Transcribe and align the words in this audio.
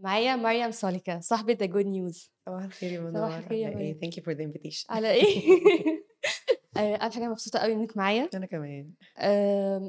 معايا 0.00 0.36
مريم 0.36 0.70
سالكة 0.70 1.20
صاحبة 1.20 1.54
The 1.54 1.68
Good 1.70 1.86
News. 1.86 2.28
صباح 2.46 2.64
الخير 2.64 2.92
يا 2.92 3.00
منور 3.00 3.12
صباح 3.14 3.36
الخير 3.38 3.58
يا 3.58 3.68
إيه؟ 3.68 3.74
مريم. 3.74 4.00
Thank 4.04 4.14
you 4.14 4.22
for 4.22 4.34
the 4.36 4.40
invitation. 4.42 4.84
على 4.90 5.10
إيه؟ 5.10 5.42
آه، 6.76 6.96
أول 6.96 7.12
حاجة 7.12 7.28
مبسوطة 7.28 7.58
قوي 7.58 7.72
إنك 7.72 7.96
معايا. 7.96 8.28
أنا 8.34 8.46
كمان. 8.46 8.90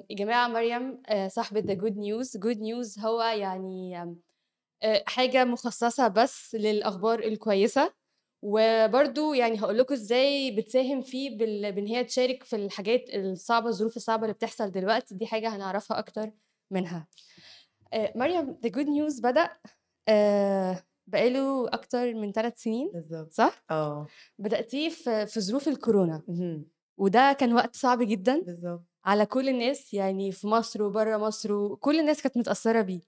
يا 0.09 0.15
جماعة 0.15 0.47
مريم 0.47 1.01
آه، 1.09 1.27
صاحبة 1.27 1.61
The 1.61 1.77
Good 1.77 1.95
News. 1.95 2.39
Good 2.41 2.57
News 2.57 2.99
هو 3.05 3.21
يعني 3.21 3.97
آه، 4.83 5.03
حاجة 5.07 5.45
مخصصة 5.45 6.07
بس 6.07 6.55
للأخبار 6.55 7.19
الكويسة. 7.19 7.93
وبرضو 8.43 9.33
يعني 9.33 9.59
هقول 9.61 9.77
لكم 9.77 9.93
إزاي 9.93 10.51
بتساهم 10.55 11.01
فيه 11.01 11.37
بال- 11.37 11.71
بإن 11.71 11.87
هي 11.87 12.03
تشارك 12.03 12.43
في 12.43 12.55
الحاجات 12.55 13.03
الصعبة 13.09 13.67
الظروف 13.69 13.97
الصعبة 13.97 14.23
اللي 14.23 14.33
بتحصل 14.33 14.71
دلوقتي. 14.71 15.15
دي 15.15 15.25
حاجة 15.27 15.55
هنعرفها 15.55 15.99
أكتر 15.99 16.31
منها. 16.71 17.07
مريم 18.15 18.57
The 18.65 18.69
Good 18.69 18.87
News 18.87 19.21
بدأ 19.21 19.49
آه، 20.07 20.83
بقاله 21.07 21.67
أكتر 21.67 22.13
من 22.13 22.31
ثلاث 22.31 22.61
سنين 22.61 22.91
بالظبط 22.93 23.33
صح؟ 23.33 23.63
آه. 23.71 24.07
بدأتيه 24.39 24.89
في 24.89 25.25
في 25.25 25.41
ظروف 25.41 25.67
الكورونا. 25.67 26.21
وده 26.97 27.33
كان 27.33 27.53
وقت 27.53 27.75
صعب 27.75 28.01
جدا 28.01 28.41
بالظبط 28.41 28.83
على 29.05 29.25
كل 29.25 29.49
الناس 29.49 29.93
يعني 29.93 30.31
في 30.31 30.47
مصر 30.47 30.83
وبره 30.83 31.17
مصر 31.17 31.53
وكل 31.53 31.99
الناس 31.99 32.21
كانت 32.21 32.37
متأثرة 32.37 32.81
بيه. 32.81 33.01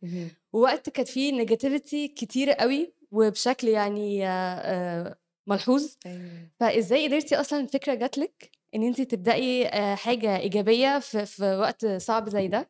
ووقت 0.54 0.90
كانت 0.90 1.08
فيه 1.08 1.32
نيجاتيفيتي 1.32 2.08
كتيرة 2.08 2.54
قوي 2.54 2.94
وبشكل 3.12 3.68
يعني 3.68 4.28
آه، 4.28 4.56
آه، 4.56 5.16
ملحوظ. 5.48 5.96
أيوه. 6.06 6.50
فإزاي 6.60 7.08
قدرتي 7.08 7.36
أصلا 7.36 7.60
الفكرة 7.60 7.94
جاتلك 7.94 8.52
إن 8.76 8.84
انت 8.84 9.02
تبدأي 9.02 9.68
آه، 9.68 9.96
حاجة 9.96 10.38
إيجابية 10.38 11.00
في, 11.00 11.26
في 11.26 11.58
وقت 11.58 11.86
صعب 11.86 12.30
زي 12.30 12.48
ده؟ 12.48 12.70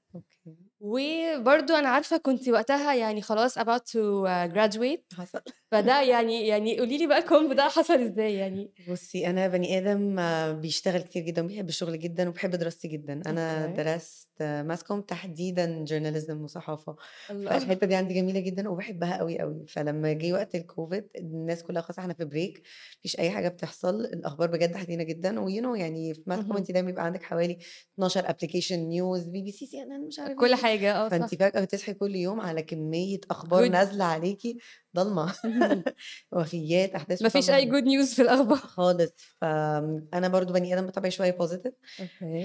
وبرضو 0.86 1.74
أنا 1.74 1.90
عارفة 1.90 2.18
كنت 2.18 2.50
وقتها 2.50 2.94
يعني 2.94 3.22
خلاص 3.22 3.60
about 3.60 3.82
to 3.92 4.26
uh, 4.28 4.54
graduate. 4.54 5.18
حصل. 5.18 5.40
فده 5.72 6.02
يعني 6.02 6.48
يعني 6.48 6.80
قولي 6.80 6.98
لي 6.98 7.08
بقى 7.08 7.18
ال 7.18 7.24
combo 7.24 7.54
ده 7.54 7.64
حصل 7.64 7.94
إزاي 7.94 8.34
يعني؟ 8.34 8.72
بصي 8.90 9.28
أنا 9.28 9.48
بني 9.48 9.78
آدم 9.78 10.20
آه، 10.20 10.52
بيشتغل 10.52 11.02
كتير 11.02 11.24
جدا 11.24 11.44
وبيحب 11.44 11.70
الشغل 11.70 12.00
جدا 12.00 12.30
وبحب 12.30 12.52
دراستي 12.52 12.88
جدا. 12.88 13.22
أنا 13.26 13.66
okay. 13.66 13.84
درست 13.84 14.30
mass 14.42 14.84
comm 14.84 15.02
تحديدا 15.02 15.84
journalism 15.84 16.42
وصحافة. 16.44 16.96
الله 17.32 17.60
فالحتة 17.60 17.88
دي 17.88 17.96
عندي 17.96 18.14
جميلة 18.14 18.40
جدا 18.40 18.70
وبحبها 18.70 19.18
قوي 19.18 19.40
قوي 19.40 19.66
فلما 19.68 20.14
جه 20.14 20.34
وقت 20.34 20.56
الكوفيد 20.56 21.08
الناس 21.16 21.64
كلها 21.64 21.82
خلاص 21.82 22.00
إحنا 22.00 22.14
في 22.14 22.26
break 22.26 22.62
مفيش 23.00 23.20
أي 23.20 23.32
حاجة 23.32 23.48
بتحصل. 23.48 23.96
الأخبار 24.06 24.50
بجد 24.52 24.76
حزينة 24.76 25.04
جدا. 25.04 25.40
و 25.40 25.49
you 25.49 25.76
يعني 25.76 26.14
في 26.14 26.22
mass 26.28 26.40
comm. 26.46 26.58
انت 26.58 26.72
دايما 26.72 26.88
بيبقى 26.88 27.06
عندك 27.06 27.24
حوالي 27.24 27.58
12 27.96 28.30
application 28.30 28.80
news 28.80 29.24
BBC 29.24 29.52
CNN 29.52 30.08
مش 30.08 30.20
عارف 30.20 30.38
كل 30.38 30.48
إيه. 30.48 30.56
حاجة 30.74 30.96
آه 31.06 31.10
فانت 31.10 31.36
فجأة 31.36 31.62
بتصحي 31.62 31.94
كل 31.94 32.16
يوم 32.16 32.42
على 32.42 32.62
كمية 32.62 33.20
أخبار 33.32 33.68
نازلة 33.70 34.06
عليكي 34.06 34.58
ضلمة. 34.96 35.34
وفيات 36.32 36.96
أحداث 36.96 37.22
مفيش 37.22 37.50
أي 37.50 37.66
good 37.66 37.84
news 37.84 38.14
في 38.14 38.22
الأخبار. 38.22 38.58
خالص. 38.58 39.12
فانا 39.42 40.28
برضو 40.28 40.54
بني 40.54 40.74
آدم 40.74 40.88
بطبعي 40.88 41.12
شوية 41.12 41.32
positive 41.32 41.74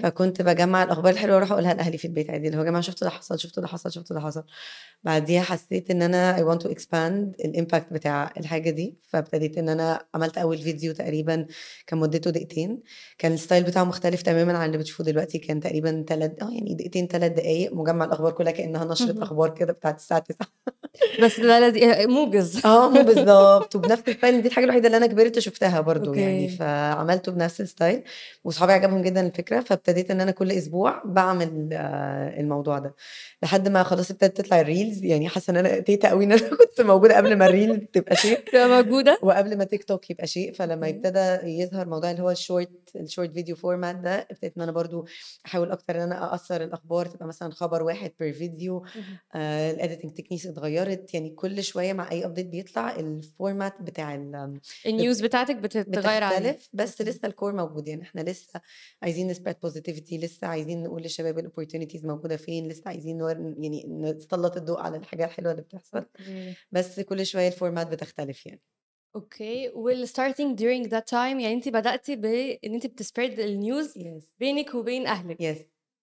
فكنت 0.03 0.43
بجمع 0.43 0.83
الأخبار 0.83 1.13
الحلوة 1.13 1.35
وأروح 1.35 1.53
أقولها 1.53 1.75
لأهلي 1.75 1.99
في 1.99 2.05
البيت 2.05 2.31
عادي 2.31 2.47
اللي 2.47 2.57
هو 2.59 2.61
يا 2.61 2.67
جماعة 2.67 2.83
شفتوا 2.83 3.09
ده 3.09 3.15
حصل 3.15 3.39
شفتوا 3.39 3.63
ده 3.63 3.69
حصل 3.69 3.93
شفتوا 3.93 4.17
ده 4.17 4.23
حصل. 4.23 4.45
بعديها 5.05 5.43
حسيت 5.43 5.91
إن 5.91 6.03
أنا 6.03 6.37
I 6.37 6.41
want 6.41 6.63
to 6.63 6.71
expand 6.71 7.45
ال 7.45 7.52
impact 7.52 7.93
بتاع 7.93 8.33
الحاجة 8.37 8.71
دي 8.71 8.99
فابتديت 9.03 9.59
إن 9.59 9.69
أنا 9.69 10.07
عملت 10.15 10.39
أول 10.39 10.59
فيديو 10.59 10.93
تقريبا 10.93 11.47
كان 11.87 11.99
مدته 11.99 12.31
دقيقتين. 12.31 12.83
كان 13.19 13.33
ال 13.33 13.38
style 13.38 13.65
بتاعه 13.65 13.85
مختلف 13.85 14.23
تماما 14.23 14.59
عن 14.59 14.67
اللي 14.67 14.79
بتشوفوه 14.79 15.07
دلوقتي 15.07 15.39
كان 15.39 15.61
تقريبا 15.61 16.05
تلات 16.09 16.43
آه 16.43 16.51
يعني 16.51 16.75
دقيقتين 16.75 17.07
ثلاث 17.07 17.33
دقائق 17.33 17.73
مجمع 17.75 18.05
الأخبار 18.05 18.18
كلها 18.31 18.53
كانها 18.53 18.85
نشره. 18.85 19.23
أخبار 19.23 19.51
كده 19.55 19.73
بتاعت 19.73 19.97
الساعة 19.97 20.21
9 20.21 20.49
بس 21.23 21.41
ده 21.41 21.61
لذيذ 21.61 22.09
موجز. 22.09 22.67
آه 22.67 22.89
مو 22.91 23.03
بالظبط 23.13 23.77
وبنفس 23.77 24.03
ال 24.09 24.15
style 24.15 24.43
دي 24.43 24.49
الحاجة 24.49 24.65
الوحيدة 24.65 24.87
اللي 24.87 24.97
أنا 24.97 25.07
كبرت 25.07 25.39
شفتها 25.39 25.81
برضو 25.81 26.15
يعني 26.15 26.45
okay 26.45 26.57
فعملته 26.57 27.33
بنفس 27.33 27.61
ال 27.61 27.68
style 27.68 28.03
واصحابي 28.45 28.73
عجبهم 28.73 29.03
جدا 29.03 29.27
الفكرة 29.27 29.61
فابتديت 29.61 30.11
إن 30.11 30.21
أنا 30.21 30.31
كل 30.31 30.53
أسبوع 30.53 31.03
بعمل 31.05 31.69
آه، 31.73 32.41
الموضوع 32.41 32.79
ده. 32.79 32.95
لحد 33.43 33.69
ما 33.69 33.83
خلاص 33.83 34.11
ابتدت 34.11 34.37
تطلع 34.41 34.61
ال 34.61 34.68
reels 34.68 35.05
يعني 35.05 35.29
حاسة 35.29 35.51
إن 35.51 35.57
أنا 35.57 35.79
تيتا 35.81 36.09
قوي 36.09 36.25
إن 36.25 36.33
أنا 36.33 36.41
كنت 36.57 36.81
موجودة 36.81 37.17
قبل 37.17 37.37
ما 37.37 37.47
ال 37.47 37.53
reels 37.53 37.81
تبقى 37.93 38.17
شيء. 38.17 38.39
تبقى 38.53 38.69
موجودة؟ 38.69 39.19
وقبل 39.23 39.59
ما 39.59 39.65
تيك 39.65 39.85
توك 39.85 40.11
يبقى 40.11 40.27
شيء. 40.27 40.53
فلما 40.53 40.89
ابتدى 40.89 41.51
يظهر 41.61 41.87
موضوع 41.89 42.11
اللي 42.11 42.23
هو 42.23 42.31
ال 42.31 42.40
short 42.40 42.88
ال 42.97 43.03
short 43.03 43.33
video 43.33 43.57
format 43.57 43.97
ده 43.97 44.15
ابتديت 44.31 44.57
إن 44.57 44.63
أنا 44.63 44.73
برضو 44.73 45.07
أحاول 45.47 45.71
أكتر 45.73 45.97
إن 45.97 46.01
أنا 46.01 46.25
اقصر 46.25 46.63
الأخبار 46.63 47.07
تبقى 47.07 47.27
مثلا 47.27 47.51
خبر 47.53 47.83
واحد 47.83 48.13
per 48.21 48.33
video. 48.33 48.85
آه 49.35 49.71
ال 49.71 49.76
editing 49.76 50.13
techniques 50.13 50.47
اتغيرت. 50.47 51.15
يعني 51.15 51.31
كل 51.31 51.63
شوية 51.65 51.93
مع 51.93 52.11
أي 52.11 52.25
update 52.25 52.47
بيطلع 52.47 52.97
ال 52.97 53.09
format 53.09 53.83
بتاع 53.83 54.15
ال- 54.15 54.61
ال 54.87 54.94
news 54.94 55.21
بتاعتك 55.21 55.57
بتتغير 55.57 56.23
بتختلف 56.27 56.69
بس 56.73 57.03
لسه 57.03 57.29
ال 57.29 57.34
core 57.34 57.53
موجود. 57.53 57.89
يعني 57.89 58.03
إحنا 58.03 58.21
لسه 58.21 58.61
عايزين 59.03 59.27
ن 59.27 59.31
spread 59.31 59.57
positivity 59.63 60.19
لسه 60.19 60.47
عايزين 60.47 60.83
نقول 60.83 61.03
للشباب 61.03 61.39
ال 61.39 61.44
opportunities 61.44 62.07
موجودة 62.07 62.37
فين 62.37 62.69
لسه 62.69 62.83
عايزين 62.87 63.21
يعني 63.21 63.85
نسلط 63.89 64.57
الضوء 64.57 64.81
على 64.81 64.97
الحاجة 64.97 65.25
الحلوة 65.25 65.53
اللي 65.53 65.63
بتحصل. 65.63 66.05
بس 66.73 67.01
كل 67.01 67.27
شوية 67.27 67.49
ال 67.49 67.54
format 67.54 67.87
بتختلف 67.87 68.47
يعني. 68.47 68.61
okay. 69.19 69.69
وال 69.75 70.09
starting 70.09 70.55
during 70.61 70.91
that 70.91 71.05
time 71.11 71.15
يعني 71.15 71.53
انت 71.53 71.69
بدأتي 71.69 72.17
بان 72.17 72.75
انت 72.75 72.87
بت 72.87 73.00
spread 73.00 73.41
ال 73.41 73.51
news 73.51 73.93
yes 73.99 74.35
بينك 74.41 74.75
وبين 74.75 75.07
أهلك 75.07 75.41
yes 75.41 75.59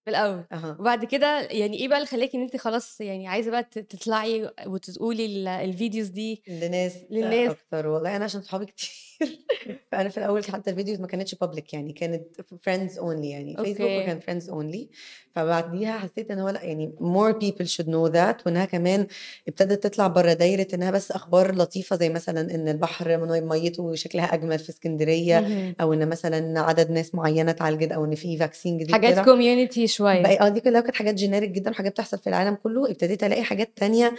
في 0.05 0.11
الأول. 0.11 0.45
أها. 0.51 0.77
وبعد 0.79 1.05
كده 1.05 1.41
يعني 1.41 1.77
إيه 1.79 1.87
بقى 1.87 1.97
اللي 1.97 2.07
خلاكي 2.07 2.37
إن 2.37 2.41
انت 2.43 2.57
خلاص 2.57 3.01
يعني 3.01 3.27
عايزة 3.27 3.51
بقى 3.51 3.63
تطلعي 3.63 4.51
وتقولي 4.67 5.25
ال- 5.25 5.47
ال 5.47 5.56
videos 5.56 6.07
دي 6.07 6.43
لناس 6.47 6.97
للناس؟ 7.09 7.51
أكتر؟ 7.51 7.87
والله 7.87 8.15
أنا 8.15 8.23
عشان 8.25 8.41
صحابي 8.41 8.65
كتير. 8.65 8.89
فأنا 9.91 10.09
في 10.09 10.17
الأول 10.17 10.43
حتى 10.45 10.69
ال 10.71 10.75
videos 10.75 10.99
ما 11.01 11.07
كانتش 11.07 11.35
public 11.35 11.73
يعني 11.73 11.93
كانت 11.93 12.23
friends 12.61 12.97
only 12.99 13.29
يعني. 13.29 13.55
فيسبوك 13.57 13.81
وكان 13.81 14.19
friends 14.19 14.49
only 14.49 14.89
فبعديها 15.35 15.97
حسيت 15.97 16.31
إن 16.31 16.39
هو 16.39 16.49
لأ 16.49 16.63
يعني 16.63 16.91
more 17.01 17.33
people 17.33 17.65
should 17.67 17.85
know 17.87 18.13
that. 18.13 18.45
وإنها 18.45 18.65
كمان 18.65 19.07
ابتدت 19.47 19.83
تطلع 19.83 20.07
بره 20.07 20.33
دايرة 20.33 20.67
إنها 20.73 20.91
بس 20.91 21.11
أخبار 21.11 21.55
لطيفة 21.55 21.95
زي 21.95 22.09
مثلا 22.09 22.55
إن 22.55 22.67
البحر 22.67 23.17
من- 23.17 23.47
ميته 23.47 23.95
شكلها 23.95 24.33
أجمل 24.33 24.59
في 24.59 24.69
اسكندرية. 24.69 25.75
أو 25.81 25.93
إن 25.93 26.09
مثلا 26.09 26.59
عدد 26.59 26.91
ناس 26.91 27.15
معينة 27.15 27.51
اتعالجت 27.51 27.91
أو 27.91 28.05
إن 28.05 28.15
في 28.15 28.37
vaccine 28.37 28.77
جديد 28.77 28.91
حاجات 28.91 29.19
community 29.25 29.87
شوية. 29.87 30.25
آه 30.25 30.49
دي 30.49 30.59
كلها 30.59 30.81
كانت 30.81 30.95
حاجات 30.95 31.15
generic 31.15 31.49
جدا 31.51 31.71
وحاجات 31.71 31.91
بتحصل 31.91 32.17
في 32.19 32.27
العالم 32.27 32.55
كله. 32.55 32.89
ابتديت 32.91 33.23
ألاقي 33.23 33.43
حاجات 33.43 33.69
تانية 33.75 34.15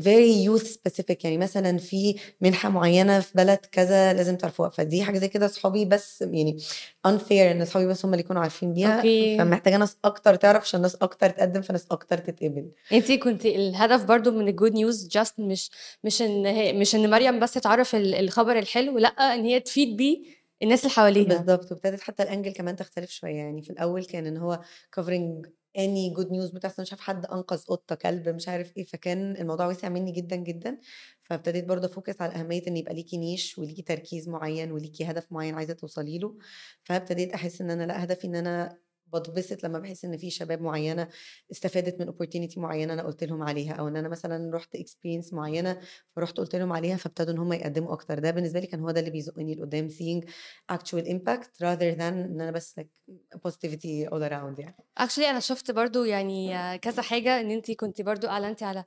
very 0.00 0.46
youth 0.48 0.66
specific. 0.66 1.16
يعني 1.24 1.38
مثلا 1.38 1.78
في 1.78 2.16
منحة 2.40 2.68
معينة 2.68 3.20
في 3.20 3.32
بلد 3.34 3.58
كذا 3.72 4.12
لازم 4.12 4.36
تعرفوها. 4.36 4.68
فدي 4.68 5.02
حاجة 5.02 5.18
زي 5.18 5.28
كده 5.28 5.46
صحابي 5.46 5.84
بس 5.84 6.22
يعني 6.22 6.58
unfair 7.08 7.32
إن 7.32 7.64
صحابي 7.64 7.86
بس 7.86 8.04
هم 8.04 8.12
اللي 8.14 8.24
يكونوا 8.24 8.42
عارفين 8.42 8.72
بيها. 8.72 8.96
okay. 8.96 9.38
فمحتاجة 9.38 9.76
ناس 9.76 9.96
أكتر 10.04 10.34
تعرف 10.34 10.62
عشان 10.62 10.80
ناس 10.82 10.94
أكتر 10.96 11.30
تقدم 11.30 11.62
فناس 11.62 11.86
أكتر 11.90 12.18
تتقبل. 12.18 12.70
انت 12.92 13.12
كنت 13.12 13.46
الهدف 13.46 14.04
برضو 14.04 14.30
من 14.30 14.48
ال 14.48 14.53
good 14.53 14.72
news 14.72 15.08
just 15.08 15.40
مش 15.40 15.70
مش 16.04 16.22
إن 16.22 16.78
مش 16.80 16.94
إن 16.94 17.10
مريم 17.10 17.40
بس 17.40 17.52
تعرف 17.54 17.94
ال- 17.94 18.14
الخبر 18.14 18.58
الحلو 18.58 18.98
لأ 18.98 19.08
إن 19.08 19.44
هي 19.44 19.60
تفيد 19.60 19.96
بيه 19.96 20.38
الناس 20.62 20.80
اللي 20.80 20.90
حواليها. 20.90 21.24
بالظبط 21.24 21.72
وابتدت 21.72 22.00
حتى 22.00 22.22
ال 22.22 22.27
angle 22.27 22.52
كمان 22.52 22.76
تختلف 22.76 23.10
شوية. 23.10 23.34
يعني 23.36 23.62
في 23.62 23.70
الأول 23.70 24.04
كان 24.04 24.26
إن 24.26 24.36
هو 24.36 24.60
covering 25.00 25.48
any 25.78 26.14
good 26.16 26.28
news 26.30 26.54
بتحصل 26.54 26.82
مش 26.82 26.92
عارف 26.92 27.00
حد 27.02 27.26
أنقذ 27.26 27.64
قطة 27.66 27.94
كلب 27.94 28.28
مش 28.28 28.48
عارف 28.48 28.76
إيه 28.76 28.84
فكان 28.84 29.36
الموضوع 29.36 29.66
وسع 29.66 29.88
مني 29.88 30.12
جدا 30.12 30.36
جدا. 30.36 30.78
فابتديت 31.22 31.64
برضه 31.64 31.86
أفوكس 31.86 32.20
على 32.20 32.34
أهمية 32.34 32.62
إن 32.68 32.76
يبقى 32.76 32.94
ليكي 32.94 33.16
نيش 33.16 33.58
وليكي 33.58 33.82
تركيز 33.82 34.28
معين 34.28 34.72
وليكي 34.72 35.04
هدف 35.04 35.32
معين 35.32 35.54
عايزة 35.54 35.74
توصلي 35.74 36.18
له. 36.18 36.38
فابتديت 36.84 37.32
أحس 37.34 37.60
إن 37.60 37.70
أنا 37.70 37.84
لأ 37.86 38.04
هدفي 38.04 38.26
إن 38.26 38.36
أنا 38.36 38.78
بتبسط 39.14 39.64
لما 39.64 39.78
بحس 39.78 40.04
إن 40.04 40.16
في 40.16 40.30
شباب 40.30 40.60
معينة 40.62 41.08
استفادت 41.52 42.00
من 42.00 42.12
opportunity 42.12 42.58
معينة 42.58 42.92
أنا 42.92 43.02
قلت 43.02 43.24
لهم 43.24 43.42
عليها 43.42 43.72
أو 43.72 43.88
إن 43.88 43.96
أنا 43.96 44.08
مثلا 44.08 44.56
رحت 44.56 44.76
experience 44.76 45.32
معينة 45.32 45.80
فرحت 46.16 46.36
قلت 46.36 46.56
لهم 46.56 46.72
عليها 46.72 46.96
فابتدوا 46.96 47.34
إن 47.34 47.38
هم 47.38 47.52
يقدموا 47.52 47.92
أكتر. 47.92 48.18
ده 48.18 48.30
بالنسبة 48.30 48.60
لي 48.60 48.66
كان 48.66 48.80
هو 48.80 48.90
ده 48.90 49.00
اللي 49.00 49.10
بيزقني 49.10 49.54
لقدام 49.54 49.88
seeing 49.88 50.24
actual 50.72 51.04
impact 51.04 51.48
rather 51.62 51.96
than 51.98 52.02
إن 52.02 52.40
أنا 52.40 52.50
بس 52.50 52.80
like 52.80 53.12
positivity 53.48 54.08
all 54.08 54.22
around 54.30 54.58
يعني. 54.58 54.76
actually 54.98 55.30
أنا 55.30 55.40
شفت 55.40 55.70
برضو 55.70 56.04
يعني 56.04 56.78
كذا 56.78 57.02
حاجة 57.02 57.40
إن 57.40 57.50
انت 57.50 57.70
كنت 57.70 58.02
برضو 58.02 58.26
أعلنتي 58.26 58.64
على 58.64 58.84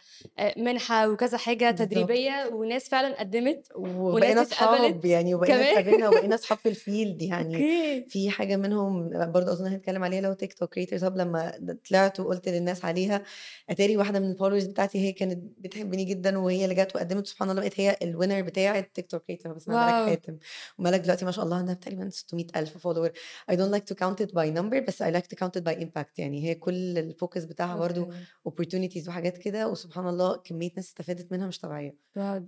منحة 0.57 1.09
وكذا 1.09 1.38
حاجة 1.38 1.71
تدريبية 1.71 2.50
وناس 2.53 2.89
فعلا 2.89 3.19
قدمت 3.19 3.67
وبقينا 3.75 4.41
أصحاب 4.41 5.06
يعني 5.06 5.35
وبقينا 5.35 5.71
اتقابلنا 5.71 6.09
وبقينا 6.09 6.35
أصحاب 6.35 6.57
في 6.57 6.69
ال 6.69 6.78
field 6.78 7.21
يعني. 7.21 7.62
في 8.12 8.29
حاجة 8.29 8.56
منهم 8.56 9.09
برضه 9.31 9.51
أظن 9.51 9.67
هنتكلم 9.67 10.03
عليها 10.16 10.30
هو 10.30 10.34
تيك 10.34 10.54
توك 10.54 10.74
creators 10.74 11.03
hub 11.03 11.18
لما 11.18 11.78
طلعت 11.90 12.19
وقلت 12.19 12.50
للناس 12.50 12.86
عليها 12.86 13.24
أتاري 13.69 13.98
واحدة 13.98 14.19
من 14.19 14.31
ال 14.31 14.35
followers 14.35 14.65
بتاعتي 14.66 15.00
هي 15.00 15.12
كانت 15.12 15.44
بتحبني 15.58 16.04
جدا 16.04 16.38
وهي 16.38 16.63
اللي 16.63 16.75
جت 16.75 16.96
وقدمت 16.96 17.28
سبحان 17.28 17.50
الله 17.50 17.62
بقت 17.62 17.80
هي 17.80 17.98
ال 18.01 18.07
winner 18.07 18.42
بتاع 18.42 18.80
التيك 18.80 19.08
توك 19.08 19.24
creator 19.24 19.57
اسمها 19.58 20.02
ملك 20.02 20.10
حاتم 20.10 20.38
وملك 20.78 21.00
دلوقتي 21.00 21.25
ما 21.25 21.31
شاء 21.31 21.46
الله 21.46 21.58
عندها 21.58 21.74
تقريبا 21.74 22.10
600 22.10 22.46
ألف 22.56 22.78
follower 22.77 23.12
I 23.52 23.54
don't 23.56 23.72
like 23.75 23.86
to 23.94 23.96
count 23.96 24.25
it 24.25 24.31
by 24.31 24.58
number 24.60 24.78
بس 24.88 25.04
I 25.04 25.06
like 25.06 25.28
to 25.34 25.36
count 25.36 25.62
it 25.62 25.63
by 25.63 25.75
impact. 25.81 26.12
يعني 26.18 26.44
هي 26.50 26.56
كل 26.56 26.98
ال 26.98 27.05
focus 27.05 27.44
بتاعها 27.44 27.74
okay. 28.00 28.12
opportunities 28.50 29.08
وحاجات 29.08 29.38
كده 29.38 29.68
وسبحان 29.68 30.08
الله 30.08 30.36
كمية 30.38 30.72
ناس 30.75 30.88
استفادت 30.88 31.31
منها 31.31 31.48
مش 31.48 31.60
طبيعية. 31.60 31.96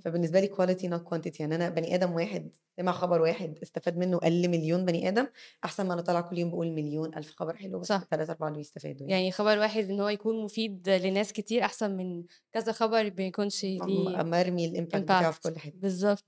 فبالنسبة 0.04 0.40
لي 0.40 0.48
quality 0.48 0.90
not 0.98 1.10
quantity. 1.14 1.40
يعني 1.40 1.56
أنا 1.56 1.70
بني 1.70 1.96
آدم 1.96 2.12
واحد 2.12 2.50
سمع 2.78 2.92
خبر 2.92 3.22
واحد 3.22 3.58
استفاد 3.64 3.98
منه 3.98 4.18
قل 4.18 4.50
مليون 4.50 4.86
بني 4.86 5.10
آدم 5.10 5.28
أحسن 5.66 5.88
ما 5.88 5.94
أنا 5.94 6.02
طالعة 6.02 6.30
كل 6.30 6.38
يوم 6.38 6.50
بقول 6.50 6.72
مليون 6.72 7.16
ألف 7.16 7.36
خبر 7.36 7.56
حلو 7.56 7.80
بس 7.80 7.88
ثلاثة 7.88 8.32
أربعة 8.32 8.48
اللي 8.48 8.58
بيستفادوا 8.58 9.08
يعني 9.08 9.12
يعني 9.22 9.32
خبر 9.32 9.58
واحد 9.58 9.90
إن 9.90 10.00
هو 10.00 10.10
يكون 10.10 10.44
مفيد 10.44 10.90
لناس 10.90 11.34
كتير 11.34 11.66
أحسن 11.66 11.98
من 11.98 12.24
كذا 12.52 12.72
خبر 12.72 13.14
ما 13.18 13.24
يكونش 13.24 13.64
ليه 13.64 14.22
اما 14.22 14.42
ارمي 14.42 14.66
ال 14.66 14.71
impact 14.71 15.04
بتاعه 15.04 15.32
في 15.32 15.42
كل 15.42 15.60
حتة 15.60 15.80
بالظبط. 15.80 16.24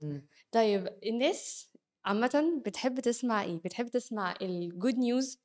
طيب 0.51 0.89
الناس 1.05 1.69
عامة 2.05 2.61
بتحب 2.65 2.99
تسمع 2.99 3.43
إيه؟ 3.43 3.61
بتحب 3.65 3.87
تسمع 3.87 4.33
ال 4.41 4.53
good 4.53 4.97
news. 4.97 5.39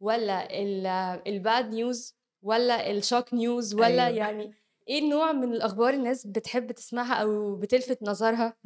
ولا 0.00 0.60
ال 1.26 1.37
bad 1.37 1.70
news 1.74 2.16
ولا 2.42 2.90
ال 2.90 2.97
shock 2.97 3.34
news 3.34 3.74
ولا 3.74 4.06
أيوه 4.06 4.18
يعني 4.18 4.52
إيه 4.88 4.98
النوع 4.98 5.32
من 5.32 5.52
الأخبار 5.52 5.94
الناس 5.94 6.26
بتحب 6.26 6.72
تسمعها 6.72 7.14
أو 7.14 7.56
بتلفت 7.56 8.02
نظرها؟ 8.02 8.56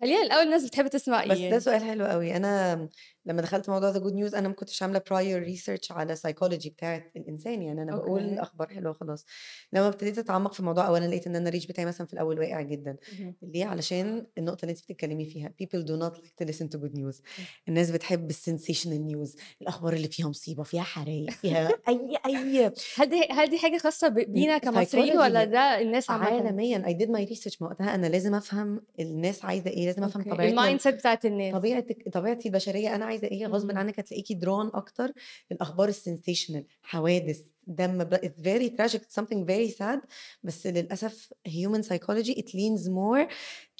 خلينا 0.00 0.22
الأول 0.22 0.42
الناس 0.42 0.64
بتحب 0.66 0.86
تسمع 0.88 1.24
بس 1.24 1.30
إيه 1.30 1.36
ده 1.36 1.42
يعني. 1.42 1.60
سؤال 1.60 1.84
حلو 1.84 2.06
قوي 2.06 2.36
أنا 2.36 2.88
لما 3.26 3.42
دخلت 3.42 3.68
موضوع 3.70 3.90
the 3.90 3.98
good 3.98 4.12
news 4.14 4.34
أنا 4.34 4.48
ما 4.48 4.54
كنتش 4.54 4.82
عاملة 4.82 5.02
prior 5.10 5.42
research 5.42 5.92
على 5.92 6.16
سايكولوجي 6.16 6.70
بتاعة 6.70 7.02
الإنسان 7.16 7.62
يعني 7.62 7.82
أنا 7.82 7.96
بقول 7.96 8.22
okay. 8.22 8.42
أخبار 8.42 8.68
حلوة 8.68 8.92
خلاص. 8.92 9.24
لما 9.72 9.88
ابتديت 9.88 10.18
أتعمق 10.18 10.52
في 10.52 10.60
الموضوع 10.60 10.86
اولا 10.86 11.06
لقيت 11.06 11.26
إن 11.26 11.36
أنا 11.36 11.48
ال 11.48 11.51
reach 11.51 11.66
بتاعي 11.66 11.86
مثلا 11.86 12.06
في 12.06 12.12
الأول 12.12 12.38
واقع 12.38 12.60
جدا. 12.62 12.96
ليه؟ 13.42 13.64
علشان 13.64 14.26
النقطة 14.38 14.62
اللي 14.62 14.70
أنت 14.70 14.80
بتتكلمي 14.82 15.24
فيها. 15.24 15.48
People 15.62 15.82
do 15.82 15.92
not 16.02 16.16
like 16.18 16.44
to 16.44 16.48
listen 16.52 16.66
to 16.68 16.80
good 16.82 16.94
news. 16.98 17.20
الناس 17.68 17.90
بتحب 17.90 18.30
ال 18.30 18.36
sensational 18.36 19.06
news 19.06 19.36
الأخبار 19.62 19.92
اللي 19.92 20.08
فيها 20.08 20.28
مصيبة 20.28 20.62
فيها 20.62 20.82
حرايق 20.82 21.30
فيها 21.30 21.70
أي 21.88 22.16
أي. 22.26 22.72
هل 22.96 23.08
دي 23.10 23.28
هل 23.30 23.50
دي 23.50 23.58
حاجة 23.58 23.78
خاصة 23.78 24.08
ب- 24.08 24.14
بينا 24.32 24.58
كمصريين 24.58 25.18
ولا 25.18 25.44
ده 25.44 25.80
الناس؟ 25.80 26.10
عالميا. 26.10 26.78
I 26.78 26.92
did 27.02 27.08
my 27.08 27.30
research 27.34 27.56
ما 27.60 27.68
وقتها. 27.68 27.94
أنا 27.94 28.06
لازم 28.06 28.34
أفهم 28.34 28.82
الناس 29.00 29.44
عايزة 29.44 29.70
إيه 29.70 29.86
لازم 29.86 30.04
أفهم 30.04 30.22
طبيعتنا 30.22 30.44
ال 30.48 30.80
mindset 30.80 30.94
بتاعت 30.94 31.24
الناس. 31.26 31.54
طبيعه 31.54 31.84
طبيعتي 32.12 32.48
البشرية. 32.48 32.94
أنا 32.94 33.04
عايزة 33.16 33.28
إيه 33.36 33.46
غصب 33.46 33.66
مهم. 33.68 33.78
عنك 33.78 33.98
هتلاقيكي 33.98 34.34
drawn 34.34 34.70
أكتر 34.74 35.12
للأخبار 35.50 35.88
ال 35.88 35.94
sensational 35.94 36.64
حوادث 36.82 37.40
دم 37.66 38.04
it's 38.10 38.40
very 38.42 38.70
tragic 38.70 39.00
it's 39.00 39.20
something 39.22 39.44
very 39.46 39.70
sad 39.78 39.98
بس 40.42 40.66
للأسف 40.66 41.32
human 41.48 41.82
psychology 41.82 42.34
it 42.34 42.48
leans 42.48 42.88
more 42.88 43.28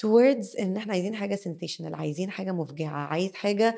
towards 0.03 0.61
إن 0.61 0.77
إحنا 0.77 0.93
عايزين 0.93 1.15
حاجة 1.17 1.37
sensational 1.37 1.95
عايزين 1.95 2.31
حاجة 2.31 2.53
مفجعة 2.53 3.07
عايز 3.07 3.33
حاجة 3.35 3.77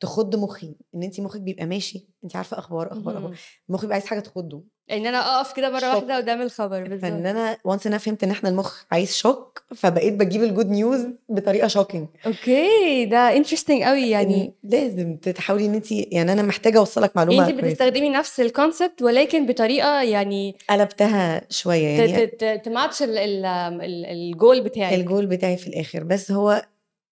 تخض 0.00 0.36
مخي 0.36 0.74
إن 0.94 1.02
انت 1.02 1.20
مخك 1.20 1.40
بيبقى 1.40 1.66
ماشي 1.66 2.08
انت 2.24 2.36
عارفة 2.36 2.58
أخبار 2.58 2.92
أخبار 2.92 3.16
أخبار. 3.18 3.36
مخي 3.68 3.80
بيبقى 3.82 3.94
عايز 3.94 4.06
حاجة 4.06 4.20
تخضه 4.20 4.64
إن 4.92 5.06
أنا 5.06 5.18
أقف 5.38 5.52
كده 5.52 5.70
مرة 5.70 5.86
واحدة 5.88 6.00
shock 6.00 6.10
قدام 6.10 6.42
الخبر 6.42 6.82
بالظبط. 6.82 7.00
فان 7.02 7.26
أنا 7.26 7.56
once 7.64 7.86
أنا 7.86 7.98
فهمت 7.98 8.24
إن 8.24 8.30
إحنا 8.30 8.48
المخ 8.48 8.82
عايز 8.92 9.14
shock 9.16 9.62
فبقيت 9.76 10.14
بجيب 10.14 10.42
ال 10.42 10.48
good 10.48 10.70
news 10.70 11.06
بطريقة 11.28 11.68
shocking 11.68 12.08
okay 12.26 13.04
ده 13.04 13.36
interesting 13.36 13.82
قوي 13.82 14.10
يعني. 14.10 14.54
لازم 14.64 15.16
تحاولي 15.16 15.66
إن 15.66 15.74
انت 15.74 15.92
يعني 15.92 16.32
أنا 16.32 16.42
محتاجة 16.42 16.78
أوصلك 16.78 17.10
يعني 17.16 17.36
معلومة 17.36 17.50
انت 17.50 17.64
بتستخدمي 17.64 18.08
نفس 18.10 18.40
الكونسبت 18.40 19.02
ولكن 19.02 19.46
بطريقة 19.46 20.02
يعني 20.02 20.56
قلبتها 20.70 21.42
شوية 21.50 21.86
يعني. 21.88 22.26
تماتش 22.58 23.02
ال- 23.02 23.18
ال- 23.18 23.44
ال- 23.46 24.06
الجول 24.06 24.60
بتاعك. 24.60 24.92
الجول 24.92 25.26
بتاعي 25.26 25.56
في 25.56 25.66
الآخر. 25.66 26.02
بس 26.04 26.30
هو 26.32 26.62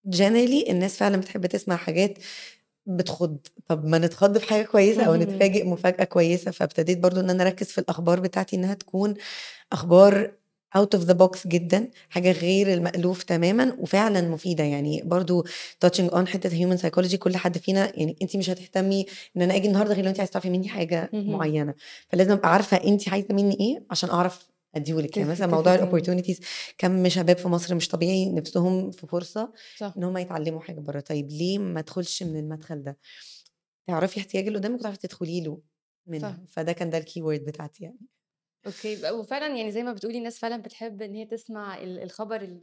جنرالي 0.07 0.71
الناس 0.71 0.97
فعلا 0.97 1.17
بتحب 1.17 1.47
تسمع 1.47 1.77
حاجات 1.77 2.19
بتخض 2.89 3.39
طب 3.69 3.85
ما 3.85 3.99
نتخض 3.99 4.39
في 4.39 4.49
حاجة 4.49 4.63
كويسة 4.65 5.05
أو. 5.05 5.15
نتفاجئ 5.15 5.67
مفاجأة 5.67 6.05
كويسة 6.05 6.51
فابتديت 6.51 6.99
برضو 6.99 7.21
إن 7.21 7.31
أنا 7.31 7.43
أركز 7.43 7.67
في 7.67 7.79
الأخبار 7.79 8.21
بتاعتي 8.21 8.57
إنها 8.57 8.75
تكون 8.75 9.15
أخبار 9.73 10.31
out 10.79 10.99
of 10.99 11.03
the 11.03 11.15
box 11.15 11.47
جدا 11.47 11.89
حاجة 12.11 12.33
غير 12.33 12.73
المألوف 12.75 13.23
تماما 13.23 13.77
وفعلا 13.79 14.21
مفيدة 14.21 14.65
يعني 14.65 15.03
برضو 15.05 15.45
touching 15.87 16.11
on 16.11 16.19
حتة 16.29 16.51
human 16.51 16.79
psychology 16.81 17.15
كل 17.17 17.37
حد 17.37 17.59
فينا 17.59 17.93
يعني 17.99 18.17
انت 18.23 18.37
مش 18.37 18.51
هتهتمي 18.51 19.07
إن 19.37 19.43
أنا 19.43 19.57
أجي 19.57 19.69
النهاردة 19.69 19.95
غير 19.95 20.05
لو 20.05 20.11
انت 20.11 20.19
عايزة 20.21 20.33
تعرفي 20.33 20.51
مني 20.51 20.69
حاجة 20.69 21.11
مهم. 21.13 21.31
معينة 21.33 21.75
فلازم 22.09 22.33
أبقى 22.33 22.53
عارفة 22.53 22.77
انت 22.77 23.09
عايزة 23.09 23.29
مني 23.35 23.57
إيه 23.61 23.83
عشان 23.91 24.11
أعرف 24.11 24.49
اديهولك 24.75 25.17
يعني 25.17 25.31
مثلا 25.31 25.47
موضوع 25.47 25.75
ال 25.75 25.79
opportunities 25.79 26.41
كم 26.79 27.09
شباب 27.09 27.37
في 27.37 27.49
مصر 27.49 27.75
مش 27.75 27.89
طبيعي 27.89 28.33
نفسهم 28.33 28.91
في 28.91 29.07
فرصة 29.07 29.53
صح. 29.77 29.95
إن 29.97 30.05
هم 30.05 30.17
يتعلموا 30.19 30.61
حاجة 30.61 30.81
بره. 30.81 31.01
طيب 31.01 31.31
ليه 31.31 31.59
ما 31.59 31.81
ادخلش 31.81 32.23
من 32.23 32.37
المدخل 32.39 32.83
ده؟ 32.83 32.99
تعرفي 33.87 34.21
احتياج 34.21 34.47
اللي 34.47 34.59
قدامك 34.59 34.81
وتعرفي 34.81 34.99
تدخلي 34.99 35.41
له 35.41 35.55
صح. 35.57 35.63
منها 36.07 36.45
فده 36.49 36.73
كان 36.73 36.91
ده 36.91 36.99
ال 36.99 37.23
keyword 37.23 37.45
بتاعتي 37.45 37.85
يعني. 37.85 37.99
okay. 38.67 39.11
وفعلا 39.11 39.57
يعني 39.57 39.73
زي 39.73 39.83
ما 39.83 39.93
بتقولي 39.93 40.19
الناس 40.19 40.39
فعلا 40.39 40.57
بتحب 40.63 41.03
إن 41.03 41.15
هي 41.15 41.25
تسمع 41.27 41.79
ال- 41.83 42.03
الخبر 42.03 42.59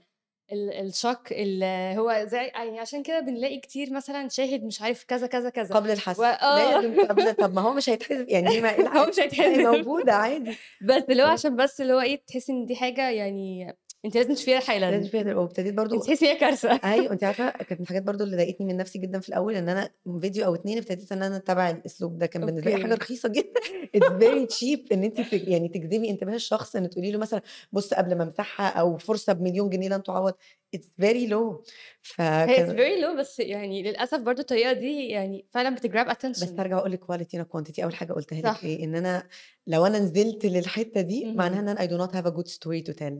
ال- 0.51 0.69
ال- 0.73 0.87
ال 0.87 0.95
shock 0.95 1.31
اللي 1.31 1.95
هو 1.97 2.25
زي 2.27 2.37
يعني 2.37 2.79
عشان 2.79 3.03
كده 3.03 3.19
بنلاقي 3.19 3.57
كتير 3.59 3.93
مثلا 3.93 4.29
شاهد 4.29 4.63
مش 4.63 4.81
عارف 4.81 5.03
كذا 5.03 5.27
كذا 5.27 5.49
كذا. 5.49 5.75
قبل 5.75 5.91
الحذف 5.91 6.19
واه 6.19 6.71
لازم 6.81 7.07
قبل 7.07 7.33
طب 7.33 7.53
ما 7.53 7.61
هو 7.61 7.73
مش 7.73 7.89
هيتحذف 7.89 8.25
يعني 8.29 8.61
ما 8.61 8.69
هو 8.99 9.05
مش 9.07 9.19
هيتحسب 9.19 9.59
موجودة 9.59 10.13
عادي. 10.13 10.57
بس 10.81 11.03
اللي 11.09 11.23
هو 11.23 11.27
عشان 11.27 11.55
بس 11.55 11.81
اللي 11.81 11.93
هو 11.93 11.99
إيه 12.01 12.21
تحسي 12.27 12.51
إن 12.51 12.65
دي 12.65 12.75
حاجة 12.75 13.09
يعني 13.09 13.75
انت 14.05 14.17
لازم 14.17 14.33
تشوفيها 14.33 14.59
لازم 14.59 14.67
حالا. 14.67 15.07
فيها 15.23 15.35
وابتديت 15.35 15.67
انت 15.69 15.77
برضو 15.77 15.99
تحسي 15.99 16.25
هي 16.27 16.35
كارثة. 16.35 16.79
أيوه 16.93 17.11
انت 17.13 17.23
عارفة 17.23 17.49
كانت 17.67 17.71
من 17.71 17.81
الحاجات 17.81 18.03
برضو 18.03 18.23
اللي 18.23 18.35
ضايقتني 18.35 18.67
من 18.67 18.77
نفسي 18.77 18.99
جدا 18.99 19.19
في 19.19 19.29
الأول 19.29 19.55
إن 19.55 19.69
أنا 19.69 19.89
فيديو 20.21 20.45
أو 20.45 20.55
اتنين 20.55 20.77
ابتديت 20.77 21.11
إن 21.11 21.23
أنا 21.23 21.37
اتبع 21.37 21.69
الأسلوب 21.69 22.17
ده. 22.17 22.25
كان 22.25 22.45
بالنسبة 22.45 22.71
لي 22.71 22.83
حاجة 22.83 22.93
رخيصة 22.95 23.29
جدا. 23.29 23.51
it's 23.95 24.07
very 24.07 24.45
cheap 24.45 24.87
إن 24.91 25.03
أنت 25.03 25.33
يعني 25.33 25.67
تجذبي 25.69 26.09
انتباه 26.09 26.35
الشخص 26.35 26.75
إن 26.75 26.89
تقولي 26.89 27.11
له 27.11 27.17
مثلا 27.17 27.41
بص 27.71 27.93
قبل 27.93 28.17
ما 28.17 28.23
امسحها 28.23 28.67
أو 28.67 28.97
فرصة 28.97 29.33
بمليون 29.33 29.69
جنيه 29.69 29.89
لن 29.89 30.03
تعوض. 30.03 30.33
it's 30.75 30.87
very 30.99 31.27
low 31.27 31.63
فكان 32.01 32.77
very 32.77 33.03
low 33.05 33.19
بس 33.19 33.39
يعني 33.39 33.83
للأسف 33.83 34.19
برضو 34.19 34.41
الطريقة 34.41 34.73
دي 34.73 35.07
يعني 35.07 35.45
فعلا 35.51 35.75
بت 35.75 35.85
grab 35.85 36.05
بس 36.07 36.43
attention 36.43 36.59
هرجع 36.59 36.77
أقول 36.77 36.91
لك 36.91 36.99
quality 36.99 37.39
not 37.39 37.45
quantity 37.45 37.83
أول 37.83 37.95
حاجة 37.95 38.13
قلتها 38.13 38.41
لك 38.41 38.63
إيه؟ 38.63 38.83
إن 38.83 38.95
أنا 38.95 39.23
لو 39.67 39.85
أنا 39.85 39.99
نزلت 39.99 40.45
للحتة 40.45 41.01
دي 41.01 41.25
معناها. 41.25 41.59
إن 41.59 41.67
أنا 41.69 41.79
I 41.79 41.89
do 41.89 42.07
not 42.07 42.13
have 42.15 42.27
a 42.31 42.35
good 42.35 42.51
story 42.51 42.91
to 42.91 42.97
tell. 42.97 43.13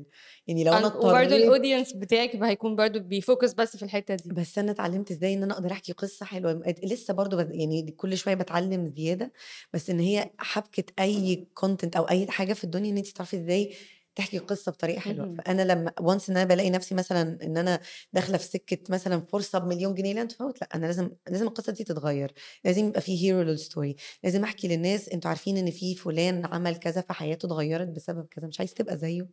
يعني 0.47 0.63
لو 0.63 0.73
أنا 0.73 0.85
اضطريت 0.87 1.31
ال 1.31 1.38
audience 1.38 1.93
بتاعك 1.93 2.35
هيكون 2.35 2.75
برضو 2.75 2.99
بي 2.99 3.15
focus 3.15 3.53
بس 3.53 3.77
في 3.77 3.83
الحتة 3.83 4.15
دي. 4.15 4.29
بس 4.29 4.57
أنا 4.57 4.71
اتعلمت 4.71 5.11
إزاي 5.11 5.33
إن 5.33 5.43
أنا 5.43 5.53
أقدر 5.53 5.71
أحكي 5.71 5.91
قصة 5.93 6.25
حلوة. 6.25 6.63
لسه 6.83 7.13
بد... 7.13 7.49
يعني 7.51 7.91
كل 7.97 8.17
شوية 8.17 8.35
بتعلم 8.35 8.93
زيادة 8.97 9.31
بس 9.73 9.89
إن 9.89 9.99
هي 9.99 10.29
حبكة 10.37 10.83
أي 10.99 11.47
content 11.53 11.95
أو 11.95 12.03
أي 12.03 12.27
حاجة 12.27 12.53
في 12.53 12.63
الدنيا 12.63 12.91
إن 12.91 12.97
انت 12.97 13.07
تعرفي 13.07 13.37
إزاي 13.37 13.73
تحكي 14.15 14.37
قصة 14.37 14.71
بطريقة 14.71 14.99
حلوة. 14.99 15.35
فأنا 15.35 15.61
لما 15.61 15.91
once 16.01 16.29
إن 16.29 16.37
أنا 16.37 16.45
بلاقي 16.45 16.69
نفسي 16.69 16.95
مثلا 16.95 17.37
إن 17.43 17.57
أنا 17.57 17.79
داخلة 18.13 18.37
في 18.37 18.45
سكة 18.45 18.77
مثلا 18.89 19.19
فرصه 19.19 19.59
بمليون 19.59 19.95
جنيه 19.95 20.13
لا 20.13 20.25
تفوت 20.25 20.61
لأ 20.61 20.69
أنا 20.75 20.85
لازم 20.85 21.09
لازم 21.29 21.47
القصة 21.47 21.73
دي 21.73 21.83
تتغير. 21.83 22.33
لازم 22.65 22.87
يبقى 22.87 23.01
في 23.01 23.23
hero 23.23 23.41
لل 23.41 23.57
story 23.57 23.95
لازم 24.23 24.43
أحكي 24.43 24.67
للناس 24.67 25.09
أنتوا 25.09 25.29
عارفين 25.29 25.57
إن 25.57 25.71
في 25.71 25.95
فلان 25.95 26.45
عمل 26.45 26.75
كذا 26.75 27.01
فحياته 27.01 27.45
اتغيرت 27.45 27.87
بسبب 27.87 28.27
كذا 28.31 28.47
مش 28.47 28.59
عايز 28.59 28.73
تبقى 28.73 28.97
زيه. 28.97 29.27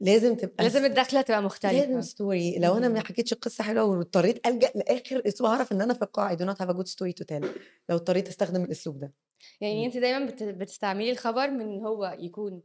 لازم 0.00 0.34
تبقى 0.34 0.64
لازم 0.64 0.84
الدخلة 0.84 1.20
تبقى 1.20 1.36
لازم 1.36 1.46
مختلفة 1.46 2.00
story 2.00 2.58
لو 2.58 2.76
أنا 2.76 2.88
ما. 2.88 3.00
حكيتش 3.00 3.32
القصة 3.32 3.64
حلوة 3.64 3.84
واضطريت 3.84 4.46
ألجأ 4.46 4.70
لآخر 4.74 5.22
أسبوع 5.26 5.50
أعرف 5.50 5.72
إن 5.72 5.80
أنا 5.80 5.94
في 5.94 6.02
القاعة. 6.02 6.36
Do 6.36 6.40
not 6.54 6.58
have 6.58 6.68
a 6.70 6.74
good 6.78 6.86
story 6.88 7.12
to 7.22 7.24
tell. 7.32 7.46
لو 7.88 7.96
اضطريت 7.96 8.28
أستخدم 8.28 8.64
الأسلوب 8.64 8.98
ده. 8.98 9.12
يعني. 9.60 9.86
أنت 9.86 9.96
دايما 9.96 10.24
بت- 10.26 10.42
بتستعملي 10.42 11.10
الخبر 11.10 11.50
من 11.50 11.80
هو 11.86 12.16
يكون 12.18 12.62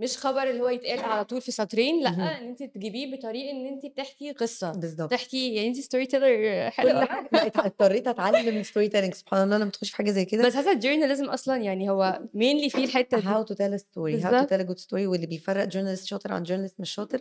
مش 0.00 0.18
خبر 0.18 0.42
اللي 0.50 0.60
هو 0.62 0.68
يتقال 0.68 1.00
على 1.00 1.24
طول 1.24 1.40
في 1.40 1.52
سطرين 1.52 2.02
لأ. 2.02 2.08
إن 2.08 2.48
انت 2.48 2.62
تجيبيه 2.62 3.16
بطريقة 3.16 3.50
إن 3.50 3.66
انت 3.66 3.86
بتحكي 3.86 4.32
قصة. 4.32 4.72
بالظبط 4.72 5.10
تحكي 5.10 5.54
يعني 5.54 5.68
انت 5.68 5.80
storyteller 5.80 6.70
حلوة 6.70 7.08
اضطريت 7.34 8.08
أتعلم 8.08 8.62
storytelling 8.62 9.14
سبحان 9.14 9.42
الله 9.44 9.58
لما 9.58 9.70
تخش 9.70 9.90
في 9.90 9.96
حاجة 9.96 10.10
زي 10.10 10.24
كده. 10.24 10.46
بس 10.46 10.56
حاسة 10.56 10.72
ال 10.72 10.77
journalism 10.77 11.24
أصلا 11.24 11.56
يعني 11.56 11.90
هو 11.90 12.20
mainly 12.34 12.70
فيه 12.70 12.84
الحتة 12.84 13.18
دي. 13.20 13.22
A 13.22 13.78
story. 13.78 14.22
How 14.22 14.26
to 14.26 14.30
بالظبط. 14.30 14.54
tell 14.54 14.66
a 14.66 14.68
good 14.70 14.82
story 14.84 14.92
واللي 15.06 15.26
بيفرق 15.26 15.64
journalist 15.64 16.06
شاطر 16.06 16.32
عن 16.32 16.42
journalist 16.42 16.80
مش 16.80 16.90
شاطر. 16.90 17.20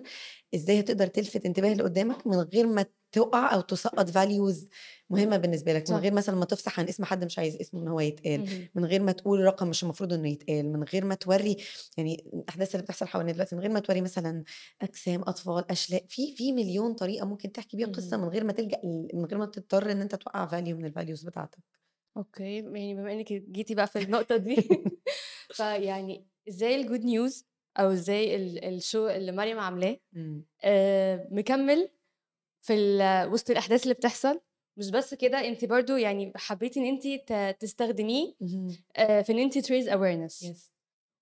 إزاي 0.55 0.79
هتقدر 0.79 1.07
تلفت 1.07 1.45
انتباه 1.45 1.71
اللي 1.71 1.83
قدامك 1.83 2.27
من 2.27 2.37
غير 2.37 2.67
ما 2.67 2.85
تقع 3.11 3.53
أو 3.53 3.61
تسقط 3.61 4.09
values 4.09 4.69
مهمة 5.09 5.37
بالنسبة 5.37 5.73
لك 5.73 5.89
من 5.89 5.95
غير 5.97 6.13
مثلا 6.13 6.35
ما 6.35 6.45
تفصح 6.45 6.79
عن 6.79 6.87
اسم 6.87 7.03
حد 7.05 7.25
مش 7.25 7.39
عايز 7.39 7.55
اسمه 7.55 7.81
إن 7.81 7.87
هو 7.87 7.99
يتقال. 7.99 8.69
من 8.75 8.85
غير 8.85 9.01
ما 9.03 9.11
تقول 9.11 9.39
رقم 9.39 9.67
مش 9.67 9.83
المفروض 9.83 10.13
إنه 10.13 10.29
يتقال 10.29 10.73
من 10.73 10.83
غير 10.83 11.05
ما 11.05 11.15
توري 11.15 11.57
يعني 11.97 12.29
الأحداث 12.33 12.75
اللي 12.75 12.83
بتحصل 12.83 13.07
حوالينا 13.07 13.33
دلوقتي 13.33 13.55
من 13.55 13.61
غير 13.61 13.71
ما 13.71 13.79
توري 13.79 14.01
مثلا 14.01 14.43
أجسام 14.81 15.21
أطفال 15.21 15.71
أشلاء 15.71 16.05
في 16.07 16.35
في 16.35 16.51
مليون 16.51 16.93
طريقة 16.93 17.25
ممكن 17.25 17.51
تحكي 17.51 17.77
بيها 17.77 17.87
قصة. 17.87 18.17
من 18.17 18.27
غير 18.27 18.43
ما 18.43 18.53
تلجأ 18.53 18.79
من 19.13 19.25
غير 19.25 19.37
ما 19.37 19.45
تضطر 19.45 19.91
إن 19.91 20.01
أنت 20.01 20.15
توقع 20.15 20.45
value 20.45 20.77
من 20.77 20.85
ال 20.85 20.91
values 20.91 21.23
بتاعتك 21.23 21.59
أوكي، 22.17 22.55
يعني 22.55 22.93
بما 22.95 23.13
إنِّك 23.13 23.33
جيتِ 23.33 23.71
بقى 23.73 23.87
في 23.87 23.99
النقطة 23.99 24.37
دي 24.37 24.55
فيعني 25.57 26.27
إزاي 26.49 26.83
الgood 26.83 27.01
news 27.01 27.43
أو 27.77 27.91
إزاي 27.91 28.35
ال 28.35 28.81
الshow 28.81 28.95
اللي 28.95 29.31
مريم 29.31 29.59
عاملاه. 29.59 29.97
آآ 30.63 31.27
مكمّل 31.31 31.89
في 32.61 32.73
وسط 33.31 33.49
الأحداث 33.49 33.83
اللي 33.83 33.93
بتحصل، 33.93 34.39
مش 34.77 34.91
بس 34.91 35.13
كده 35.13 35.47
أنتِ 35.47 35.65
برضه 35.65 35.97
يعني 35.97 36.33
حبيتِ 36.35 36.77
إن 36.77 36.85
أنتِ 36.85 37.07
ت 37.07 37.55
تستخدميه. 37.59 38.33
آآ 38.97 39.21
في 39.21 39.43
أنتِ 39.43 39.57
to 39.57 39.69
raise 39.69 39.87
awareness 39.89 40.43
Yes. 40.45 40.71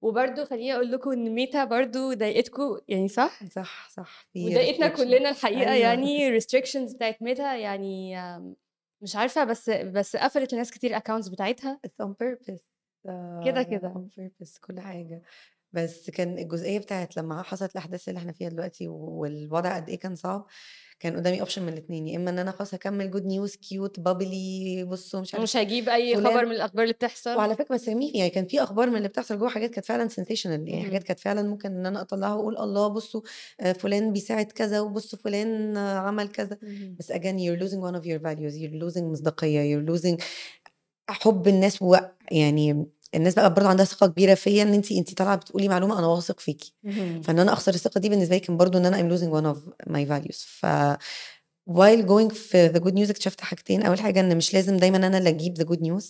وبرضه 0.01 0.45
خلّيني 0.45 0.73
أقول 0.75 0.91
لكم 0.91 1.11
إن 1.11 1.29
ميتا 1.35 1.63
برضه 1.63 2.13
ضايقتكم 2.13 2.77
يعني 2.87 3.07
صح؟ 3.07 3.43
صح، 3.43 3.89
صح، 3.89 4.27
وضايقتنا 4.37 4.87
كلّنا 4.87 5.29
الحقيقة 5.29 5.71
أيوه. 5.71 5.75
يعني 5.77 6.39
restrictions 6.39 6.95
بتاعة 6.95 7.15
ميتا 7.21 7.55
يعني 7.55 8.15
مش 9.01 9.15
عارفة 9.15 9.43
بس 9.43 9.69
بس 9.69 10.15
قفلت 10.15 10.53
لناس 10.53 10.71
كتير 10.71 10.99
الaccounts 10.99 11.31
بتاعتها. 11.31 11.79
It's 11.87 12.05
on 12.05 12.09
purpose 12.09 12.61
كده، 13.45 13.63
آآ 13.63 13.63
كده. 13.63 13.93
on 13.93 14.21
purpose 14.21 14.59
كل 14.61 14.79
حاجة. 14.79 15.21
بس 15.73 16.09
كان 16.09 16.37
الجزئية 16.37 16.79
بتاعة 16.79 17.09
لمّا 17.17 17.41
حصلت 17.43 17.71
الأحداث 17.71 18.09
اللي 18.09 18.17
إحنا 18.19 18.31
فيها 18.31 18.49
دلوقتي 18.49 18.87
والوضع 18.87 19.75
قد 19.75 19.89
إيه 19.89 19.99
كان 19.99 20.15
صعب، 20.15 20.45
كان 20.99 21.15
قدّامي 21.15 21.45
option 21.45 21.57
من 21.59 21.69
الاتنين، 21.69 22.07
يا 22.07 22.17
إما 22.17 22.29
إن 22.29 22.39
أنا 22.39 22.51
خلاص 22.51 22.73
هاكمّل 22.73 23.11
good 23.13 23.23
news 23.25 23.53
cute 23.53 24.01
bubbly 24.01 24.83
بُصّوا 24.85 25.21
مش 25.21 25.33
عارف 25.33 25.41
ومش 25.41 25.57
هاجيب 25.57 25.89
أي 25.89 26.15
خبر 26.15 26.45
من 26.45 26.51
الأخبار 26.51 26.83
اللي 26.83 26.93
بتحصل. 26.93 27.35
وعلى 27.37 27.55
فكرة 27.55 27.77
سميه 27.77 28.11
يعني 28.17 28.29
كان 28.29 28.45
في 28.47 28.63
أخبار 28.63 28.89
من 28.89 28.97
اللي 28.97 29.07
بتحصل 29.07 29.39
جوّه 29.39 29.49
حاجات 29.49 29.69
كانت 29.71 29.85
فعلًا 29.85 30.09
sensational 30.09 30.45
يعني 30.45 30.83
حاجات. 30.83 31.03
كانت 31.03 31.19
فعلًا 31.19 31.43
ممكن 31.43 31.69
إن 31.71 31.85
أنا 31.85 32.01
أطلّعها 32.01 32.33
وأقول 32.35 32.57
الله 32.57 32.87
بُصّوا 32.87 33.21
آآ 33.59 33.73
فلان 33.73 34.13
بيساعد 34.13 34.45
كذا، 34.45 34.79
وبُصّوا 34.79 35.19
فلان 35.19 35.77
عمل 35.77 36.27
كذا،. 36.27 36.57
بس 36.99 37.11
again 37.11 37.37
you're 37.39 37.59
losing 37.63 37.81
one 37.81 37.95
of 38.01 38.05
your 38.05 38.19
values 38.19 38.53
you're 38.61 38.83
losing 38.83 39.03
مصداقية 39.03 39.75
you're 39.77 39.89
losing 39.91 40.17
حُب 41.09 41.47
الناس 41.47 41.81
و 41.81 41.95
يعني 42.31 42.85
الناس 43.15 43.35
بقى 43.35 43.53
برضه 43.53 43.69
عندها 43.69 43.85
ثقة 43.85 44.07
كبيرة 44.07 44.33
فيّا 44.33 44.63
إن 44.63 44.73
أنتِ 44.73 44.91
أنتِ 44.91 45.13
طالعة 45.13 45.35
بتقولي 45.35 45.67
معلومة 45.67 45.99
أنا 45.99 46.07
واثق 46.07 46.39
فيكِ، 46.39 46.63
اهم. 46.85 47.21
فإن 47.21 47.39
أنا 47.39 47.53
أخسر 47.53 47.73
الثقة 47.73 47.99
دي 47.99 48.09
بالنسبة 48.09 48.35
لي 48.35 48.39
كان 48.39 48.57
برضه 48.57 48.79
إن 48.79 48.85
أنا 48.85 48.97
I'm 48.97 49.17
losing 49.19 49.31
one 49.31 49.55
of 49.55 49.89
my 49.93 50.05
values. 50.09 50.45
ف 50.45 50.65
while 51.69 52.03
going 52.07 52.33
في 52.33 52.69
the 52.69 52.79
good 52.79 52.93
news 52.93 53.09
اكتشفت 53.09 53.41
حاجتين، 53.41 53.83
أول 53.83 53.99
حاجة 53.99 54.19
إن 54.19 54.37
مش 54.37 54.53
لازم 54.53 54.77
دايمًا 54.77 54.97
أنا 54.97 55.17
اللي 55.17 55.29
أجيب 55.29 55.57
the 55.57 55.65
good 55.65 55.79
news. 55.79 56.05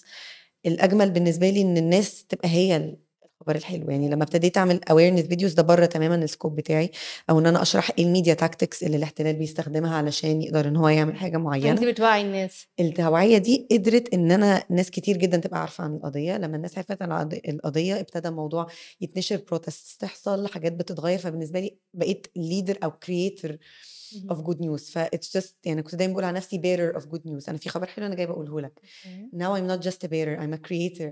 الأجمل 0.66 1.12
بالنسبة 1.12 1.50
لي 1.50 1.62
إن 1.62 1.78
الناس 1.78 2.26
تبقى 2.26 2.50
هي 2.50 2.96
الخبر 3.42 3.56
الحلو، 3.56 3.90
يعني 3.90 4.10
لمّا 4.10 4.24
ابتديت 4.24 4.58
أعمل 4.58 4.80
awareness 4.92 5.26
videos 5.34 5.56
ده 5.56 5.64
برّه 5.64 5.86
تمامًا 5.86 6.28
الscope 6.28 6.48
بتاعي، 6.48 6.92
أو 7.30 7.40
إن 7.40 7.46
أنا 7.46 7.62
أشرح 7.62 7.92
إيه 8.00 8.06
الmedia 8.14 8.38
tactics 8.38 8.84
اللي 8.84 8.98
الاحتلال 8.98 9.36
بيستخدمها 9.36 9.96
علشان 9.98 10.42
يقدر 10.42 10.68
إن 10.68 10.76
هو 10.76 10.88
يعمل 10.90 11.16
حاجة 11.16 11.38
أنتِ 11.38 11.46
معيّنة. 11.46 11.92
بتوعّي 11.92 12.22
الناس. 12.22 12.68
التوعية 12.80 13.38
دي 13.38 13.68
قدرت 13.72 14.14
إن 14.14 14.32
أنا 14.32 14.64
ناس 14.70 14.92
كتير 14.92 15.18
جدًا 15.18 15.38
تبقى 15.38 15.62
عارفة 15.62 15.84
عن 15.84 15.96
القضية، 15.96 16.38
لمّا 16.38 16.58
الناس 16.58 16.78
عرفت 16.78 17.02
عن 17.02 17.12
القض 17.12 17.40
القضية 17.50 18.00
ابتدى 18.00 18.28
الموضوع 18.28 18.68
يتنشر 19.02 19.38
protests 19.38 19.98
تحصل، 20.00 20.48
حاجات 20.48 20.74
بتتغيّر، 20.74 21.18
فبالنسبة 21.20 21.60
لي 21.60 21.78
بقيت 21.94 22.28
leader 22.40 22.76
أو 22.84 22.92
creator 22.92 23.52
of 24.34 24.36
اهم. 24.38 24.44
good 24.46 24.60
news. 24.60 24.82
فit's 24.92 25.30
just 25.40 25.54
يعني 25.66 25.84
كنت 25.84 25.96
دايمًا 25.96 26.14
باقول 26.14 26.26
على 26.26 26.38
نفسي 26.38 26.58
bearer 26.62 26.96
of 27.00 27.04
good 27.06 27.22
news. 27.26 27.50
أنا 27.50 27.58
في 27.58 27.70
خبر 27.70 27.88
حلو 27.88 28.06
أنا 28.06 28.16
جاية 28.16 28.26
باقوله 28.28 28.62
لك. 28.62 28.82
now 29.36 29.54
I'm 29.58 29.68
not 29.68 29.84
just 29.88 30.04
a 30.06 30.08
bearer 30.08 30.40
I'm 30.40 30.54
a 30.54 30.68
creator 30.68 31.12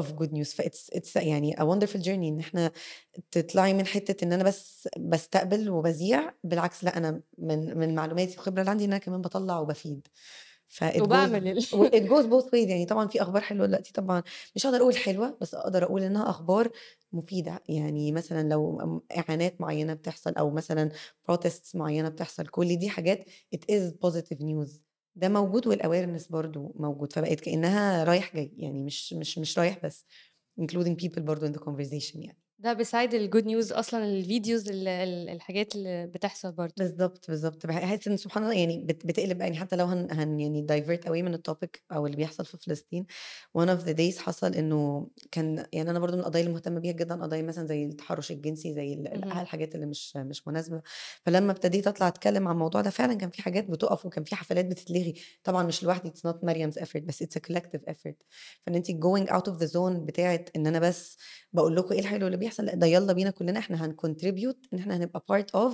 of 0.00 0.04
good 0.16 0.32
news. 0.32 0.54
فit's 0.54 0.90
it's 0.94 1.16
يعني 1.16 1.54
a 1.56 1.60
wonderful 1.64 2.00
journey 2.02 2.08
إن 2.08 2.40
إحنا 2.40 2.70
تطلعي 3.30 3.74
من 3.74 3.86
حتة 3.86 4.24
إن 4.24 4.32
أنا 4.32 4.44
بس 4.44 4.88
باستقبل 4.98 5.70
وباذيع، 5.70 6.34
بالعكس 6.44 6.84
لأ 6.84 6.96
أنا 6.96 7.22
من 7.38 7.78
من 7.78 7.94
معلوماتي 7.94 8.30
والخبرة 8.36 8.60
اللي 8.60 8.70
عندي 8.70 8.84
إن 8.84 8.90
أنا 8.92 8.98
كمان 8.98 9.22
goes 10.96 11.02
وباعمل 11.02 11.48
ال 11.48 11.62
وit 11.62 11.94
goes 12.08 12.26
both 12.26 12.46
ways 12.50 12.68
يعني 12.68 12.86
طبعًا 12.86 13.06
في 13.08 13.22
أخبار 13.22 13.42
حلوة 13.42 13.66
دلوقتي 13.66 13.92
طبعًا 13.92 14.22
مش 14.56 14.66
هاقدر 14.66 14.78
أقول 14.80 14.96
حلوة، 14.96 15.38
بس 15.40 15.54
أقدر 15.54 15.84
أقول 15.84 16.02
إنها 16.02 16.30
أخبار 16.30 16.70
مفيدة، 17.12 17.62
يعني 17.68 18.12
مثلًا 18.12 18.48
لو 18.48 18.78
م 18.78 19.00
إعانات 19.18 19.60
معيّنة 19.60 19.94
بتحصل 19.94 20.32
أو 20.34 20.50
مثلًا 20.50 20.90
protests 21.32 21.74
معيّنة 21.76 22.08
بتحصل، 22.08 22.46
كل 22.46 22.76
دي 22.76 22.88
حاجات 22.88 23.24
it 23.56 23.58
is 23.72 23.92
positive 24.06 24.38
news 24.42 24.70
ده 25.16 25.28
موجود 25.28 25.68
والawareness 25.68 26.30
برضه 26.32 26.72
موجود، 26.76 27.12
فبقت 27.12 27.40
كإنها 27.40 28.04
رايح 28.04 28.34
جاي، 28.36 28.52
يعني 28.56 28.82
مش 28.84 29.12
مش 29.12 29.38
مش 29.38 29.58
رايح 29.58 29.78
بس 29.84 30.06
including 30.60 30.96
people 31.04 31.20
برضه 31.20 31.48
in 31.52 31.56
the 31.56 31.60
conversation 31.64 32.16
يعني. 32.16 32.39
ده 32.62 32.74
beside 32.74 33.10
الgood 33.12 33.44
news 33.44 33.72
أصلًا 33.72 34.22
الvideos 34.22 34.68
ال 34.70 34.88
ال 34.88 35.28
الحاجات 35.28 35.74
اللي 35.74 36.06
بتحصل 36.06 36.52
برضه. 36.52 36.74
بالضبط، 36.76 37.28
بالضبط 37.30 37.66
باحس 37.66 38.08
إن 38.08 38.16
سبحان 38.16 38.42
الله 38.44 38.54
يعني 38.54 38.84
بت 38.84 39.06
بتقلب 39.06 39.40
يعني 39.40 39.56
حتى 39.56 39.76
لو 39.76 39.84
هن 39.86 40.08
هن 40.12 40.40
يعني 40.40 40.66
divert 40.70 41.00
away 41.06 41.10
من 41.10 41.36
الtopic 41.36 41.68
أو 41.92 42.06
اللي 42.06 42.16
بيحصل 42.16 42.44
في 42.44 42.56
فلسطين 42.56 43.06
one 43.58 43.66
of 43.66 43.80
the 43.86 43.94
days 43.94 44.18
حصل 44.18 44.54
إنه 44.54 45.08
كان 45.30 45.66
يعني 45.72 45.90
أنا 45.90 45.98
برضه 45.98 46.14
من 46.16 46.20
القضايا 46.20 46.42
اللي 46.44 46.54
مهتمة 46.54 46.80
بيها 46.80 46.92
جدًا 46.92 47.22
قضايا 47.22 47.42
مثلًا 47.42 47.66
زي 47.66 47.84
التحرُّش 47.84 48.30
الجنسي 48.30 48.74
زي 48.74 48.92
ال. 48.94 49.24
الحاجات 49.24 49.74
اللي 49.74 49.86
مش 49.86 50.16
مش 50.16 50.48
مناسبة، 50.48 50.82
فلمّا 51.26 51.52
ابتديت 51.52 51.86
أطلع 51.86 52.08
أتكلم 52.08 52.48
عن 52.48 52.54
الموضوع 52.54 52.80
ده 52.80 52.90
فعلًا 52.90 53.14
كان 53.14 53.30
في 53.30 53.42
حاجات 53.42 53.70
بتُقف 53.70 54.06
وكان 54.06 54.24
في 54.24 54.36
حفلات 54.36 54.64
بتتلغي، 54.64 55.14
طبعًا 55.44 55.62
مش 55.62 55.82
لوحدي 55.84 56.10
it's 56.10 56.30
not 56.30 56.34
مريم's 56.44 56.82
effort 56.82 56.98
بس 57.02 57.22
it's 57.22 57.26
a 57.38 57.40
collective 57.52 57.80
effort 57.90 58.14
فإن 58.62 58.74
أنتِ 58.74 58.90
going 58.90 59.26
out 59.30 59.52
of 59.52 59.56
the 59.62 59.70
zone 59.72 59.92
بتاعة 60.06 60.44
إن 60.56 60.66
أنا 60.66 60.78
بس 60.78 61.16
باقول 61.52 61.76
لكم 61.76 61.92
إيه 61.92 62.00
الحلو 62.00 62.26
اللي 62.26 62.36
بيحصل، 62.36 62.49
لأ 62.58 62.74
ده 62.74 62.86
يالّا 62.86 63.12
بينا 63.12 63.30
كلنا 63.30 63.58
إحنا 63.58 63.86
هنcontribute 63.86 64.68
إن 64.72 64.78
إحنا 64.78 64.96
هنبقى 64.96 65.24
part 65.32 65.60
of 65.60 65.72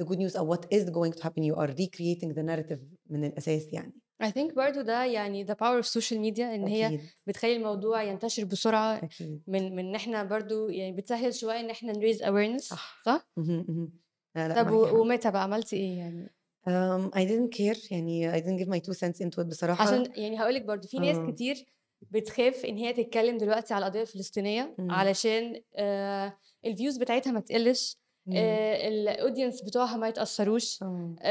the 0.00 0.06
good 0.08 0.18
news 0.18 0.36
أو 0.36 0.54
what 0.56 0.60
is 0.60 0.84
going 0.90 1.12
to 1.18 1.22
happen 1.22 1.42
you 1.42 1.56
are 1.56 1.70
recreating 1.70 2.32
the 2.34 2.42
narrative 2.42 2.78
من 3.10 3.24
الأساس 3.24 3.72
يعني. 3.72 3.92
I 4.22 4.26
think 4.26 4.54
برضه 4.54 4.82
ده 4.82 5.04
يعني 5.04 5.46
the 5.46 5.50
power 5.54 5.82
of 5.84 5.86
social 5.86 6.16
media 6.18 6.40
هي 6.40 6.86
أكيد. 6.86 7.00
بتخلّي 7.26 7.56
الموضوع 7.56 8.02
ينتشر 8.02 8.44
بسرعة 8.44 8.96
أكيد. 8.96 9.42
من 9.46 9.76
من 9.76 9.86
إن 9.88 9.94
إحنا 9.94 10.22
برضه 10.24 10.70
يعني 10.70 10.92
بتسهّل 10.92 11.34
شوية 11.34 11.60
إن 11.60 11.70
إحنا 11.70 11.92
نraise 11.92 12.18
awareness 12.18 12.62
صح. 12.62 13.02
صح؟ 13.06 13.28
لا، 13.36 14.48
لأ 14.48 14.62
طب 14.62 14.66
معاكِ 14.66 14.74
و 14.74 14.86
حق. 14.86 14.94
وميتا 14.94 15.30
بقى 15.30 15.42
عملتِ 15.42 15.72
إيه 15.72 15.98
يعني؟ 15.98 16.34
آمم 16.68 17.10
I 17.10 17.18
didn't 17.28 17.56
care 17.58 17.92
يعني 17.92 18.32
I 18.32 18.44
didn't 18.44 18.64
give 18.64 18.68
my 18.68 18.80
two 18.80 18.94
cents 18.98 19.26
into 19.26 19.38
it 19.42 19.46
بصراحة. 19.46 19.84
عشان 19.84 20.12
يعني 20.16 20.38
هاقول 20.38 20.54
لِك 20.54 20.62
برضه 20.64 20.88
في 20.88 20.98
ناس 20.98 21.16
آه. 21.16 21.30
كتير 21.30 21.66
بتخاف 22.10 22.64
إن 22.64 22.76
هي 22.76 22.92
تتكلم 22.92 23.38
دلوقتي 23.38 23.74
على 23.74 23.86
القضية 23.86 24.02
الفلسطينية 24.02 24.78
إمم. 24.78 24.88
علشان 24.90 25.62
آآ 25.76 26.36
الviews 26.66 27.00
بتاعتها 27.00 27.32
ما 27.32 27.40
تقلّش،. 27.40 27.98
آآ 28.32 28.90
الaudience 28.90 29.64
بتوعها 29.66 29.96
ما 29.96 30.08
يتأثّروش، 30.08 30.82
آه. 30.82 31.22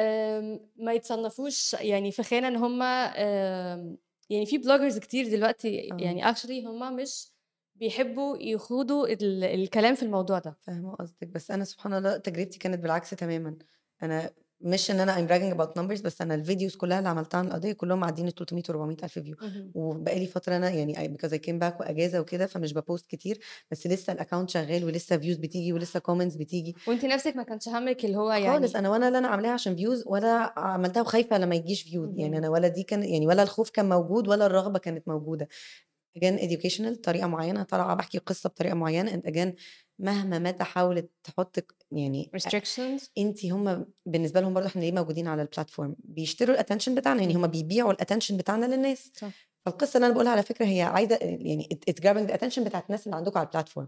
ما 0.77 0.93
يتصنّفوش 0.93 1.73
يعني 1.73 2.11
في 2.11 2.23
خانة 2.23 2.47
إن 2.47 2.55
هم 2.55 2.81
آمم 2.83 3.97
يعني 4.29 4.45
في 4.45 4.57
bloggers 4.63 4.99
كتير 4.99 5.27
دلوقتي 5.29 5.75
آه. 5.91 5.95
يعني 5.99 6.33
actually 6.33 6.65
هم 6.67 6.95
مش 6.95 7.31
بيحبّوا 7.75 8.37
يخوضوا 8.37 9.07
ال 9.07 9.43
الكلام 9.43 9.95
في 9.95 10.03
الموضوع 10.03 10.39
ده. 10.39 10.57
فاهمة 10.61 10.95
قصدِك، 10.95 11.27
بس 11.27 11.51
أنا 11.51 11.63
سبحان 11.63 11.93
الله 11.93 12.17
تجربتي 12.17 12.59
كانت 12.59 12.79
بالعكس 12.79 13.09
تمامًا، 13.09 13.57
أنا 14.03 14.33
مش 14.63 14.91
إن 14.91 15.00
أنا 15.00 15.15
I'm 15.15 15.30
bragging 15.30 15.58
about 15.58 15.70
numbers 15.82 16.01
بس 16.03 16.22
أنا 16.22 16.44
الvideos 16.44 16.77
كلّها 16.77 16.98
اللي 17.00 17.10
عملتها 17.10 17.38
عن 17.38 17.48
القضية 17.48 17.74
كلّهم 17.74 18.00
معدّيين 18.00 18.30
ال300 18.30 18.63
و400 18.72 19.03
ألف 19.03 19.20
view 19.20 19.44
اهم. 19.44 19.72
وبقى 19.75 20.20
لي 20.20 20.25
فترة 20.27 20.56
أنا 20.58 20.70
يعني 20.70 21.18
because 21.18 21.30
I 21.32 21.38
came 21.38 21.60
back 21.63 21.80
وأجازة 21.80 22.20
وكده 22.22 22.46
فمش 22.48 22.74
باpost 22.74 23.08
كتير، 23.10 23.39
بس 23.72 23.88
لسه 23.88 24.13
الaccount 24.13 24.48
شغال 24.48 24.86
ولسه 24.86 25.18
views 25.18 25.39
بتيجي 25.39 25.74
ولسه 25.74 26.00
comments 26.00 26.38
بتيجي. 26.38 26.75
وأنتِ 26.88 27.06
نَفْسِك 27.06 27.36
ما 27.36 27.44
كانش 27.44 27.70
هَمِّك 27.70 28.06
اللي 28.06 28.18
هو 28.18 28.30
خالص 28.32 28.74
يعني 28.74 28.80
أنا 28.80 28.89
ولا 28.89 29.08
اللي 29.08 29.18
أنا 29.18 29.27
عاملاها 29.27 29.51
عشان 29.51 29.75
views 29.77 30.03
ولا 30.08 30.60
عملتها 30.60 31.01
وخايفة 31.01 31.38
لما 31.38 31.56
يجيش 31.56 31.84
views 31.84 31.91
يعني 32.15 32.25
اهم. 32.25 32.34
أنا 32.36 32.50
ولا 32.50 32.68
دي 32.68 32.84
كان 32.84 33.03
يعني 33.03 33.27
ولا 33.27 33.44
الخوف 33.44 33.70
كان 33.70 33.89
موجود 33.89 34.27
ولا 34.27 34.46
الرغبة 34.46 34.80
كانت 34.80 35.08
موجودة. 35.08 35.48
again 36.20 36.39
educational 36.39 36.96
طريقة 37.03 37.27
معيّنة 37.27 37.63
طالعة 37.63 37.96
باحكي 37.96 38.18
قصة 38.18 38.50
بطريقة 38.50 38.75
معيّنة 38.75 39.12
and 39.12 39.24
again 39.32 39.53
مهما 40.01 40.39
متى 40.39 40.63
حاولت 40.63 41.12
تحُط 41.24 41.65
يعني 41.91 42.31
restrictions 42.38 43.10
أنتِ 43.17 43.46
هم 43.46 43.86
بالنسبة 44.05 44.41
لهم 44.41 44.53
برضه 44.53 44.67
إحنا 44.67 44.81
ليه 44.81 44.91
موجودين 44.91 45.27
على 45.27 45.48
الplatform 45.48 45.89
بيشتروا 46.00 46.58
الattention 46.58 46.89
بتاعنا، 46.89 47.22
يعني 47.22 47.36
هم. 47.36 47.48
بيبيعوا 47.48 47.93
الattention 47.93 48.34
بتاعنا 48.34 48.65
للناس. 48.65 49.12
صح. 49.15 49.31
فالقصة 49.65 49.98
اللي 49.98 50.05
أنا 50.05 50.13
باقولها 50.13 50.31
على 50.31 50.43
فكرة 50.43 50.65
هي 50.65 50.81
عايزة 50.81 51.15
يعني 51.22 51.70
grabbing 51.91 52.29
the 52.29 52.34
attention 52.34 52.60
بتاعة 52.60 52.84
الناس 52.86 53.05
اللي 53.08 53.17
عندكم 53.17 53.39
على 53.39 53.48
الplatform 53.48 53.86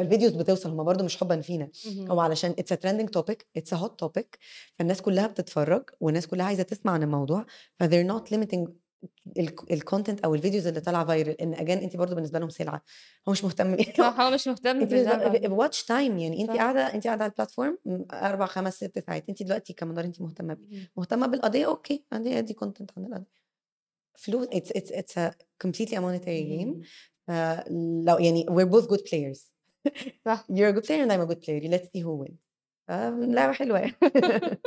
فالvideos 0.00 0.36
بتوصل 0.36 0.70
هم 0.70 0.84
برضه 0.84 1.04
مش 1.04 1.16
حُبًا 1.16 1.40
فينا، 1.40 1.70
هو. 2.10 2.20
علشان 2.20 2.54
trending 2.72 3.20
topic 3.20 3.36
it's 3.58 3.78
a 3.78 3.80
hot 3.80 4.06
topic 4.06 4.26
فالناس 4.74 5.02
كلّها 5.02 5.26
بتتفرّج 5.26 5.82
والناس 6.00 6.26
كلّها 6.26 6.46
عايزة 6.46 6.62
تسمع 6.62 6.92
عن 6.92 7.02
الموضوع 7.02 7.46
فthey're 7.82 8.08
not 8.12 8.34
limiting 8.34 8.68
الك 9.38 9.60
الcontent 9.60 10.24
أو 10.24 10.36
الvideos 10.38 10.66
اللي 10.66 10.80
طالعة 10.80 11.06
viral 11.06 11.34
إن 11.42 11.54
again 11.56 11.82
أنتِ 11.82 11.96
برضه 11.96 12.14
بالنسبة 12.14 12.38
لهم 12.38 12.48
سلعة، 12.48 12.82
هو 13.28 13.32
مش 13.32 13.44
مهتم 13.44 13.76
صح 13.98 14.20
هو 14.20 14.30
مش 14.30 14.48
مهتم 14.48 14.80
watch 15.68 15.76
time 15.84 15.90
يعني 15.90 16.40
أنتِ 16.42 16.50
صح. 16.50 16.56
قاعدة 16.56 16.80
أنتِ 16.94 17.06
قاعدة 17.06 17.24
على 17.24 17.32
الplatform 17.32 17.76
م 17.86 18.04
4، 18.12 18.46
5، 18.46 18.68
6 18.68 19.00
ساعات، 19.00 19.24
أنتِ 19.28 19.42
دلوقتي 19.42 19.72
كمدار 19.72 20.04
أنتِ 20.04 20.20
مهتمة 20.20 20.54
بإيه؟ 20.54 20.78
اهم. 20.78 20.88
مهتمة 20.96 21.26
بالقضية 21.26 21.66
أوكي 21.66 22.04
أدي 22.12 22.38
أدي 22.38 22.54
content 22.64 22.86
عن 22.96 23.04
القضية. 23.04 23.38
فلوس 24.18 24.46
it's 24.48 25.12
a 25.18 25.30
completely 25.66 25.94
a 25.94 26.00
monetary 26.00 26.44
game 26.50 26.68
اهم. 26.68 26.82
فلو 27.28 28.18
يعني 28.18 28.46
we're 28.50 28.68
both 28.72 28.86
good 28.88 29.02
players 29.10 29.40
صح. 30.24 30.46
you're 30.52 30.70
a 30.70 30.76
good 30.76 30.84
player 30.86 31.04
and 31.06 31.12
I'm 31.12 31.20
a 31.20 31.34
good 31.34 31.42
player 31.42 31.60
let's 31.72 31.86
see 31.86 32.02
who 32.02 32.24
wins 32.24 32.38
فلعبة 32.88 33.52
حلوة 33.52 33.78
يعني. 33.78 33.94
ب 34.14 34.58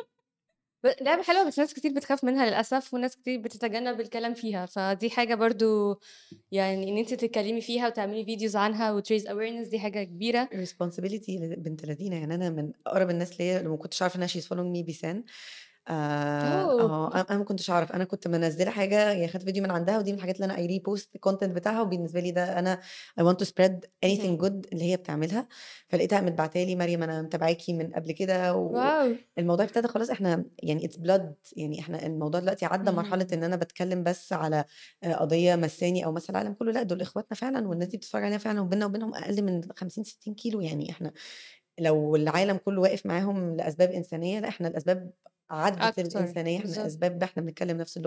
لعبة 1.01 1.23
حلوة 1.23 1.47
بس 1.47 1.59
ناس 1.59 1.73
كتير 1.73 1.93
بتخاف 1.93 2.23
منها 2.23 2.45
للأسف، 2.45 2.93
وناس 2.93 3.15
كتير 3.15 3.39
بتتجنب 3.39 4.01
الكلام 4.01 4.33
فيها، 4.33 4.65
فدي 4.65 5.09
حاجة 5.09 5.35
برضه 5.35 5.99
يعني 6.51 6.89
إن 6.89 6.97
أنتِ 6.97 7.13
تتكلمي 7.13 7.61
فيها 7.61 7.87
وتعملي 7.87 8.25
فيديوز 8.25 8.55
عنها 8.55 9.01
وتraise 9.01 9.23
awareness 9.23 9.69
دي 9.69 9.79
حاجة 9.79 10.03
كبيرة. 10.03 10.49
responsibility 10.53 11.31
بنت 11.57 11.85
لذينة، 11.85 12.15
يعني 12.15 12.35
أنا 12.35 12.49
من 12.49 12.71
أقرب 12.87 13.09
الناس 13.09 13.39
ليّا 13.41 13.57
اللي 13.57 13.69
ما 13.69 13.77
كنتش 13.77 14.01
أعرف 14.01 14.15
إنها 14.15 14.27
she's 14.27 14.45
following 14.45 14.77
me 14.77 14.85
بيسان 14.85 15.23
آآ 15.87 16.73
أوه! 16.79 16.95
آه، 17.15 17.25
أنا 17.29 17.37
ما 17.39 17.43
كنتش 17.43 17.69
أعرف، 17.69 17.91
أنا 17.91 18.03
كنت 18.03 18.27
منزّلة 18.27 18.71
حاجة 18.71 19.11
يعني 19.11 19.27
خدت 19.27 19.43
فيديو 19.43 19.63
من 19.63 19.71
عندها 19.71 19.97
ودي 19.99 20.11
من 20.11 20.17
الحاجات 20.17 20.35
اللي 20.41 20.45
أنا 20.45 20.55
I 20.67 20.81
repost 20.81 21.03
الcontent 21.17 21.43
بتاعها 21.49 21.81
وبالنسبة 21.81 22.19
لي 22.19 22.31
ده 22.31 22.59
أنا 22.59 22.79
I 23.19 23.23
want 23.23 23.35
to 23.37 23.45
spread 23.47 23.71
anything 24.05 24.27
اهم. 24.29 24.41
good 24.41 24.67
اللي 24.73 24.83
هي 24.91 24.97
بتعملها، 24.97 25.47
فلقيتها 25.89 26.19
قامت 26.19 26.31
باعتة 26.33 26.63
لي: 26.63 26.75
"مريم 26.75 27.03
أنا 27.03 27.21
متابعاكِ 27.21 27.61
من 27.69 27.93
قبل 27.93 28.11
كده." 28.11 28.55
واو! 28.73 29.09
والموضوع 29.37 29.65
ابتدى 29.65 29.87
خلاص 29.87 30.09
إحنا 30.09 30.45
يعني 30.63 30.87
it's 30.89 30.97
blood 31.01 31.21
يعني 31.57 31.79
إحنا 31.79 32.05
الموضوع 32.05 32.39
دلوقتي 32.39 32.65
عدّى 32.65 32.91
مرحلة. 32.91 33.27
إن 33.33 33.43
أنا 33.43 33.55
باتكلم 33.55 34.03
بس 34.03 34.33
على 34.33 34.65
آآ 35.03 35.15
قضية 35.15 35.55
ماسّاني 35.55 36.05
أو 36.05 36.11
ماسّة 36.11 36.31
العالم 36.31 36.53
كله، 36.53 36.71
لأ 36.71 36.83
دول 36.83 37.01
إخواتنا 37.01 37.37
فعلًا 37.37 37.67
والناس 37.67 37.87
دي 37.87 37.97
بتتفرج 37.97 38.23
علينا 38.23 38.37
فعلًا 38.37 38.61
وبيننا 38.61 38.85
وبينهم 38.85 39.13
أقل 39.15 39.41
من 39.43 39.61
50، 39.75 40.03
60 40.03 40.35
كيلو، 40.35 40.61
يعني 40.61 40.89
إحنا 40.91 41.11
لو 41.79 42.15
العالم 42.15 42.57
كله 42.57 42.81
واقف 42.81 43.05
معاهم 43.05 43.55
لأسباب 43.57 43.89
إنسانية، 43.91 44.39
لأ 44.39 44.47
إحنا 44.49 44.67
الأسباب 44.67 45.11
عدِّت 45.51 45.99
إحنا 46.59 46.69
بالضبط. 46.69 46.87
أسباب 46.87 47.19
إحنا 47.25 47.43
بنتكلم 47.43 47.77
نفس 47.77 47.97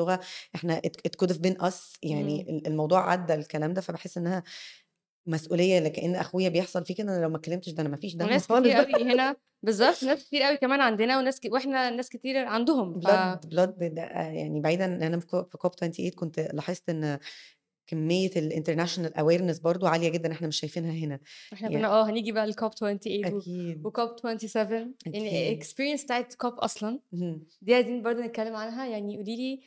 it 0.87 0.91
it 1.09 1.13
could 1.23 1.31
have 1.33 1.41
been 1.41 1.59
us 1.67 1.99
يعني. 2.03 2.43
ال 2.51 2.67
الموضوع 2.67 3.11
عدّى 3.13 3.35
الكلام 3.35 3.75
ده، 3.75 3.81
فباحس 3.81 4.19
إنها 4.19 4.43
مسؤولية 5.27 5.81
لكأن 5.81 6.17
أخويا 6.17 6.49
بيحصل 6.51 6.87
فيه 6.87 6.95
كده، 6.97 7.17
أنا 7.17 7.23
لو 7.25 7.29
ما 7.31 7.37
اتكلمتش 7.39 7.71
ده 7.73 7.83
أنا 7.83 7.91
ما 7.91 7.97
فيش 7.99 8.17
دم 8.17 8.31
وناس 8.31 8.49
كتير 8.49 8.73
بقى. 8.73 8.87
أوي 8.87 9.13
هنا 9.13 9.37
بالضبط، 9.63 10.03
ناس 10.03 10.25
كتير 10.25 10.43
أوي 10.49 10.57
كمان 10.57 10.81
عندنا 10.81 11.19
وناس 11.19 11.41
ك 11.41 11.49
وإحنا 11.53 11.91
ناس 11.91 12.09
كتير 12.09 12.47
عندهم، 12.47 12.95
ف 12.95 13.07
blood 13.55 13.75
ده 13.95 14.03
يعني 14.31 14.61
بعيدًا 14.61 14.85
أنا 14.85 15.21
في 15.21 15.45
في 15.51 15.59
COP28 15.59 16.15
كنت 16.15 16.41
لاحظت 16.41 16.89
إن 16.91 17.19
كمية 17.87 18.31
الinternational 18.31 19.11
awareness 19.19 19.63
برضه 19.63 19.89
عالية 19.89 20.09
جدًا 20.09 20.33
إحنا 20.33 20.49
مش 20.49 20.61
شايفينها 20.61 20.93
هنا. 20.93 21.21
إحنا 21.53 21.69
ي 21.71 21.73
كنا 21.73 21.89
آه، 21.89 22.11
هنيجي 22.11 22.33
بقى 22.33 22.53
لCOP28 22.53 23.33
و 23.33 23.41
أكيد، 23.41 23.83
وCOP27 23.89 24.57
يعني 25.07 25.61
بتاعة 26.05 26.29
COP 26.45 26.59
أصلًا، 26.59 27.01
اهم. 27.15 27.47
دي 27.63 27.75
عايزين 27.75 28.03
برضه 28.03 28.21
نتكلم 28.21 28.57
عنها، 28.57 28.87
يعني 28.87 29.17
قولي 29.17 29.37
لي 29.37 29.61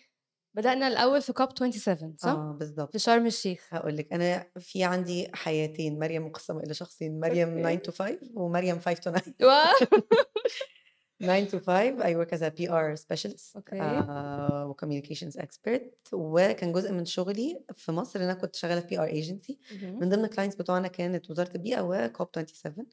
بدأنا 0.54 0.88
الأول 0.88 1.22
في 1.22 1.34
COP27 1.34 2.18
صح؟ 2.18 2.30
آه 2.30 2.52
في 2.54 2.60
بالضبط. 2.60 2.98
شرم 2.98 3.26
الشيخ. 3.26 3.68
هاقول 3.72 3.98
لِك، 3.98 4.14
أنا 4.14 4.46
في 4.60 4.84
عندي 4.84 5.28
حياتين، 5.34 6.00
مريم 6.00 6.26
مقسّمة 6.28 6.60
إلى 6.60 6.74
شخصين، 6.74 7.20
مريم 7.20 7.50
أوكي. 7.66 7.78
9 7.78 7.94
to 7.94 7.96
5 7.96 8.20
ومريم 8.36 8.80
5 8.80 8.98
to 8.98 9.02
9. 9.02 9.22
واو! 11.22 11.46
9 11.46 11.48
to 11.52 11.60
5 11.60 12.02
I 12.02 12.14
work 12.16 12.32
as 12.34 12.42
a 12.42 12.52
PR 12.52 12.96
specialist 13.06 13.56
أوكي. 13.56 13.82
آآ 13.82 14.74
وcommunications 14.74 15.38
expert 15.42 15.82
وكان 16.14 16.72
جزء 16.72 16.92
من 16.92 17.06
شغلي 17.06 17.62
في 17.74 17.92
مصر 17.92 18.20
إن 18.20 18.24
أنا 18.24 18.34
كنت 18.34 18.56
شغالة 18.56 18.82
في 18.82 18.96
PR 18.98 19.10
agency 19.12 19.56
اهم. 19.84 20.00
من 20.00 20.10
ضمن 20.10 20.28
الclients 20.30 20.58
بتوعنا 20.58 20.88
كانت 20.88 21.30
وزارة 21.32 21.52
البيئة 21.56 21.82
وCOP27 22.10 22.84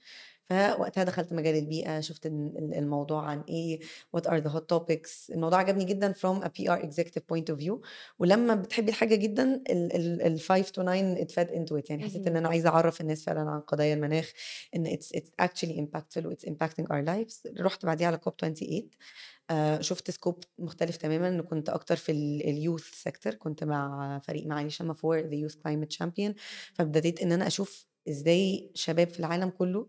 فوقتها 0.50 1.04
دخلت 1.04 1.32
مجال 1.32 1.54
البيئة، 1.56 2.00
شُفت 2.00 2.26
ال 2.26 2.58
ال 2.58 2.74
الموضوع 2.74 3.22
عن 3.26 3.40
إيه، 3.48 3.80
what 4.16 4.20
are 4.20 4.40
the 4.44 4.50
hot 4.50 4.64
topics. 4.76 5.30
الموضوع 5.30 5.58
عجبني 5.58 5.84
جدًا 5.84 6.12
from 6.12 6.42
a 6.44 6.48
PR 6.48 6.82
executive 6.84 7.22
point 7.32 7.54
of 7.54 7.58
view. 7.60 7.80
ولمّا 8.18 8.54
بتحبي 8.54 8.88
الحاجة 8.90 9.14
جدًا 9.14 9.62
ال 9.70 9.92
ال 9.96 10.22
ال5 10.40 10.66
to 10.68 10.72
9 10.82 11.16
it 11.16 11.32
fed 11.32 11.48
into 11.50 11.76
it. 11.82 11.90
يعني 11.90 12.02
حسيت 12.02 12.26
إن 12.26 12.36
اهم. 12.36 12.36
أنا 12.36 12.48
عايزة 12.48 12.68
أعرّف 12.68 13.00
الناس 13.00 13.24
فعلًا 13.24 13.40
عن 13.50 13.60
قضايا 13.60 13.94
المناخ 13.94 14.32
إن 14.76 14.86
it's 14.86 15.18
it's 15.18 15.30
actually 15.46 15.76
impactful 15.80 16.24
وit's 16.26 16.48
impacting 16.50 16.84
our 16.92 17.02
lives. 17.06 17.60
رُحت 17.60 17.86
بعديها 17.86 18.06
على 18.06 18.18
COP28 18.18 18.84
آآ 19.50 19.82
شُفت 19.82 20.10
scope 20.10 20.40
مختلف 20.58 20.96
تمامًا، 20.96 21.42
كنت 21.42 21.68
أكتر 21.68 21.96
في 21.96 22.12
ال 22.12 22.42
الyouth 22.42 23.08
sector. 23.10 23.34
كنت 23.36 23.64
مع 23.64 24.18
فريق 24.18 24.46
معالي 24.46 24.70
شمافور 24.70 25.22
the 25.30 25.48
youth 25.50 25.54
climate 25.56 25.96
champion. 25.98 26.32
فابتديت 26.74 27.22
إن 27.22 27.32
أنا 27.32 27.46
أشوف 27.46 27.86
إزاي 28.08 28.70
شباب 28.74 29.08
في 29.08 29.20
العالم 29.20 29.50
كله 29.50 29.86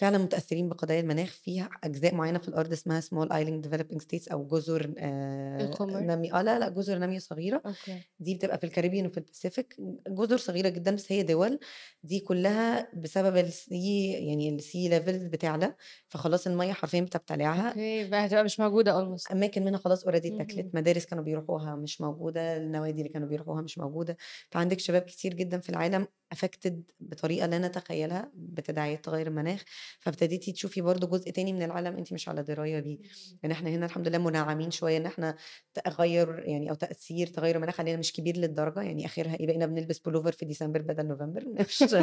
فعلًا 0.00 0.18
متأثرين 0.18 0.68
بقضايا 0.68 1.00
المناخ، 1.00 1.28
في 1.30 1.68
أجزاء 1.84 2.14
معينة 2.14 2.38
في 2.38 2.48
الأرض 2.48 2.72
اسمها 2.72 3.00
small 3.00 3.28
island 3.28 3.66
developing 3.68 3.98
states 4.04 4.32
أو 4.32 4.46
جزر 4.46 4.94
القمر. 5.58 6.06
نامية 6.06 6.38
آه 6.38 6.42
لا، 6.42 6.58
لأ 6.58 6.68
جزر 6.68 6.98
نامية 6.98 7.18
صغيرة. 7.18 7.62
أوكي. 7.66 8.04
دي 8.20 8.34
بتبقى 8.34 8.58
في 8.58 8.64
الكاريبيان 8.64 9.06
وفي 9.06 9.18
الباسيفيك. 9.18 9.76
جزر 10.08 10.36
صغيرة 10.36 10.68
جدًا 10.68 10.94
بس 10.94 11.12
هي 11.12 11.22
دول، 11.22 11.58
دي 12.02 12.20
كلها 12.20 12.90
بسبب 12.94 13.48
الsea 13.48 13.72
يعني 13.72 14.58
الsea 14.58 14.90
levels 14.92 15.30
بتعلى، 15.32 15.74
فخلاص 16.08 16.46
المَيّة 16.46 16.72
حرفيًا 16.72 17.00
بتبتلعها، 17.00 17.76
أوكي، 17.76 18.04
بقى 18.04 18.26
هتبقى 18.26 18.44
مش 18.44 18.60
موجودة 18.60 18.92
almost. 18.92 19.32
أماكن 19.32 19.64
منها 19.64 19.78
خلاص 19.78 20.04
already 20.06 20.26
اتاكلت،. 20.26 20.68
مدارس 20.74 21.06
كانوا 21.06 21.24
بيروحوها 21.24 21.76
مش 21.76 22.00
موجودة، 22.00 22.56
النوادي 22.56 22.98
اللي 23.02 23.08
كانوا 23.12 23.28
بيروحوها 23.28 23.62
مش 23.62 23.78
موجودة، 23.78 24.16
فعندِك 24.50 24.78
شباب 24.80 25.02
كتير 25.02 25.34
جدًا 25.34 25.60
في 25.60 25.68
العالم 25.70 26.06
affected 26.34 26.72
بطريقة 27.00 27.46
لا 27.46 27.58
نتخيلها 27.58 28.32
بتداعيات 28.34 29.04
تغير 29.04 29.26
المناخ، 29.26 29.64
فابتديتِ 30.00 30.50
تشوفي 30.50 30.80
برضه 30.80 31.06
جزء 31.06 31.30
تاني 31.30 31.52
من 31.52 31.62
العالم 31.62 31.96
أنتِ 31.96 32.12
مش 32.12 32.28
على 32.28 32.42
دراية 32.42 32.80
بيه،. 32.80 32.98
يعني 33.42 33.54
إحنا 33.54 33.70
هنا 33.70 33.86
الحمد 33.86 34.08
لله 34.08 34.18
منعمين 34.18 34.70
شوية 34.70 34.96
إن 34.96 35.06
إحنا 35.06 35.36
تغيُّر 35.74 36.38
يعني 36.48 36.70
أو 36.70 36.74
تأثير 36.74 37.26
تغير 37.26 37.56
المناخ 37.56 37.80
علينا 37.80 37.98
مش 37.98 38.12
كبير 38.12 38.36
للدرجة، 38.36 38.82
يعني 38.82 39.06
آخرها 39.06 39.34
إيه 39.40 39.46
بقينا 39.46 39.66
بنلبس 39.66 39.98
بولوفر 39.98 40.32
في 40.32 40.44
ديسمبر 40.44 40.82
بدل 40.82 41.06
نوفمبر. 41.08 41.44
مش 41.68 41.94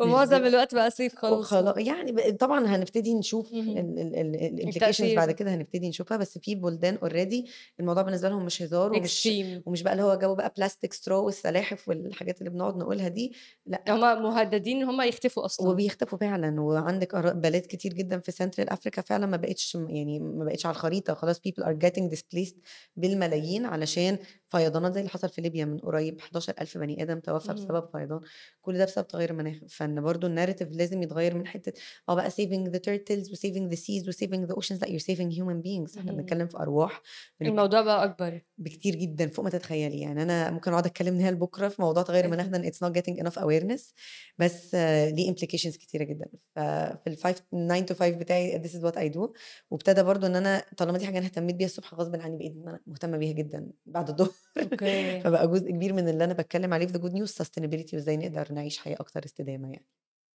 ومعظم 0.00 0.44
الوقت 0.46 0.74
بقى 0.74 0.90
صيف 0.90 1.14
خلاص 1.16 1.40
وخلا 1.40 1.72
بقى. 1.72 1.84
يعني 1.84 2.32
طبعًا 2.32 2.66
هنبتدي 2.66 3.14
نشوف 3.14 3.52
اهم. 3.52 3.76
ال 3.76 3.98
ال 4.00 4.36
ال 4.36 4.70
الimplications 4.72 4.76
التأثير 4.76 5.16
بعد 5.16 5.30
ده. 5.30 5.32
كده 5.32 5.54
هنبتدي 5.54 5.88
نشوفها، 5.88 6.16
بس 6.16 6.38
في 6.38 6.54
بلدان 6.54 6.98
already 6.98 7.50
الموضوع 7.80 8.02
بالنسبة 8.02 8.28
لهم 8.28 8.44
مش 8.46 8.62
هزار 8.62 8.92
ومش. 8.92 9.28
ومش 9.66 9.82
بقى 9.82 9.92
اللي 9.92 10.02
هو 10.04 10.14
جو 10.18 10.34
بقى 10.34 10.54
plastic 10.60 10.90
straw 10.96 11.12
والسلاحف 11.12 11.88
والحاجات 11.88 12.38
اللي 12.38 12.50
بنقعد 12.50 12.76
نقولها 12.76 13.08
دي، 13.08 13.34
لأ 13.66 13.84
هُم 13.88 14.22
مهددين 14.22 14.76
إن 14.82 14.84
هُم 14.88 15.00
يختفوا 15.02 15.44
أصلًا. 15.44 15.66
وبيختفوا 15.70 16.18
فعلًا، 16.18 16.60
وعندِك 16.60 17.16
بلاد 17.16 17.62
كتير 17.62 17.92
جدًا 17.94 18.18
في 18.20 18.32
Central 18.32 18.66
Africa 18.74 19.00
فعلًا 19.00 19.26
ما 19.26 19.36
بقتش 19.36 19.74
يعني 19.74 20.20
ما 20.20 20.44
بقتش 20.44 20.66
على 20.66 20.72
الخريطة، 20.74 21.14
خلاص 21.14 21.38
people 21.38 21.62
are 21.64 21.74
getting 21.86 22.10
displaced 22.16 22.54
بالملايين 22.96 23.66
علشان 23.66 24.18
فيضانات 24.56 24.92
زي 24.92 25.00
اللي 25.00 25.10
حصل 25.10 25.28
في 25.28 25.40
ليبيا 25.40 25.64
من 25.64 25.78
قريب 25.78 26.20
11.000 26.20 26.78
بني 26.78 27.02
آدم 27.02 27.20
توفى 27.20 27.50
اهم. 27.50 27.56
بسبب 27.56 27.88
فيضان، 27.92 28.20
كل 28.62 28.78
ده 28.78 28.84
بسبب 28.84 29.08
تغير 29.08 29.30
المناخ، 29.30 29.56
فإن 29.68 30.00
برضه 30.00 30.28
الnarrative 30.28 30.76
لازم 30.76 31.02
يتغير 31.02 31.34
من 31.34 31.46
حتة 31.46 31.72
آه 32.08 32.14
بقى 32.14 32.30
saving 32.30 32.70
the 32.70 32.78
turtles 32.78 33.28
وsaving 33.30 33.70
the 33.72 33.76
seas 33.76 34.04
وsaving 34.08 34.48
the 34.48 34.54
oceans. 34.56 34.80
لأ 34.80 34.86
you're 34.86 35.02
saving 35.02 35.30
human 35.38 35.62
beings. 35.66 35.98
إحنا 35.98 36.10
اهم. 36.10 36.16
بنتكلم 36.16 36.46
في 36.46 36.58
بنتك 36.58 37.00
الموضوع 37.42 37.82
بقى 37.82 38.04
أكبر. 38.04 38.40
بكتير 38.58 38.94
جدًا 38.94 39.28
فوق 39.28 39.44
ما 39.44 39.50
تتخيلي، 39.50 40.00
يعني 40.00 40.22
أنا 40.22 40.50
ممكن 40.50 40.70
أقعد 40.70 40.86
أتكلم 40.86 41.14
من 41.14 41.20
هنا 41.20 41.30
لبكرة 41.30 41.68
في 41.68 41.82
موضوع 41.82 42.02
تغير 42.02 42.24
المناخ. 42.24 42.46
ده 42.46 42.70
it's 42.70 42.74
not 42.74 42.92
getting 42.98 43.24
enough 43.24 43.38
awareness. 43.42 43.92
بس 44.38 44.74
ليه 44.74 45.34
implications 45.34 45.76
كتيرة 45.78 46.04
جدًا، 46.04 46.26
ففي 46.56 47.10
ال5 47.10 47.40
9 47.52 47.86
to 47.86 47.92
5 47.92 48.16
بتاعي 48.16 48.62
this 48.62 48.70
is 48.72 48.80
what 48.84 48.96
I 48.96 49.14
do. 49.16 49.30
وابتدى 49.70 50.02
برضه 50.02 50.26
إن 50.26 50.36
أنا 50.36 50.64
طالما 50.76 50.98
دي 50.98 51.06
حاجة 51.06 51.18
أنا 51.18 51.26
اهتميت 51.26 51.56
بيها 51.56 51.66
الصبح 51.66 51.94
غصبٍ 51.94 52.16
عني 52.16 52.36
بقيت 52.36 52.52
إن 52.52 52.68
أنا 52.68 52.80
مهتمة 52.86 53.16
بيها 53.16 53.32
جدًا 53.32 53.70
بعد 53.86 54.10
الضهر 54.10 54.30
أوكي. 54.58 55.20
فبقى 55.20 55.48
جزء 55.48 55.70
كبير 55.70 55.92
من 55.92 56.08
اللي 56.08 56.24
أنا 56.24 56.32
باتكلم 56.32 56.74
عليه 56.74 56.86
في 56.86 56.92
the 56.92 56.96
good 56.96 57.12
news 57.12 57.44
sustainability 57.44 57.94
وإزاي 57.94 58.16
نقدر 58.16 58.52
نعيش 58.52 58.78
حياة 58.78 58.96
أكتر 59.00 59.24
استدامة 59.24 59.72
يعني. 59.72 59.86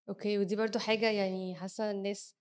أوكي، 0.08 0.38
ودي 0.38 0.56
برضه 0.56 0.78
حاجة 0.80 1.10
يعني 1.10 1.54
حاسة 1.54 1.90
الناس 1.90 2.34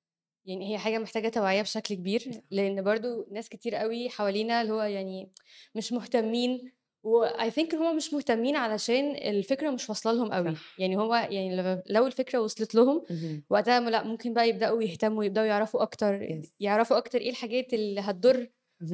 يعني 0.45 0.73
هي 0.73 0.77
حاجة 0.77 0.97
محتاجة 0.97 1.30
توعية 1.30 1.62
بشكل 1.62 1.95
كبير، 1.95 2.41
لإن 2.51 2.84
برضه 2.84 3.27
ناس 3.32 3.49
كتير 3.49 3.82
أوي 3.82 4.10
حوالينا 4.10 4.62
اللي 4.62 4.73
هو 4.73 4.82
يعني 4.82 5.32
مش 5.75 5.93
مهتمين 5.93 6.71
think 7.49 7.73
إن 7.73 7.80
هُم 7.80 7.95
مش 7.97 8.13
مهتمين 8.13 8.56
علشان 8.56 9.15
الفكرة 9.15 9.69
مش 9.69 9.89
واصلة 9.89 10.13
لهم 10.13 10.32
أوي، 10.32 10.56
صح. 10.56 10.80
يعني 10.80 10.97
هو 10.97 11.15
يعني 11.15 11.82
لو 11.89 12.08
الفكرة 12.08 12.39
وصلت 12.39 12.75
لهم. 12.75 13.03
وقتها 13.49 13.80
لأ 13.80 14.03
ممكن 14.03 14.34
بقى 14.34 14.49
يبدأوا 14.49 14.84
يهتموا، 14.84 15.23
يبدأوا 15.23 15.45
يعرفوا 15.45 15.84
Yes. 16.19 16.47
يعرفوا 16.60 16.97
أكتر 16.97 17.21
إيه 17.21 17.30
الحاجات 17.30 17.73
اللي 17.73 18.01
هتضر. 18.01 18.49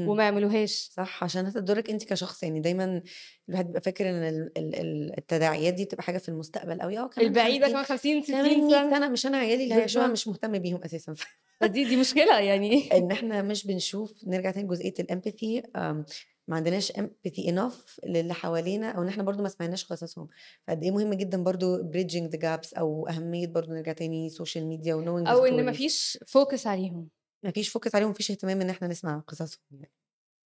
وما 0.06 0.24
يعملوهاش. 0.24 0.90
صح، 0.94 1.24
عشان 1.24 1.46
هتضرِّك 1.46 1.90
أنتِ 1.90 2.04
كشخص، 2.04 2.44
يعني 2.44 2.60
دايمًا 2.60 3.02
الواحد 3.50 3.66
بيبقى 3.66 3.82
فاكر 3.82 4.06
ال 4.10 5.14
التداعيات 5.18 5.74
دي 5.74 5.86
بتبقى 5.86 6.04
حاجة 6.04 6.18
في 6.18 6.30
المستقبل 6.30 6.82
أوي، 6.82 6.98
آه 7.00 7.08
كمان 7.08 7.28
البعيد 7.28 7.62
بقى 7.62 7.84
50 7.84 8.22
كمان 8.24 8.24
50 8.24 8.32
كمان 8.32 8.46
60 8.46 8.68
100 8.68 8.82
سنة. 8.82 8.92
سنة 9.00 9.10
مش 9.10 9.26
أنا 9.26 9.38
عيالي 9.38 9.64
اللي 9.64 9.76
هيعيشوها. 9.76 10.08
مش 10.08 10.28
مهتم 10.28 10.58
بيهم 10.60 10.84
أساسًا 10.84 11.14
ف 11.20 11.24
فدي 11.62 11.84
دي 11.86 11.96
مشكلة 11.98 12.40
يعني 12.40 12.82
إن 12.94 13.12
إحنا 13.12 13.42
مش 13.42 13.68
بنشوف 13.68 14.24
نرجع 14.28 14.52
تاني 14.52 14.68
الempathy 15.02 15.78
آمم، 15.78 16.06
ما 16.48 16.56
عندناش 16.56 16.92
empathy 16.92 17.44
enough 17.48 18.06
للي 18.08 18.34
حوالينا 18.34 18.90
أو 18.92 19.02
إن 19.04 19.08
إحنا 19.08 19.24
برضه 19.24 19.44
ما 19.44 19.50
سمعناش 19.50 19.86
قصصهم، 19.86 20.28
فقد 20.68 20.84
إيه 20.84 20.92
مهم 20.92 21.14
جدًا 21.14 21.44
برضه 21.44 21.78
bridging 21.92 22.30
the 22.36 22.40
gaps 22.40 22.78
أو 22.78 23.08
أهمية 23.08 23.48
برضه 23.48 23.74
نرجع 23.74 23.94
تاني 23.94 24.30
media 24.30 24.94
وknowing 24.94 25.26
the 25.26 25.30
أو 25.30 25.46
إن 25.46 25.66
ما. 25.66 25.72
فيش 25.72 26.18
focus 26.26 26.68
عليهم. 26.68 27.10
ما 27.44 27.52
فيش 27.52 27.78
focus 27.78 27.96
عليهم، 27.96 28.14
فيش 28.14 28.32
اهتمام 28.32 28.62
إن 28.62 28.70
إحنا 28.70 28.88
نسمع 28.88 29.20
قصصهم 29.28 29.60
يعني. 29.72 29.92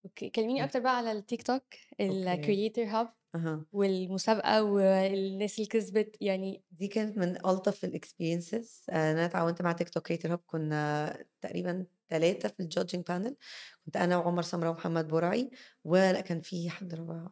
أوكي، 0.06 0.30
كلميني. 0.30 0.64
أكتر 0.64 0.80
بقى 0.80 0.98
على 0.98 1.12
التيك 1.12 1.44
توك. 1.44 1.64
الcreator 2.02 2.92
hub 2.94 3.08
أها. 3.36 3.66
والمسابقة 3.74 4.64
والناس 4.64 5.56
اللي 5.60 5.68
كسبت، 5.70 6.18
يعني 6.22 6.64
دي 6.72 6.88
كانت 6.88 7.18
من 7.18 7.38
ألطف 7.46 7.86
الexperiences 7.86 8.68
آآ، 8.90 9.12
أنا 9.12 9.26
اتعاونت 9.26 9.62
مع 9.62 9.74
TikTok 9.74 10.02
creator 10.14 10.30
hub 10.32 10.40
كنا 10.48 11.26
تقريبًا 11.42 11.86
3 12.10 12.50
في 12.50 12.64
الjudging 12.70 13.02
panel 13.14 13.34
كنت 13.86 13.98
أنا 13.98 14.18
وعمر 14.18 14.42
سمرة 14.42 14.70
ومحمد 14.70 15.08
برعي، 15.08 15.52
ولأ 15.84 16.22
كان 16.22 16.42
في 16.42 16.70
حد 16.70 16.94
رابع 16.96 17.28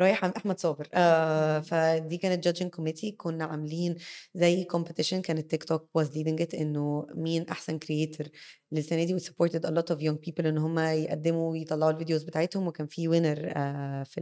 رايح 0.00 0.24
عند 0.24 0.34
أحمد 0.36 0.60
صابر. 0.60 0.88
آآ، 0.94 1.60
فدي 1.60 2.16
كانت 2.18 2.48
judging 2.48 2.66
committee 2.80 3.14
كنا 3.16 3.44
عاملين 3.44 3.96
زي 4.34 4.66
competition 4.76 5.14
كانت 5.20 5.54
TikTok 5.54 5.80
was 5.98 6.06
leading 6.08 6.40
it 6.46 6.54
إنه 6.60 7.06
مين 7.14 7.48
أحسن 7.48 7.78
creator 7.84 8.28
للسنة 8.72 9.04
دي 9.04 9.18
supported 9.18 9.60
a 9.66 9.70
lot 9.70 9.94
of 9.96 10.00
young 10.00 10.16
people 10.26 10.46
إن 10.46 10.58
هم 10.58 10.78
يقدموا 10.78 11.50
ويطلعوا 11.52 11.90
الفيديوز 11.92 12.22
بتاعتهم 12.22 12.66
وكان 12.66 12.86
في 12.86 13.08
winner 13.08 13.38
آآ، 13.56 14.04
في 14.04 14.20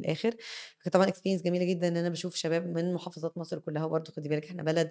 كانت 0.84 0.94
طبعًا 0.94 1.06
experience 1.06 1.42
جميلة 1.44 1.64
جدًا 1.64 1.88
إن 1.88 1.96
أنا 1.96 2.08
باشوف 2.08 2.34
شباب 2.36 2.66
من 2.66 2.94
محافظات 2.94 3.38
مصر 3.38 3.58
كلها 3.58 3.84
وبرضه 3.84 4.12
خدي 4.12 4.28
بالِك 4.28 4.44
إحنا 4.46 4.62
بلد 4.62 4.90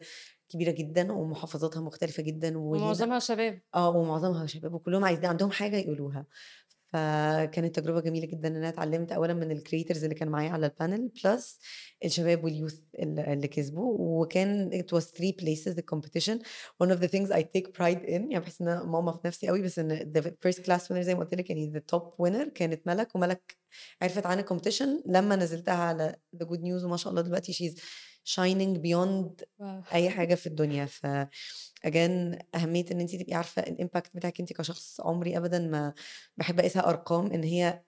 كبيرة 0.50 0.72
جدًا 0.72 1.12
ومحافظاتها 1.12 1.82
مختلفة 1.82 2.24
جدًا 2.24 2.54
ومعظمها 2.58 3.20
شباب. 3.20 3.62
آه، 3.76 3.90
ومعظمها 3.90 4.46
شباب 4.48 4.74
وكلّهم 4.74 5.06
عايزين 5.06 5.26
عندهم 5.26 5.52
حاجة 5.52 5.76
يقولوها، 5.78 6.26
فكانت 6.94 7.80
تجربة 7.80 8.02
جميلة 8.02 8.28
جدًا 8.28 8.48
إن 8.48 8.56
أنا 8.56 8.70
اتعلمت 8.70 9.12
أولًا 9.12 9.34
من 9.34 9.60
الcreators 9.60 10.04
اللي 10.04 10.16
كانوا 10.16 10.34
معايا 10.34 10.50
على 10.50 10.70
الpanel 10.70 11.22
plus 11.22 11.60
الشباب 12.06 12.48
ال 12.48 13.20
اللي 13.20 13.48
كسبوا، 13.48 13.98
وكان 14.00 14.70
it 14.74 14.98
was 14.98 15.04
3 15.04 15.32
places 15.42 15.74
the 15.76 15.84
competition. 15.96 16.38
One 16.84 16.92
of 16.92 17.00
the 17.02 17.08
things 17.08 17.32
I 17.32 17.42
take 17.42 17.68
pride 17.80 18.02
in 18.06 18.10
يعني 18.10 18.40
باحس 18.40 18.62
إن 18.62 18.68
أنا 18.68 18.84
ماما 18.84 19.12
في 19.12 19.20
نفسي 19.28 19.50
أوي 19.50 19.62
بس 19.62 19.80
إن 19.80 20.14
the 20.18 20.22
first 20.22 20.60
class 20.64 20.82
winner 20.90 21.00
زي 21.00 21.16
ما 21.16 21.20
قُلت 21.20 21.34
لِك 21.36 21.50
يعني 21.50 21.74
the 21.80 21.96
top 21.96 22.04
winner 22.24 22.50
كانت 22.56 22.88
ملك، 22.88 23.16
وملك 23.16 23.58
عرفت 24.02 24.26
عن 24.26 24.44
الcompetition 24.44 24.88
لمّا 25.06 25.36
نزّلتها 25.36 25.74
على 25.76 26.16
the 26.36 26.46
good 26.46 26.60
news 26.60 26.84
وما 26.86 26.98
شاء 26.98 27.12
الله 27.12 27.22
دلوقتي 27.22 27.54
she's 27.54 27.82
shining 28.28 28.78
beyond 28.84 29.44
واو! 29.60 29.84
أي 29.94 30.10
حاجة 30.10 30.36
في 30.36 30.48
الدنيا، 30.48 30.86
ف 30.86 31.08
again 31.88 32.40
أهمية 32.56 32.86
إن 32.92 33.00
أنتِ 33.02 33.16
تبقي 33.16 33.34
عارفة 33.36 33.62
الimpact 33.64 34.12
بتاعِك 34.16 34.40
أنتِ 34.40 34.54
كشخص 34.54 35.02
عمري 35.02 35.38
أبدًا 35.38 35.60
ما 35.60 35.94
باحب 36.38 36.60
أقيسها 36.60 36.90
أرقام 36.90 37.28
إن 37.34 37.44
هي 37.44 37.84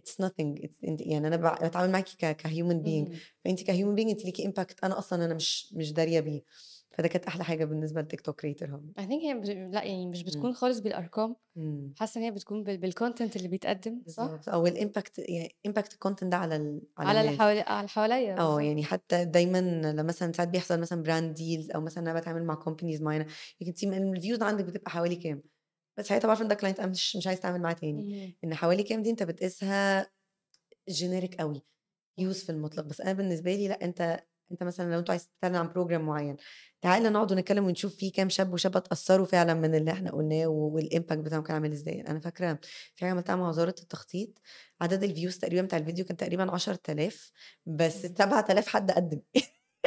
it's 0.00 0.12
nothing. 0.26 0.62
It's 0.64 0.84
أنتِ 0.88 1.00
يعني 1.02 1.28
أنا 1.28 1.36
ب 1.36 1.42
باتعامل 1.42 1.92
معاكِ 1.92 2.06
ك 2.08 2.42
كhuman 2.42 2.84
being. 2.86 3.08
اهم. 3.08 3.20
فأنتِ 3.44 3.60
كhuman 3.64 3.96
being 3.98 4.10
أنتِ 4.10 4.24
ليكِ 4.26 4.42
impact. 4.42 4.76
أنا 4.84 4.98
أصلًا 5.00 5.24
أنا 5.26 5.34
مش 5.34 5.74
مش 5.74 5.92
دارية 5.94 6.20
بيه، 6.20 6.42
فده 7.00 7.08
كانت 7.08 7.26
أحلى 7.26 7.44
حاجة 7.44 7.64
بالنسبة 7.64 8.02
لTikTok 8.02 8.34
creator 8.34 8.68
hub. 8.70 8.94
I 8.98 9.02
think 9.02 9.22
هي 9.22 9.34
مش 9.34 9.48
لأ 9.48 9.84
يعني 9.84 10.06
مش. 10.06 10.22
بتكون 10.24 10.52
خالص 10.54 10.78
بالأرقام، 10.80 11.36
إمم. 11.56 11.94
حاسة 12.00 12.18
إن 12.20 12.24
هي 12.24 12.30
بتكون 12.30 12.64
بال 12.64 12.92
بالcontent 12.92 13.36
اللي 13.36 13.48
بيتقدم، 13.48 14.04
صح؟ 14.08 14.30
بالضبط، 14.30 14.48
أو 14.48 14.66
الimpact 14.68 15.12
يعني 15.18 15.56
impact 15.68 15.88
الcontent 15.94 16.24
ده 16.24 16.36
على 16.36 16.56
ال 16.56 16.82
على 16.98 17.10
على 17.10 17.20
اللي 17.20 17.30
الناس. 17.30 17.40
حوالي 17.40 17.60
على 17.60 17.78
اللي 17.80 17.88
حواليّا 17.90 18.36
بالضبط. 18.38 18.60
يعني 18.60 18.84
حتى 18.84 19.24
دايمًا 19.24 19.58
لمّا 19.60 20.02
مثلًا 20.02 20.32
ساعات 20.32 20.48
بيحصل 20.50 20.80
مثلًا 20.80 21.04
brand 21.04 21.38
deals 21.38 21.74
أو 21.74 21.80
مثلًا 21.80 22.04
أنا 22.04 22.12
باتعامل 22.14 22.44
مع 22.44 22.56
companies 22.64 23.02
معينة، 23.02 23.26
أنتِ 23.62 23.84
م 23.84 24.14
الviews 24.16 24.42
عندِك 24.42 24.64
بتبقى 24.64 24.90
حوالي 24.90 25.16
كام؟ 25.16 25.42
بس 25.98 26.06
ساعتها 26.08 26.26
باعرف 26.28 26.42
إن 26.42 26.48
ده 26.48 26.56
client 26.56 26.80
أنا 26.80 26.86
مش 26.86 27.16
مش 27.16 27.26
عايزة 27.26 27.40
أتعامل 27.40 27.62
معاه 27.62 27.74
تاني،. 27.74 28.08
إن 28.44 28.54
حوالي 28.54 28.82
كام 28.82 29.02
دي 29.02 29.10
أنت 29.10 29.22
بتقيسها 29.22 30.10
أوي 31.40 31.62
صح. 32.22 32.22
use 32.22 32.44
في 32.46 32.50
المطلق، 32.52 32.84
بس 32.84 33.00
أنا 33.02 33.12
بالنسبة 33.14 33.54
لي 33.56 33.68
لأ 33.68 33.84
أنت 33.86 34.20
أنت 34.52 34.62
مثلًا 34.62 34.92
لو 34.92 34.98
أنتم 34.98 35.10
عايزين 35.12 35.28
تتكلم 35.40 35.56
عن 35.56 35.70
program 35.72 36.00
معين، 36.00 36.36
تعالَ 36.80 37.12
نقعد 37.12 37.32
ونتكلم 37.32 37.64
ونشوف 37.66 37.96
في 37.96 38.10
كام 38.10 38.28
شاب 38.28 38.52
وشابة 38.52 38.78
اتأثروا 38.78 39.26
فعلًا 39.26 39.54
من 39.54 39.74
اللي 39.74 39.90
إحنا 39.92 40.10
قلناه 40.12 40.46
والimpact 40.76 41.12
بتاعهم 41.18 41.42
كان 41.42 41.54
عامل 41.54 41.72
إزاي، 41.72 42.00
أنا 42.00 42.20
فاكرة 42.20 42.58
في 42.96 43.00
حاجة 43.04 43.10
عملتها 43.10 43.36
مع 43.36 43.48
وزارة 43.48 43.74
التخطيط 43.82 44.28
عدد 44.80 45.04
الviews 45.16 45.38
تقريبًا 45.40 45.62
بتاع 45.62 45.78
الفيديو 45.78 46.04
كان 46.04 46.16
تقريبًا 46.16 46.50
10000 46.52 47.32
بس 47.66 48.06
إمم. 48.06 48.14
7000 48.18 48.68
حد 48.68 48.90
قدّم 48.90 49.20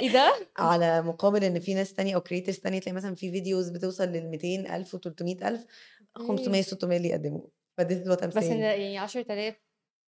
إيه 0.02 0.10
ده؟ 0.10 0.34
على 0.60 1.02
مقابل 1.02 1.43
إن 1.43 1.60
في 1.60 1.73
ناس 1.73 1.93
تانية 1.93 2.15
أو 2.15 2.21
creators 2.21 2.62
تانية 2.62 2.80
تلاقي 2.80 2.95
مثلًا 2.95 3.15
في 3.15 3.32
فيديوز 3.32 3.69
بتوصل 3.69 4.06
لل200,000 4.13 4.95
و300,000 4.97 5.60
500 6.17 6.62
أوكي. 6.62 6.63
600 6.63 6.97
اللي 6.97 7.10
يقدموا 7.10 7.47
I'm 7.80 8.32
بس. 8.36 8.52
يعني 8.52 8.97
10000 8.97 9.62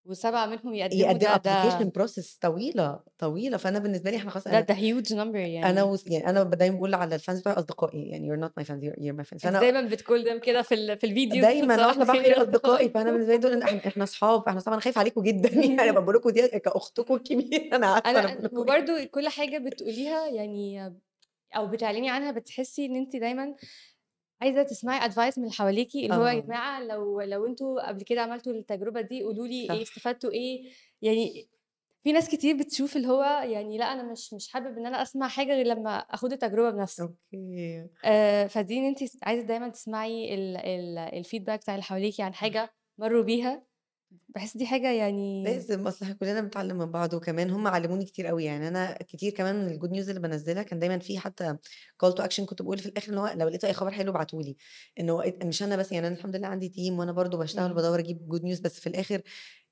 و7 0.06 0.26
منهم 0.26 0.74
يقدموا 0.74 1.20
يقدموا 1.20 1.38
application 1.38 1.90
process 2.00 2.38
طويلة، 2.42 3.00
طويلة، 3.18 3.58
فأنا 3.58 3.80
بالنسبة 3.80 4.12
لي 4.12 4.18
إحنا 4.18 4.32
خلاص 4.32 4.48
ده 4.48 4.60
ده 4.60 4.74
number 5.16 5.36
أنا 5.64 5.84
يعني 5.84 5.84
وس 5.84 6.08
يعني 6.08 6.30
أنا 6.30 6.44
ب 6.44 6.50
دايمًا 6.50 6.76
باقول 6.76 6.94
على 6.96 7.20
الfans 7.20 7.40
بتوعي 7.40 7.56
أصدقائي 7.56 8.10
يعني 8.10 8.30
my 8.60 8.64
fans 8.64 8.82
you're 8.84 8.96
you're 9.00 9.18
my 9.22 9.30
fans. 9.30 9.46
أنت 9.46 9.46
فأنا 9.46 9.60
دايمًا 9.60 9.90
بتcall 9.90 10.26
them 10.28 10.40
كده 10.46 10.62
في 10.62 10.74
ال 10.76 11.00
في 11.00 11.06
الفيديوز 11.08 11.48
دايمًا 11.48 11.76
الخير 12.02 12.26
يا 12.26 12.42
أصدقائي، 12.42 12.90
فأنا 12.90 13.12
أصدقائي. 13.12 13.12
بالنسبة 13.12 13.34
لي 13.34 13.40
دول 13.40 13.64
إحنا 13.64 14.04
أصحاب، 14.04 14.44
إحنا 14.48 14.58
أصحاب. 14.60 14.74
أنا 14.74 14.82
خايفة 14.82 15.00
عليكم 15.00 15.24
جدًا. 15.24 15.50
يعني 15.80 15.82
أنا 15.90 16.00
باقول 16.00 16.16
لكم 16.16 16.30
دي 16.30 16.42
عارفة 17.88 18.20
أنا 18.20 18.28
باقول 18.28 18.44
أنا 18.44 18.46
لكم 18.46 18.64
إيه. 18.68 18.76
وبرضه 18.76 19.04
كل 19.04 19.30
حاجة 19.30 19.58
بتقوليها 19.58 20.28
يعني 20.28 20.88
أو 21.58 21.68
بتعلني 21.68 22.10
عنها 22.10 22.32
بتحسي 22.32 22.86
إن 22.86 22.96
أنتِ 22.96 23.16
دايمًا 23.16 23.56
عايزة 24.42 24.64
تسمعي 24.64 25.10
advice 25.10 25.38
من 25.38 25.44
اللي 25.44 25.52
حواليكِ، 25.56 25.96
اللي 25.96 26.18
هو 26.20 26.26
يا 26.28 26.40
آه. 26.40 26.42
جماعة 26.42 26.84
لو 26.84 27.22
لو 27.22 27.46
أنتم 27.46 27.80
قبل 27.80 28.04
كده 28.04 28.22
عملتوا 28.22 28.54
التجربة 28.54 29.02
دي 29.02 29.24
قولوا 29.24 29.48
لي 29.48 29.68
صح. 29.68 29.84
استفدتوا 29.84 30.32
إيه، 30.32 30.72
يعني 31.02 31.50
في 32.04 32.12
ناس 32.14 32.30
كتير 32.30 32.58
بتشوف 32.58 32.96
اللي 32.98 33.08
هو 33.08 33.24
يعني 33.24 33.78
لأ 33.78 33.94
أنا 33.94 34.04
مش 34.12 34.34
مش 34.34 34.50
حابب 34.54 34.78
إن 34.78 34.86
أنا 34.88 35.02
أسمع 35.02 35.28
حاجة 35.28 35.54
غير 35.56 35.68
لمّا 35.68 35.98
آخُد 36.00 36.32
التجربة 36.34 36.70
بنفسي. 36.72 37.04
أوكي. 37.04 37.90
آآ، 38.06 38.48
فدي 38.48 38.80
إن 38.80 38.86
أنتِ 38.86 39.04
س 39.04 39.18
عايزة 39.24 39.44
دايمًا 39.48 39.70
تسمعي 39.70 40.34
ال 40.36 40.58
ال 40.58 41.24
الfeedback 41.26 41.56
بتاع 41.58 41.74
اللي 41.76 41.84
حواليكِ 41.84 42.22
عن 42.22 42.34
حاجة 42.34 42.76
مرّوا 42.98 43.24
بيها، 43.24 43.66
باحس 44.30 44.58
دي 44.58 44.66
حاجة 44.68 44.92
يعني 44.92 45.26
لازم 45.44 45.88
أصل 45.88 46.06
إحنا 46.06 46.16
كلنا 46.18 46.42
بنتعلم 46.42 46.78
من 46.78 46.92
بعض، 46.92 47.14
وكمان 47.14 47.50
هم 47.50 47.68
علموني 47.68 48.06
كتير 48.06 48.30
أوي، 48.30 48.44
يعني 48.46 48.68
أنا 48.68 48.94
كتير 48.94 49.32
كمان 49.34 49.56
من 49.66 49.80
الgood 49.80 49.90
news 49.92 50.10
اللي 50.10 50.20
بانزّلها 50.20 50.64
كان 50.64 50.80
دايمًا 50.80 51.00
في 51.00 51.20
حتى 51.20 51.58
call 52.06 52.10
to 52.14 52.24
action 52.24 52.42
كنت 52.46 52.62
باقول 52.62 52.78
في 52.78 52.86
الآخر 52.86 53.14
إن 53.14 53.18
هو 53.18 53.28
لو 53.36 53.48
لقيتوا 53.48 53.70
أي 53.70 53.74
خبر 53.74 53.92
حلو 53.92 54.12
ابعتوا 54.12 54.42
لي، 54.44 54.56
إنه 55.00 55.28
إت 55.28 55.46
مش 55.46 55.64
أنا 55.64 55.76
بس 55.76 55.92
يعني 55.92 56.08
أنا 56.08 56.16
الحمد 56.16 56.36
لله 56.36 56.48
عندي 56.48 56.92
وأنا 56.92 57.12
برضه 57.12 57.38
باشتغل 57.38 57.66
إمم. 57.66 57.72
وبادوّر 57.72 58.00
أجيب 58.00 58.34
good 58.36 58.42
news 58.42 58.62
بس 58.62 58.80
في 58.80 58.88
الآخر 58.88 59.22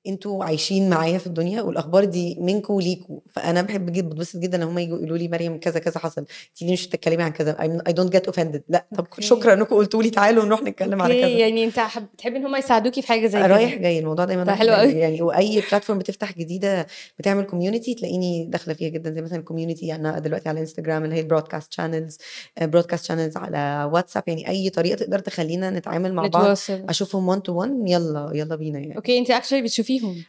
أنتم 0.06 0.42
عايشين 0.42 0.90
معايا 0.90 1.18
في 1.18 1.26
الدنيا 1.26 1.62
والأخبار 1.62 2.04
دي 2.04 2.36
منكم 2.40 2.74
وليكم، 2.74 3.18
فأنا 3.32 3.62
باحب 3.62 3.92
جد 3.92 4.08
باتبسط 4.08 4.36
جدًا 4.36 4.56
لمّا 4.58 4.66
هم 4.70 4.78
ييجوا 4.78 4.96
يقولوا 4.96 5.16
لي 5.18 5.28
مريم 5.28 5.60
كذا 5.60 5.78
كذا 5.80 5.98
حصل، 5.98 6.20
أنتِ 6.20 6.62
ليه 6.62 6.72
مش 6.72 6.86
بتتكلمي 6.88 7.22
عن 7.22 7.30
كذا 7.30 7.56
I 7.88 7.92
don't 7.92 8.10
get 8.16 8.32
offended 8.32 8.60
لأ 8.68 8.86
طب 8.96 8.98
أوكي. 8.98 9.22
شكرًا 9.22 9.52
إنكم 9.54 9.76
قلتوا 9.76 10.02
لي 10.02 10.10
تعالوا 10.10 10.44
نروح 10.44 10.62
نتكلم 10.62 11.02
على 11.02 11.20
كذا. 11.20 11.30
يعني 11.30 11.64
أنت 11.64 11.78
حب 11.78 12.06
بتحبي 12.14 12.36
إن 12.36 12.46
هم 12.46 12.56
يساعدوكِ 12.56 12.94
في 13.00 13.08
حاجة 13.08 13.26
زي 13.26 13.38
رايح 13.38 13.72
كده. 13.74 13.82
جاي 13.82 13.98
الموضوع 13.98 14.24
دايمًا 14.24 14.42
رايح 14.42 14.58
حلو 14.58 14.72
أوي. 14.72 14.92
يعني 14.92 15.22
وأي 15.22 15.62
platform 15.62 15.90
بتفتح 15.92 16.32
جديدة 16.32 16.86
بتعمل 17.18 17.46
community 17.48 17.98
تلاقيني 17.98 18.44
داخلة 18.44 18.74
فيها 18.74 18.88
جدًا، 18.88 19.12
زي 19.12 19.22
مثلًا 19.22 19.44
الcommunity 19.48 19.84
أنا 19.94 20.18
دلوقتي 20.18 20.48
على 20.48 20.66
Instagram 20.66 20.88
اللي 20.88 21.14
هي 21.14 21.28
channels 21.76 22.16
آآ 22.58 22.70
broadcast 22.74 23.00
channels 23.06 23.36
على 23.36 23.90
WhatsApp 23.94 24.22
يعني 24.26 24.48
أي 24.48 24.70
طريقة 24.70 24.96
تقدر 24.96 25.18
تخلّينا 25.18 25.70
نتعامل 25.70 26.14
مع 26.14 26.26
بعض،. 26.26 26.56
أشوفهم 26.70 27.34
one 27.34 27.38
to 27.38 27.50
one 27.50 27.90
يالّا 27.90 28.30
يالّا 28.34 28.56
بينا 28.56 28.78
يعني. 28.78 28.96
أوكي، 28.96 29.18
أنتِ 29.18 29.32
actually 29.32 29.64
بتشوفيهم. 29.96 30.24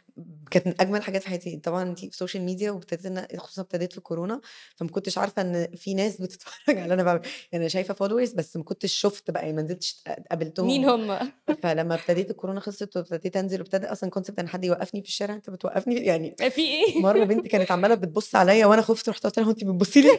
كانت 0.50 0.66
من 0.66 0.74
أجمل 0.80 0.98
الحاجات 0.98 1.22
في 1.22 1.28
حياتي، 1.28 1.56
طبعًا 1.56 1.82
أنتِ 1.82 1.98
في 1.98 2.06
السوشيال 2.06 2.42
ميديا 2.42 2.70
وابتديت 2.70 3.36
خصوصًا 3.40 3.62
ابتديت 3.62 3.92
في 3.92 3.98
الكورونا، 3.98 4.40
فما 4.76 4.88
كنتش 4.88 5.18
عارفة 5.18 5.42
إن 5.42 5.68
في 5.76 5.94
ناس 5.94 6.20
بتتفرج 6.20 6.54
على 6.76 6.82
اللي 6.82 6.94
أنا 6.94 7.02
باعمله، 7.02 7.22
يعني 7.52 7.64
أنا 7.64 7.68
شايفة 7.68 7.94
followers 7.94 8.34
بس 8.36 8.56
ما 8.56 8.62
كنتش 8.64 8.92
شُفت 8.94 9.30
بقى 9.30 9.42
يعني 9.42 9.56
ما 9.56 9.62
نزلتش 9.62 10.02
ق 10.06 10.08
مين 10.08 10.24
قابلتهم، 10.30 10.84
هم؟ 11.10 11.30
فلمّا 11.62 11.94
ابتديت 11.94 12.30
الكورونا 12.30 12.60
خلصت 12.60 12.96
وابتديت 12.96 13.36
أنزل 13.36 13.60
وابتدى 13.60 13.86
أصلًا 13.86 14.10
concept 14.18 14.38
إن 14.38 14.48
حد 14.48 14.64
يوقّفني 14.64 15.02
في 15.02 15.08
الشارع، 15.08 15.34
أنت 15.34 15.50
بتوقّفني 15.50 15.96
يعني 15.96 16.36
في 16.50 16.60
إيه؟ 16.62 17.00
مرّة 17.02 17.24
بنت 17.24 17.46
كانت 17.46 17.70
عمّالة 17.72 17.94
بتبُص 17.94 18.34
عليَّ 18.34 18.64
وأنا 18.64 18.82
خُفت 18.82 19.08
رُحت 19.08 19.24
قُلت 19.26 19.38
لها: 19.38 19.46
"هو 19.46 19.50
أنتِ 19.50 19.64
بتبُصي 19.64 20.00
لي 20.00 20.08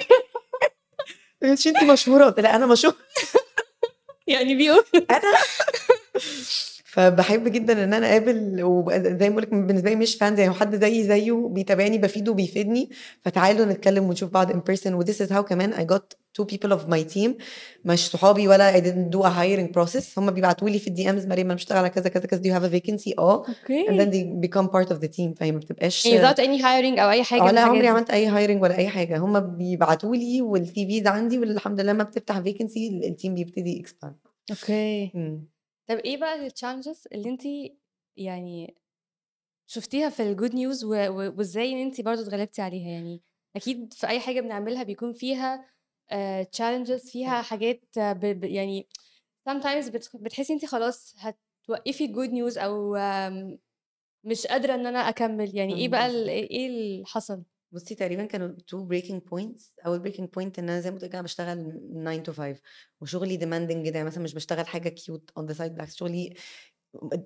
ليه؟" 1.43 1.51
مش 1.53 1.67
أنتِ 1.67 1.83
مشهورة، 1.83 2.25
قُلت 2.25 2.39
لها: 2.39 2.55
"أنا 2.55 2.65
مشهورة." 2.65 2.95
يعني 4.27 4.55
بيقول 4.55 4.83
أنا 5.11 5.33
فباحب 6.97 7.47
جدًا 7.47 7.83
إن 7.83 7.93
أنا 7.93 8.09
أقابل 8.09 8.63
وب 8.63 8.91
زي 8.91 9.29
ما 9.29 9.35
باقول 9.35 9.41
لِك 9.43 9.49
بالنسبة 9.53 9.89
لي 9.89 9.95
مش 9.95 10.21
يعني 10.21 10.49
هو 10.49 10.53
حد 10.53 10.75
زيي 10.75 11.03
زيه 11.03 11.47
بيتابعني 11.51 11.97
بافيده 11.97 12.31
وبيفيدني، 12.31 12.89
فتعالوا 13.21 13.65
نتكلم 13.65 14.03
ونشوف 14.03 14.31
بعض 14.31 14.51
in 14.51 14.55
person 14.55 14.91
وthis 15.03 15.27
is 15.27 15.29
how 15.33 15.39
كمان 15.39 15.73
I 15.73 15.93
got 15.93 16.17
2 16.41 16.45
people 16.45 16.71
of 16.71 16.89
my 16.89 17.13
team 17.15 17.31
مش 17.85 18.09
صحابي 18.09 18.47
ولا 18.47 18.71
I 18.73 18.83
didn't 18.83 19.17
do 19.17 19.21
a 19.23 19.29
hiring 19.29 19.71
process 19.79 20.17
هم 20.17 20.31
بيبعتوا 20.31 20.69
لي 20.69 20.79
في 20.79 20.89
الDMs 20.89 21.27
مريم 21.27 21.45
أنا 21.45 21.53
باشتغل 21.53 21.77
على 21.77 21.89
كذا، 21.89 22.09
كذا، 22.09 22.25
كذا 22.25 22.41
do 22.41 22.45
you 22.45 22.59
have 22.59 22.71
a 22.71 22.75
vacancy 22.75 23.13
آه 23.19 23.43
and 23.89 23.99
then 23.99 24.09
they 24.11 24.47
become 24.49 24.67
part 24.67 24.89
of 24.95 24.99
the 25.01 25.07
team 25.17 25.33
فهي 25.39 25.51
ما 25.51 25.59
بتبقاش 25.59 26.05
يعني 26.05 26.21
without 26.33 26.37
any 26.37 26.61
hiring 26.61 26.99
أو 26.99 27.09
أي 27.09 27.23
حاجة 27.23 27.41
آه 27.41 27.45
من 27.45 27.55
لا 27.55 27.61
الحاجات 27.63 27.75
عمري. 27.75 27.87
عملت 27.87 28.09
أي 28.09 28.29
hiring 28.31 28.61
ولا 28.61 28.77
أي 28.77 28.87
حاجة، 28.89 29.17
هم 29.17 29.39
بيبعتوا 29.57 30.15
لي 30.15 30.41
والCVs 30.41 31.07
عندي 31.07 31.39
والحمد 31.39 31.81
لله 31.81 31.91
أمّا 31.91 32.03
بتفتح 32.03 32.39
vacancy 32.39 32.77
ال 32.77 33.15
الteam 33.15 33.29
بيبتدي 33.29 33.83
يexpand. 33.85 34.13
أوكي. 34.51 35.11
إمم. 35.15 35.56
طب 35.87 35.97
إيه 35.97 36.17
بقى 36.17 36.49
الchallenges 36.49 37.03
اللي 37.11 37.29
أنتِ 37.29 37.41
يعني 38.17 38.75
شُفتيها 39.67 40.09
في 40.09 40.35
الgood 40.35 40.51
news 40.51 40.83
و 40.83 40.87
و 41.09 41.33
وإزاي 41.37 41.73
إن 41.73 41.77
أنتِ 41.77 42.01
برضه 42.01 42.21
اتغلبتِ 42.21 42.59
عليها؟ 42.59 42.89
يعني 42.91 43.21
أكيد 43.55 43.93
في 43.93 44.07
أي 44.07 44.19
حاجة 44.19 44.41
بنعملها 44.41 44.83
بيكون 44.83 45.13
فيها 45.13 45.65
آآ 46.11 46.43
challenges 46.57 47.11
فيها 47.11 47.41
صح. 47.41 47.49
حاجات 47.49 47.85
ب 47.99 48.25
ب 48.39 48.43
يعني 48.43 48.87
sometimes 49.49 49.89
بت 49.91 50.09
بتحسي 50.15 50.53
أنتِ 50.53 50.65
خلاص 50.65 51.15
هتوقّفي 51.17 52.07
الgood 52.07 52.31
news 52.31 52.57
أو 52.57 52.95
آمم 52.95 53.59
مش 54.23 54.47
قادرة 54.47 54.75
إن 54.75 54.87
أنا 54.87 54.99
أكمّل، 55.09 55.55
يعني 55.57 55.75
إيه 55.77 55.89
بقى 55.89 56.07
ال. 56.07 56.29
إيه 56.29 56.67
اللي 56.67 57.05
حصل؟ 57.05 57.43
بُصّي 57.71 57.95
تقريبًا 57.95 58.25
كانوا 58.25 58.47
2 58.47 58.87
breaking 58.89 59.21
points. 59.29 59.61
أول 59.85 59.99
breaking 60.13 60.23
point 60.25 60.59
إن 60.59 60.69
أنا 60.69 60.79
زي 60.79 60.89
ما 60.91 60.95
قُلت 60.95 61.03
لِك 61.05 61.13
أنا 61.13 61.21
باشتغل 61.21 61.71
9 62.03 62.23
to 62.23 62.29
5 62.29 62.61
وشغلي 63.01 63.37
demanding 63.37 63.77
جدًا، 63.85 63.95
يعني 63.95 64.03
مثلًا 64.07 64.23
مش 64.23 64.33
باشتغل 64.33 64.67
حاجة 64.67 64.95
cute 64.99 65.41
on 65.41 65.45
the 65.47 65.53
side 65.57 65.61
بالعكس 65.71 65.95
شغلي 65.95 66.33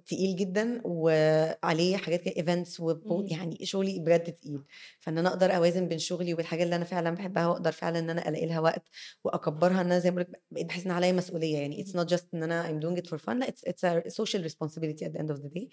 تقيل 0.07 0.35
جدًا 0.35 0.81
وعليه 0.85 1.97
حاجات 1.97 2.21
كده 2.21 2.33
وبو 2.79 3.21
اهم. 3.21 3.27
يعني 3.31 3.57
شغلي 3.65 3.99
بجد 3.99 4.23
تقيل، 4.33 4.61
فإن 4.99 5.17
أنا 5.17 5.29
أقدر 5.29 5.55
أوازن 5.55 5.87
بين 5.87 5.97
شغلي 5.99 6.33
وبالحاجة 6.33 6.63
اللي 6.63 6.75
أنا 6.75 6.85
فعلًا 6.85 7.09
باحبها 7.11 7.47
وأقدر 7.47 7.71
فعلًا 7.71 7.99
إن 7.99 8.09
أنا 8.09 8.29
ألاقي 8.29 8.45
لها 8.45 8.59
وقت 8.59 8.83
وأكبّرها 9.23 9.81
إن 9.81 9.85
أنا 9.85 9.99
زي 9.99 10.11
ما 10.11 10.25
بقيت 10.51 10.65
باحس 10.67 10.85
إن 10.85 10.91
عليّا 10.91 11.11
مسؤولية، 11.11 11.57
يعني 11.57 11.85
just 12.09 12.23
إن 12.33 12.43
أنا 12.43 12.67
I'm 12.69 12.83
doing 12.83 13.01
it 13.03 13.07
for 13.09 13.17
fun 13.23 13.29
لأ 13.29 13.47
it's 13.47 13.69
it's 13.71 13.83
a 13.83 14.09
social 14.21 14.41
responsibility 14.43 15.05
at 15.05 15.13
the 15.13 15.19
end 15.19 15.29
of 15.31 15.37
the 15.43 15.49
day. 15.59 15.67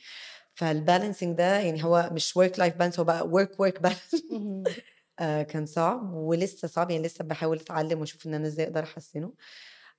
فالbalancing 0.54 1.36
ده 1.36 1.58
يعني 1.58 1.84
هو 1.84 2.10
مش 2.12 2.38
work 2.38 2.52
life 2.60 2.74
balance 2.80 2.98
هو 2.98 3.04
بقى 3.04 3.28
balance. 3.86 4.22
اهم. 4.32 4.76
آآ 5.20 5.42
كان 5.42 5.66
صعب 5.66 6.14
ولسه 6.14 6.68
صعب، 6.68 6.90
يعني 6.90 7.02
لسه 7.06 7.24
باحاول 7.24 7.56
أتعلّم 7.60 8.00
وأشوف 8.00 8.26
إن 8.26 8.34
أنا 8.34 8.46
إزاي 8.46 8.66
أقدر 8.66 8.82
أحسّنه. 8.82 9.32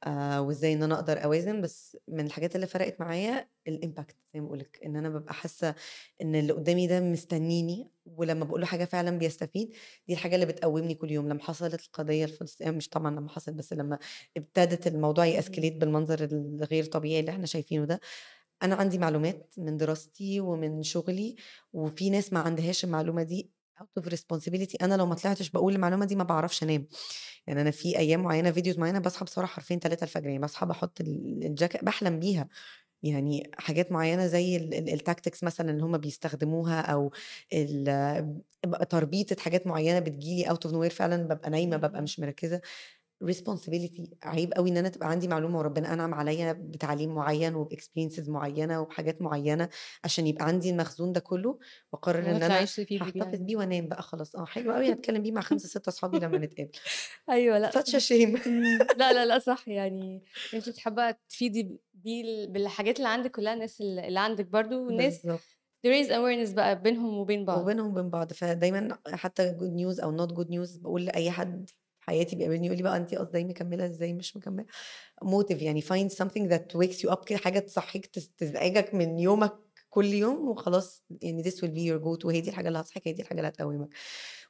آآ 0.04 0.40
وإزاي 0.40 0.74
إن 0.74 0.84
أنا 0.84 0.96
أقدر 0.96 1.24
أوازن، 1.24 1.62
بس 1.62 1.98
من 2.08 2.26
الحاجات 2.26 2.56
اللي 2.56 2.68
فرقت 2.68 3.00
معايا 3.02 3.50
الimpact 3.70 4.14
زي 4.34 4.40
ما 4.40 4.46
باقول 4.46 4.60
لِك، 4.60 4.80
إن 4.86 4.96
أنا 4.96 5.10
بابقى 5.10 5.34
حاسة 5.34 5.76
إن 6.22 6.36
اللي 6.36 6.54
قدّامي 6.54 6.88
ده 6.88 7.00
مستنيني 7.00 7.92
ولمّا 8.06 8.46
باقول 8.46 8.62
له 8.62 8.68
حاجة 8.68 8.86
فعلًا 8.86 9.18
بيستفيد، 9.18 9.74
دي 10.08 10.14
الحاجة 10.14 10.36
اللي 10.36 10.46
بتقوّمني 10.46 10.96
كل 10.96 11.12
يوم. 11.12 11.30
لمّا 11.30 11.44
حصلت 11.44 11.86
القضية 11.86 12.26
الفلسطينية 12.26 12.72
مش 12.72 12.90
طبعًا 12.90 13.12
لمّا 13.16 13.30
حصلت 13.30 13.56
بس 13.56 13.74
لمّا 13.74 14.00
ابتدت 14.38 14.88
الموضوع. 14.88 15.42
يescalate 15.42 15.74
بالمنظر 15.78 16.24
الغير 16.32 16.86
طبيعي 16.86 17.20
اللي 17.20 17.32
إحنا 17.32 17.46
شايفينه 17.46 17.86
ده، 17.86 18.00
أنا 18.64 18.76
عندي 18.76 18.98
معلومات 18.98 19.54
من 19.58 19.78
دراستي 19.78 20.40
ومن 20.40 20.84
شغلي 20.84 21.36
وفي 21.74 22.10
ناس 22.10 22.34
ما 22.34 22.40
عندهاش 22.40 22.84
المعلومة 22.86 23.24
دي 23.24 23.52
out 23.82 24.04
of 24.04 24.10
responsibility. 24.14 24.76
أنا 24.84 24.96
لو 24.96 25.06
ما 25.06 25.16
طلعتش 25.16 25.50
باقول 25.50 25.76
المعلومة 25.76 26.06
دي 26.06 26.16
ما 26.16 26.24
باعرفش 26.24 26.64
أنام، 26.64 26.88
يعني 27.48 27.62
أنا 27.62 27.72
في 27.72 27.98
أيام 28.00 28.22
معيّنة 28.24 28.52
videos 28.54 28.80
معيّنة 28.80 29.00
باصحى 29.00 29.26
بسرعة 29.26 29.48
حرفيًا 29.48 29.76
3:00 29.78 30.30
يعني 30.30 30.40
باصحى 30.40 30.66
باحط 30.66 31.02
ال 31.02 31.46
الجاك 31.46 31.86
باحلم 31.86 32.20
بيها، 32.20 32.50
يعني 33.04 33.52
حاجات 33.60 33.92
معيّنة 33.92 34.28
زي 34.28 34.58
ال 34.58 34.74
ال 34.90 35.00
الtactics 35.02 35.44
مثلًا 35.44 35.72
اللي 35.72 35.84
هُم 35.84 35.98
بيستخدموها 35.98 36.94
ب 38.68 38.84
تربيطة 38.90 39.36
حاجات 39.42 39.68
معيّنة 39.68 40.00
بتيجي 40.00 40.38
لي 40.44 40.50
out 40.56 40.60
of 40.70 40.72
nowhere 40.74 40.94
فعلًا 40.96 41.18
بابقى 41.28 41.50
نايمة، 41.50 41.78
بابقى 41.78 41.98
اهم. 42.00 42.04
مش 42.06 42.20
مركّزة. 42.20 42.62
Responsibility 43.24 44.02
عيب 44.24 44.54
أوي 44.54 44.70
إن 44.70 44.78
أنا 44.78 44.90
تبقى 44.90 45.10
عندي 45.10 45.28
معلومة 45.28 45.58
وربنا 45.60 45.94
أنعم 45.94 46.14
عليّا 46.14 46.54
بتعليم 46.54 47.16
معيّن 47.16 47.66
وبexperiences 47.66 48.30
معيّنة 48.30 48.82
وبحاجات 48.82 49.22
معيّنة 49.22 49.70
عشان 50.04 50.28
يبقى 50.28 50.46
عندي 50.46 50.70
المخزون 50.70 51.14
ده 51.14 51.20
كلّه 51.20 51.60
تفيدي 52.86 53.10
بيها 53.10 53.10
هاحتفظ 53.10 53.40
يعني. 53.40 53.42
بيه 53.42 53.56
وأنام 53.58 53.88
بقى 53.90 54.02
خلاص، 54.02 54.36
آه 54.36 54.46
حلو 54.46 54.72
أوي 54.72 54.92
هاتكلم 54.92 55.22
بيه 55.24 55.32
مع 55.32 55.42
5، 55.42 55.70
6 55.70 55.88
أصحابي 55.90 56.20
لمّا 56.20 56.40
نتقابل. 56.40 56.72
a 57.96 58.00
صح. 58.00 58.10
shame 58.10 58.36
إمم. 58.48 58.90
لا، 58.96 59.14
لا، 59.14 59.26
لأ 59.26 59.40
صح، 59.40 59.68
يعني 59.68 60.24
أنتِ 60.54 60.80
حابة 60.80 61.12
تفيدي 61.30 61.82
بيه 61.94 62.24
ال 62.24 62.48
بالحاجات 62.54 62.98
اللي 62.98 63.10
عندِك 63.10 63.32
كلّها 63.32 63.54
الناس 63.54 63.82
ال 63.82 64.00
اللي 64.00 64.20
عندِك 64.20 64.46
برضه 64.48 64.78
والناس 64.78 65.28
بالضبط. 65.28 65.56
تraise 65.88 66.08
awareness 66.10 66.56
بقى 66.56 66.82
بينهم 66.84 67.20
وبين 67.20 67.46
بعض. 67.46 67.70
وبينهم 67.70 67.92
وبين 67.92 68.10
بعض، 68.10 68.34
فدايمًا 68.34 68.98
حتى 69.14 69.52
good 69.60 69.72
news 69.82 70.04
أو 70.04 70.18
not 70.18 70.30
good 70.32 70.48
news 70.50 70.80
باقول 70.80 71.06
لأي 71.06 71.32
حد 71.32 71.70
حياتي 72.10 72.36
بيقابلني 72.36 72.66
يقول 72.68 72.78
لي 72.78 72.84
بقى 72.84 72.98
أنتِ 72.98 73.14
أصل 73.14 73.28
إزاي 73.30 73.44
مكمّلة، 73.46 73.86
إزاي 73.86 74.14
مش 74.14 74.38
مكمّلة، 74.38 74.66
motive 75.26 75.62
يعني 75.64 75.82
find 75.82 76.10
something 76.12 76.50
that 76.52 76.78
wakes 76.78 76.98
you 77.06 77.12
up 77.16 77.26
كده 77.26 77.40
حاجة 77.40 77.60
تصحّيك 77.60 78.06
تز 78.06 78.32
تزعجك 78.38 78.94
من 78.96 79.20
يومك 79.20 79.54
كل 79.90 80.06
يوم 80.06 80.50
وخلاص 80.50 81.04
يعني 81.22 81.44
this 81.44 81.56
will 81.56 81.70
be 81.76 81.82
your 81.92 82.04
go 82.06 82.22
to 82.22 82.26
وهي 82.26 82.42
دي 82.42 82.50
الحاجة 82.50 82.68
اللي 82.68 82.80
هتصحّيك، 82.80 83.08
هي 83.08 83.14
دي 83.14 83.22
الحاجة 83.22 83.38
اللي 83.40 83.48
هتقوّمك. 83.50 83.90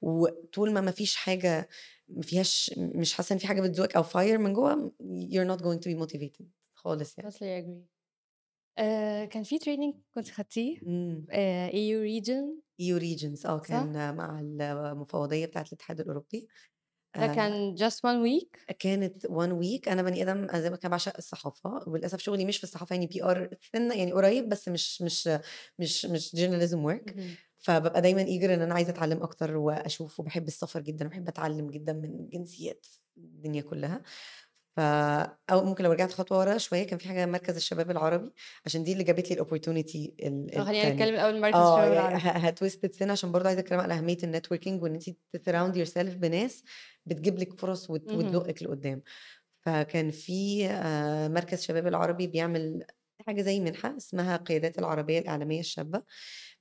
وطول 0.02 0.72
ما 0.74 0.82
ما 0.82 0.92
فيش 0.92 1.16
حاجة 1.16 1.70
ما 2.10 2.22
فيهاش 2.22 2.72
مش 2.78 3.14
حاسة 3.14 3.34
إن 3.34 3.40
في 3.40 3.48
حاجة 3.48 3.62
بتزوقِك 3.62 3.96
أو 3.96 4.04
fire 4.04 4.16
من 4.40 4.54
جوّه 4.54 4.94
you're 5.04 5.48
not 5.58 5.62
going 5.62 5.80
to 5.80 5.90
be 5.94 6.00
motivated 6.06 6.46
خالص 6.76 7.18
يعني. 7.18 7.32
totally 7.32 7.54
agree. 7.62 7.84
آآ 8.78 9.26
كان 9.26 9.44
في 9.44 9.60
training 9.60 9.96
كنتِ 10.16 10.30
خدتيه 10.30 10.80
إمم. 10.88 11.26
آآ 11.32 11.70
EU 11.70 12.22
region 12.24 12.62
EU 12.82 13.00
regions 13.00 13.46
آه، 13.46 13.58
صح؟ 13.58 13.66
كان 13.68 14.16
مع 14.16 14.40
المفوضية 14.92 15.46
بتاعة 15.46 15.66
الاتحاد 15.68 16.00
الأوروبي. 16.00 16.48
ده 17.16 17.28
آآ 17.28 17.28
كان 17.28 17.76
just 17.78 18.00
one 18.04 18.24
week؟ 18.24 18.70
كانت 18.80 19.28
one 19.28 19.52
week 19.64 19.88
أنا 19.92 20.02
بني 20.02 20.24
أنا 20.24 20.60
زي 20.62 20.70
ما 20.70 20.76
كده 20.78 20.90
باعشق 20.90 21.14
الصحافة، 21.18 21.84
وللأسف 21.88 22.20
شغلي 22.20 22.46
مش 22.46 22.58
في 22.58 22.64
الصحافة 22.64 22.94
يعني 22.96 23.08
PR 23.08 23.56
سِنّة 23.76 23.96
يعني 23.96 24.12
قريب 24.12 24.50
بس 24.50 24.68
مش 24.70 25.02
مش 25.02 25.30
مش 25.80 26.06
مش 26.06 26.36
journalism 26.36 26.78
work 26.92 27.04
اهم. 27.08 27.38
فبابقى 27.58 28.02
دايمًا 28.02 28.24
eager 28.26 28.44
إن 28.50 28.62
أنا 28.62 28.74
عايزة 28.74 28.92
أتعلّم 28.92 29.24
أكتر 29.24 29.58
وأشوف 29.58 30.20
وباحب 30.20 30.48
السفر 30.48 30.80
جدًا 30.82 31.06
وباحب 31.06 31.28
أتعلّم 31.28 31.68
جدًا 31.72 31.94
من 31.94 32.30
جنسيات 32.30 32.86
الدنيا 33.18 33.62
كلّها. 33.62 34.02
ف 34.78 34.80
أو 35.52 35.64
ممكن 35.66 35.84
لو 35.84 35.92
رجعت 35.92 36.12
خطوة 36.14 36.40
ورا 36.40 36.58
شوية 36.58 36.84
كان 36.88 37.00
في 37.00 37.08
حاجة 37.10 37.26
مركز 37.26 37.56
الشباب 37.56 37.92
العربي 37.92 38.32
عشان 38.66 38.84
دي 38.84 38.94
اللي 38.94 39.04
جابت 39.04 39.32
لي 39.32 39.38
الopportunity 39.38 40.26
ال 40.28 40.52
آه 40.58 40.64
خلّينا. 40.64 40.90
نتكلم 40.90 41.14
الأول 41.16 41.42
مركز 41.42 41.60
آه 41.60 41.68
الشباب 41.68 41.92
يعني 41.92 42.16
العربي. 42.16 42.20
ه 42.20 42.52
هatwist 42.52 42.92
سِنّة 42.92 43.12
عشان 43.12 43.32
برضه 43.32 43.48
عايزة 43.48 43.62
أتكلم 43.62 43.80
على 43.80 43.94
أهمية 43.94 44.18
الnetworking 44.18 44.82
وإن 44.84 44.94
أنتِ 44.94 45.10
تsurround 45.10 45.76
yourself 45.88 46.00
بناس 46.18 46.64
بتجيب 47.06 47.40
لِك 47.40 47.60
فرص 47.60 47.90
وت 47.90 48.08
اهم. 48.08 48.40
وتزُقِّك 48.40 48.64
لقدّام. 48.64 49.02
فكان 49.62 50.12
في 50.12 50.68
آآ 50.68 51.28
مركز 51.28 51.62
شباب 51.64 51.88
العربي 51.88 52.28
بيعمل 52.28 52.86
حاجة 53.28 53.42
زي 53.42 53.60
منحة 53.60 53.98
اسمها 53.98 54.36
القيادات 54.36 54.80
العربية 54.80 55.20
الإعلامية 55.20 55.60
الشابة، 55.60 56.04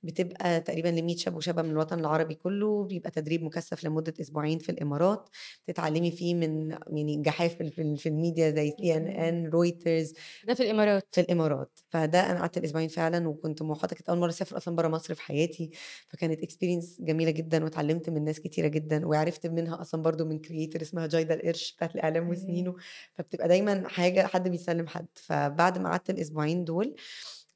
بتبقى 0.03 0.61
تقريبًا 0.61 0.87
ل100 0.89 1.15
شاب 1.17 1.35
وشابة 1.35 1.61
من 1.61 1.69
الوطن 1.71 1.99
العربي 1.99 2.35
كلّه، 2.35 2.83
بيبقى 2.85 3.11
تدريب 3.11 3.43
مكثّف 3.43 3.83
لمدة 3.83 4.13
أسبوعين 4.21 4.59
في 4.59 4.69
الإمارات، 4.69 5.29
تتعلّمي 5.67 6.11
فيه 6.11 6.35
من 6.35 6.69
يعني 6.71 7.17
جحافل 7.21 7.69
في 7.71 7.81
ال 7.81 7.97
في 7.97 8.09
الميديا 8.09 8.49
زي 8.51 8.71
اهم. 8.79 8.79
CNN، 8.81 9.51
Reuters 9.53 10.13
ده 10.43 10.53
في 10.53 10.63
الإمارات. 10.63 11.15
في 11.15 11.21
الإمارات. 11.21 11.79
فده 11.89 12.31
أنا 12.31 12.39
قعدت 12.39 12.57
الأسبوعين 12.57 12.87
فعلًا 12.87 13.27
وكنت 13.29 13.61
مُحاطة 13.61 13.95
كانت 13.95 14.09
أول 14.09 14.17
مرّة 14.19 14.29
أسافر 14.29 14.57
أصلًا 14.57 14.75
برّه 14.75 14.87
مصر 14.87 15.13
في 15.15 15.21
حياتي، 15.21 15.71
فكانت 16.07 16.41
experience 16.45 17.01
جميلة 17.01 17.31
جدًا 17.31 17.63
واتعلّمت 17.63 18.09
من 18.09 18.23
ناس 18.25 18.39
كتيرة 18.39 18.67
جدًا 18.67 19.07
وعرفت 19.07 19.47
منها 19.47 19.81
أصلًا 19.81 20.01
برضه 20.01 20.25
من 20.25 20.39
creator 20.47 20.81
اسمها 20.81 21.07
جايدة 21.07 21.33
القرش 21.35 21.73
بتاعة 21.75 21.91
الإعلام 21.95 22.29
أوكي. 22.29 22.29
وسنينه، 22.29 22.75
فبتبقى 23.13 23.47
دايمًا 23.47 23.87
حاجة 23.87 24.27
حد 24.27 24.47
بيسلّم 24.49 24.87
حد. 24.87 25.07
فبعد 25.15 25.77
ما 25.77 25.89
قعدت 25.89 26.09
الأسبوعين 26.09 26.63
دول، 26.65 26.95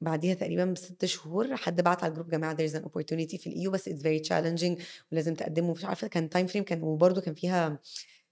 بعديها 0.04 0.34
تقريبًا 0.34 0.64
ب6 0.64 1.04
شهور 1.06 1.56
حد 1.56 1.80
بعت 1.82 2.04
على 2.04 2.10
الجروب 2.10 2.32
يا 2.32 2.38
جماعة 2.38 2.56
there 2.56 2.70
is 2.70 2.74
an 2.74 2.84
opportunity 2.84 3.36
في 3.42 3.50
الEU 3.50 3.70
بس 3.70 3.88
it's 3.88 3.92
very 4.02 4.20
challenging 4.28 4.82
ولازم 5.12 5.34
تقدّموا 5.34 5.74
مش 5.74 5.84
عارفة 5.84 6.06
كان 6.08 6.28
time 6.36 6.50
frame 6.52 6.62
كان 6.62 6.82
وبرضه 6.82 7.20
كان 7.20 7.34
فيها 7.34 7.80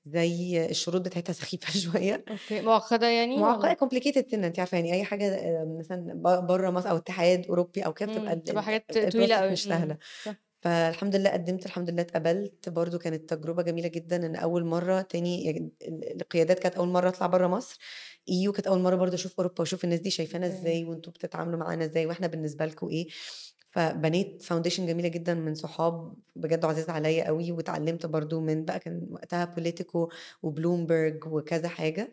زي 0.04 0.66
الشروط 0.70 1.02
بتاعتها 1.02 1.32
سخيفة 1.42 1.72
شوية. 1.80 2.24
أوكي، 2.30 2.60
معقدة 2.60 3.06
يعني 3.06 3.42
والّا؟ 3.42 3.76
complicated 3.84 4.30
سِنّة 4.30 4.46
أنتِ 4.46 4.58
عارفة 4.58 4.76
يعني 4.78 4.92
أي 4.94 5.04
حاجة 5.04 5.24
آآ 5.34 5.64
مثلًا 5.80 6.14
برّه 6.46 6.70
مصر 6.70 6.90
أو 6.90 6.96
اتحاد 6.96 7.46
أوروبي 7.46 7.86
أو 7.86 7.94
كده 7.94 8.06
بتبقى 8.08 8.36
بتبقى 8.36 8.62
حاجات 8.62 8.86
الprocess 8.98 9.36
أوي. 9.36 9.52
مش. 9.52 9.68
صح. 10.24 10.51
فالحمد 10.62 11.16
لله 11.16 11.30
قدّمت 11.30 11.66
الحمد 11.66 11.90
لله 11.90 12.02
اتقبلت، 12.02 12.68
برضه 12.68 12.98
كانت 12.98 13.34
تجربة 13.34 13.62
جميلة 13.62 13.88
جدًا 13.88 14.26
إن 14.26 14.36
أول 14.36 14.64
مرّة 14.64 15.00
تاني 15.02 15.50
ال 15.50 15.70
ال 15.88 16.20
القيادات 16.22 16.58
كانت 16.58 16.74
أول 16.76 16.88
مرّة 16.88 17.08
أطلع 17.08 17.26
برّه 17.26 17.46
مصر، 17.48 17.78
EU 18.30 18.52
كانت 18.52 18.66
أول 18.66 18.80
مرّة 18.80 18.96
برضه 18.96 19.14
أشوف 19.14 19.34
أوروبا 19.38 19.54
وأشوف 19.60 19.84
الناس 19.84 20.00
دي 20.00 20.10
شايفانا. 20.10 20.46
إزاي 20.46 20.84
وأنتم 20.84 21.12
بتتعاملوا 21.12 21.58
معانا 21.58 21.84
إزاي 21.84 22.06
وإحنا 22.06 22.26
بالنسبة 22.26 22.66
لكم 22.66 22.88
إيه. 22.88 23.08
فبنيت 23.70 24.42
foundation 24.42 24.80
جميلة 24.80 25.08
جدًا 25.08 25.34
من 25.34 25.54
صحاب 25.54 26.14
بجد 26.36 26.64
عزاز 26.64 26.90
عليّا 26.90 27.24
أوي 27.28 27.52
واتعلّمت 27.52 28.06
برضه 28.06 28.40
من 28.40 28.64
بقى 28.64 28.78
كان 28.80 29.06
وقتها 29.10 29.54
Politico 29.58 30.08
وBloomberg 30.46 31.26
وكذا 31.26 31.68
حاجة. 31.68 32.10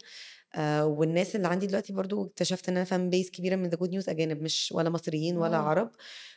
آآ 0.55 0.83
والناس 0.83 1.35
اللي 1.35 1.47
عندي 1.47 1.67
دلوقتي 1.67 1.93
برضه 1.93 2.25
اكتشفت 2.25 2.69
إن 2.69 2.77
أنا 2.77 2.85
fan 2.85 3.13
base 3.15 3.31
كبيرة 3.31 3.55
من 3.55 3.69
the 3.71 3.75
good 3.75 3.89
news 3.91 4.09
أجانب 4.09 4.41
مش 4.41 4.71
ولا 4.75 4.89
مصريين 4.89 5.37
ولا 5.37 5.57
آه. 5.57 5.59
عرب، 5.59 5.91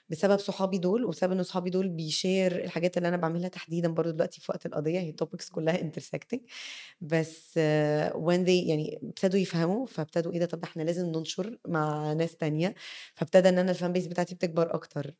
بسبب 0.08 0.38
صحابي 0.38 0.78
دول 0.78 1.04
وبسبب 1.04 1.32
إن 1.32 1.42
صحابي 1.42 1.70
دول 1.70 1.86
بيshare 1.98 2.26
الحاجات 2.52 2.96
اللي 2.96 3.08
أنا 3.08 3.16
باعملها 3.16 3.48
تحديدًا 3.48 3.88
برضه 3.88 4.10
دلوقتي 4.10 4.40
في 4.40 4.52
وقت 4.52 4.66
القضية 4.66 5.00
هي 5.00 5.14
topics 5.24 5.50
كلّها 5.50 5.76
intersecting 5.90 6.40
بس 7.00 7.58
when 8.14 8.44
they 8.46 8.50
يعني 8.68 9.00
ابتدوا 9.02 9.40
يفهموا، 9.40 9.86
فابتدوا 9.86 10.32
إيه 10.32 10.38
ده 10.38 10.46
طب 10.46 10.62
إحنا 10.64 10.82
لازم 10.82 11.06
ننشر 11.06 11.58
مع 11.68 12.12
ناس 12.12 12.36
تانية، 12.36 12.74
فابتدى 13.14 13.48
إن 13.48 13.58
أنا 13.58 13.74
الfan 13.74 13.96
base 13.96 14.08
بتاعتي 14.08 14.34
بتكبر 14.34 14.74
أكتر. 14.74 15.14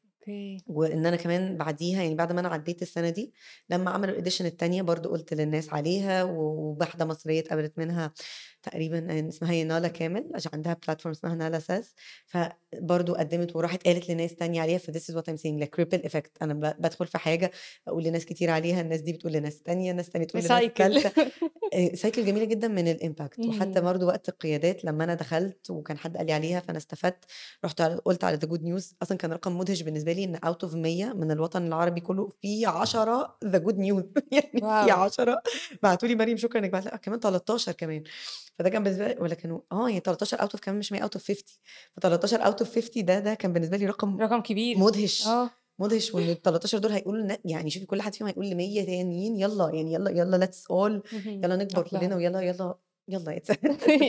وإن 0.66 1.06
أنا 1.06 1.16
كمان 1.16 1.56
بعديها 1.56 2.02
يعني 2.02 2.14
بعد 2.14 2.32
ما 2.32 2.40
أنا 2.40 2.48
عدّيت 2.48 2.82
السَنة 2.82 3.10
دي، 3.10 3.32
لمّا 3.70 3.90
عملوا 3.90 4.20
الedition 4.22 4.40
التانية 4.40 4.82
برضه 4.82 5.10
قُلت 5.10 5.34
للناس 5.34 5.72
عليها 5.72 6.24
و 6.24 6.30
وواحدة 6.40 7.04
مصرية 7.04 7.40
اتقبلت 7.40 7.78
منها 7.78 8.12
تقريبًا 8.62 9.28
اسمها 9.28 9.52
ينالا 9.52 9.88
كامل 9.88 10.30
عشان 10.34 10.50
عندها 10.54 10.76
platform 10.90 11.06
اسمها 11.06 11.34
نالا 11.34 11.58
ف 12.26 12.36
برضه 12.80 13.14
قدّمت 13.14 13.56
وراحت 13.56 13.86
قالت 13.86 14.10
لناس 14.10 14.34
تانية 14.34 14.60
عليها 14.62 14.78
فthis 14.78 15.12
is 15.12 15.14
what 15.14 15.22
I'm 15.32 15.36
saying 15.36 15.62
like 15.64 15.82
ripple 15.84 16.02
effect. 16.10 16.30
أنا 16.42 16.54
ب 16.54 16.60
بادخل 16.82 17.06
في 17.06 17.18
حاجة 17.18 17.50
أقول 17.88 18.04
لناس 18.04 18.24
كتير 18.24 18.50
عليها، 18.50 18.80
الناس 18.80 19.00
دي 19.00 19.12
بتقول 19.12 19.32
لناس 19.32 19.62
تانية، 19.62 19.92
ناس 19.92 20.10
تانية 20.10 20.26
تقول 20.26 20.42
لناس 20.42 20.72
تالتة. 20.74 21.12
آآ 21.74 21.88
cycle 21.96 22.18
جميلة 22.20 22.44
جدًا 22.44 22.68
من 22.68 22.94
الimpact. 22.94 23.46
وحتى 23.48 23.78
اهم. 23.78 23.84
برضه 23.86 24.06
وقت 24.06 24.28
القيادات 24.28 24.84
لمّا 24.84 25.04
أنا 25.04 25.14
دخلت 25.14 25.70
وكان 25.70 25.98
حد 25.98 26.16
قال 26.16 26.26
لي 26.26 26.32
عليها 26.32 26.60
فأنا 26.60 26.78
استفدت، 26.78 27.24
رُحت 27.64 27.82
قُلت 27.82 28.24
على 28.24 28.36
the 28.38 28.48
good 28.48 28.60
news. 28.62 28.94
أصلًا 29.02 29.18
كان 29.18 29.32
رقم 29.32 29.58
مدهش 29.58 29.82
بالنسبة 29.82 30.12
لي 30.12 30.24
إن 30.24 30.36
out 30.36 30.68
of 30.68 30.74
100 30.74 31.12
من 31.12 31.30
الوطن 31.30 31.66
العربي 31.66 32.00
كله 32.00 32.28
في 32.42 32.66
10 32.66 33.36
the 33.44 33.58
good 33.58 33.76
news. 33.76 34.04
يعني 34.32 34.50
في 34.52 34.62
واو! 34.64 34.90
10 34.90 35.42
بعتوا 35.82 36.08
لي 36.08 36.14
مريم 36.14 36.36
شكرًا 36.36 36.60
إنِّك 36.60 36.70
بعتِ 36.70 36.84
لأ 36.84 36.96
كمان 36.96 37.20
13 37.20 37.72
كمان، 37.72 38.02
فده 38.58 38.68
كان 38.70 38.82
بالنسبة 38.82 39.08
لي 39.08 39.16
والّا 39.20 39.34
كانوا 39.34 39.60
آه 39.72 39.88
يعني 39.88 40.00
13 40.00 40.36
out 40.38 40.50
of 40.56 40.60
كمان 40.60 40.78
مش 40.78 40.92
100 40.92 41.02
out 41.02 41.10
of 41.18 41.22
50 41.22 41.36
ف13 42.00 42.61
of 42.64 42.74
50 42.74 43.04
ده 43.04 43.18
ده 43.20 43.34
كان 43.34 43.52
بالنسبة 43.52 43.76
لي 43.76 43.86
رقم 43.86 44.20
رقم 44.20 44.40
كبير. 44.40 44.78
مدهش، 44.78 45.26
آه. 45.26 45.50
مدهش 45.78 46.14
وإن 46.14 46.34
ال13 46.34 46.76
دول 46.76 46.92
هيقولوا 46.92 47.36
يعني 47.44 47.70
شوفي 47.70 47.86
كل 47.86 48.02
حد 48.02 48.14
فيهم 48.14 48.28
هيقول 48.28 48.44
ل100 48.50 48.86
تانيين 48.86 49.36
يالّا 49.36 49.70
يعني 49.74 49.92
يالّا 49.92 50.46
let's 50.46 50.64
all 50.72 51.14
اهم. 51.14 51.42
يالّا 51.42 51.56
نكبر. 51.56 51.82
كلنا 51.82 52.14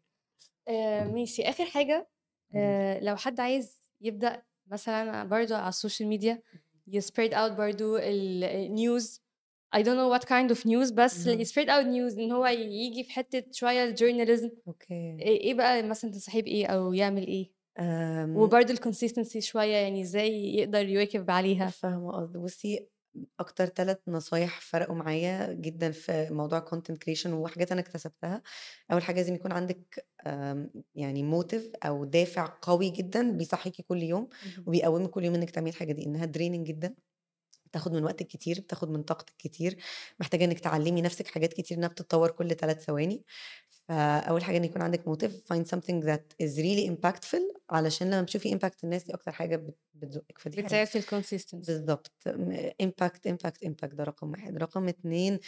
آآ 0.68 1.04
ماشي، 1.04 1.42
آخر 1.42 1.64
حاجة 1.64 2.08
إمم. 2.54 2.62
آآ 2.62 3.00
لو 3.00 3.16
حد 3.16 3.40
عايز 3.40 3.78
يبدأ 4.00 4.42
مثلًا 4.66 5.24
برضه 5.24 5.56
على 5.56 5.68
السوشيال 5.68 6.08
ميديا 6.08 6.42
يspread 6.90 7.30
out 7.32 7.52
برضه 7.52 7.98
ال 7.98 8.44
I 9.76 9.82
don't 9.82 9.96
know 9.96 10.08
what 10.08 10.26
kind 10.26 10.50
of 10.50 10.64
news 10.66 10.90
بس. 10.92 11.26
يspread 11.28 11.68
out 11.68 11.86
news 11.86 12.18
إن 12.18 12.32
هو 12.32 12.46
ييجي 12.46 13.04
في 13.04 13.12
حتة 13.12 13.44
شوية 13.52 13.94
الjournalism 13.94 14.50
أوكي. 14.68 14.94
إيه 15.20 15.40
إيه 15.40 15.54
بقى 15.54 15.82
مثلًا 15.82 16.10
تنصحيه 16.12 16.42
بإيه 16.42 16.66
أو 16.66 16.92
يعمل؟ 16.92 17.46
آمم 17.78 18.36
وبرضه 18.36 18.74
الconsistency 18.74 19.38
شوية 19.38 19.76
يعني 19.76 20.02
إزاي 20.02 20.54
يقدر 20.54 20.88
يواكب 20.88 21.30
عليها؟ 21.30 21.70
فاهمة 21.70 22.12
قصدِك، 22.12 22.36
بُصّي 22.40 22.88
أكتر 23.40 23.66
3 23.66 24.02
نصايح 24.08 24.60
فرقوا 24.60 24.94
معايا 24.96 25.52
جدًا 25.52 25.90
في 25.90 26.28
موضوع 26.30 26.64
content 26.74 26.94
creation 26.96 27.26
وحاجات 27.26 27.72
أنا 27.72 27.80
اكتسبتها، 27.80 28.42
أول 28.92 29.02
حاجة 29.02 29.16
لازم 29.16 29.34
يكون 29.34 29.52
عندِك 29.52 30.06
يعني 30.94 31.32
motive 31.42 31.62
أو 31.86 32.04
دافع 32.04 32.58
قوي 32.62 32.90
جدًا 32.90 33.30
بيصحّيكِ 33.32 33.80
كل 33.88 34.02
يوم. 34.02 34.28
وبيقوّمِك 34.66 35.10
كل 35.10 35.24
يوم 35.24 35.34
إنِّك 35.34 35.50
تعملي 35.50 35.70
الحاجة 35.70 35.92
دي، 35.92 36.06
إنها 36.06 36.26
draining 36.26 36.62
جدًا، 36.64 36.94
بتاخد 37.70 37.92
من 37.92 38.04
وقتِك 38.04 38.26
كتير، 38.26 38.60
بتاخد 38.60 38.90
من 38.90 39.02
طاقتِك 39.02 39.34
كتير، 39.38 39.76
محتاجة 40.20 40.44
إنِّك 40.44 40.60
تعلّمي 40.60 41.02
نَفْسِك 41.02 41.28
حاجات 41.28 41.52
كتير 41.52 41.78
إنها 41.78 41.88
بتتطور 41.88 42.30
كل 42.30 42.54
3 42.54 42.80
ثواني، 42.82 43.22
فأول 43.90 44.44
حاجة 44.44 44.58
إن 44.58 44.64
يكون 44.64 44.82
عندِك 44.82 45.02
motive 45.04 45.32
find 45.54 45.66
something 45.66 46.04
that 46.06 46.22
is 46.44 46.58
really 46.58 46.90
impactful 46.90 47.42
علشان 47.70 48.08
لمّا 48.08 48.22
بتشوفي 48.22 48.58
impact 48.58 48.76
الناس 48.84 49.04
دي 49.04 49.14
أكتر 49.14 49.32
حاجة 49.32 49.56
بت 49.56 49.78
بتزُقِّك، 49.94 50.38
فدي. 50.38 50.56
بتساعد 50.62 50.86
في. 50.86 51.00
بالضبط. 51.54 52.12
م 52.26 52.68
impact 52.82 53.30
impact 53.32 53.66
impact 53.68 53.94
ده 53.94 54.04
رقم 54.04 54.30
1 54.32 54.58
رقم 54.58 54.88
2 54.88 55.38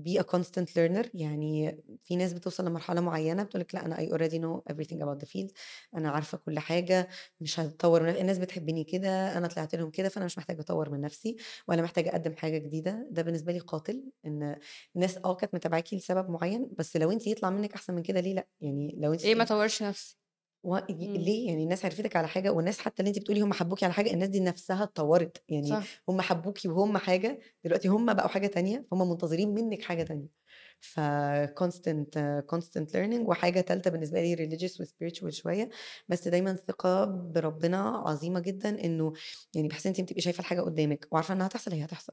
be 0.00 0.18
a 0.20 0.24
constant 0.24 0.68
learner. 0.76 1.08
يعني 1.14 1.82
في 2.04 2.16
ناس 2.16 2.32
بتوصل 2.32 2.66
لمرحلة 2.66 3.00
معيّنة 3.00 3.42
بتقول 3.42 3.60
لِك 3.62 3.74
لأ 3.74 3.86
أنا 3.86 3.96
I 3.96 4.00
already 4.10 4.34
know 4.42 4.74
everything 4.74 4.98
about 5.02 5.24
the 5.24 5.28
field. 5.32 5.52
أنا 5.96 6.10
عارفة 6.10 6.38
كل 6.38 6.58
حاجة. 6.58 7.08
مش 7.40 7.60
هاطوّر 7.60 8.02
من 8.02 8.08
الناس 8.08 8.38
بتحبني 8.38 8.84
كده، 8.84 9.38
أنا 9.38 9.48
طلعت 9.48 9.74
لهم 9.74 9.90
كده، 9.90 10.08
فأنا 10.08 10.24
مش 10.26 10.38
محتاجة 10.38 10.60
أطوّر 10.60 10.90
من 10.90 11.00
نَفْسي 11.00 11.36
ولا 11.68 11.82
محتاجة 11.82 12.10
أقدّم 12.10 12.34
حاجة 12.36 12.58
جديدة، 12.58 13.08
ده 13.10 13.22
بالنسبة 13.22 13.52
لي 13.52 13.58
قاتل 13.58 14.04
إن 14.26 14.56
الناس 14.96 15.18
آه 15.24 15.34
كانت 15.34 15.54
متابعاكِ 15.54 15.94
لسبب 15.94 16.30
معيّن، 16.30 16.70
بس 16.78 16.96
لو 16.96 17.10
أنتِ 17.12 17.26
يطلع 17.26 17.50
منِّك 17.50 17.74
أحسن 17.82 17.94
من 17.94 18.02
كده 18.02 18.20
ليه 18.20 18.34
لأ؟ 18.34 18.48
يعني 18.60 18.96
لو 18.98 19.12
أنتِ 19.12 19.22
ليه 19.24 19.34
ما 19.34 19.42
أطوّرش 19.42 19.82
نَفْسي؟ 19.82 20.16
و 20.64 20.76
إمم. 21.02 21.16
ليه؟ 21.16 21.46
يعني 21.48 21.62
الناس 21.64 21.84
عرفتِك 21.84 22.16
على 22.16 22.28
حاجة 22.28 22.50
والناس 22.52 22.78
حتى 22.80 23.02
اللي 23.02 23.08
أنتِ 23.10 23.18
بتقولي 23.18 23.40
هم 23.40 23.52
حبّوكِ 23.52 23.84
على 23.84 23.92
حاجة، 23.92 24.10
الناس 24.12 24.28
دي 24.28 24.40
نَفْسها 24.40 24.82
اتطوّرت، 24.84 25.44
يعني 25.48 25.78
صح. 25.78 26.02
هم 26.08 26.20
حبّوكِ 26.20 26.58
وهم 26.66 26.98
حاجة، 26.98 27.40
دلوقتي 27.64 27.88
هم 27.88 28.14
بقوا 28.14 28.28
حاجة 28.28 28.46
تانية، 28.46 28.86
فهُم 28.90 29.10
منتظرين 29.10 29.54
منِّك 29.54 29.82
حاجة 29.82 30.02
تانية. 30.02 30.28
فconstant 30.82 32.18
constant 32.54 32.88
learning 32.94 33.28
وحاجة 33.28 33.60
تالتة 33.60 33.90
بالنسبة 33.90 34.20
لي 34.22 34.36
religious 34.36 34.72
وspiritual 34.82 35.28
شوية، 35.28 35.68
بس 36.08 36.28
دايمًا 36.28 36.54
ثقة 36.54 37.04
بربنا 37.04 37.78
عظيمة 38.06 38.40
جدًا 38.40 38.84
إنه 38.84 39.12
يعني 39.54 39.68
بحيث 39.68 39.86
أنتِ 39.86 40.00
بتبقي 40.00 40.20
شايفة 40.22 40.40
الحاجة 40.40 40.60
قدّامِك 40.60 41.08
وعارفة 41.12 41.34
إنها 41.34 41.46
هتحصل 41.46 41.72
هي 41.72 41.84
هتحصل. 41.84 42.12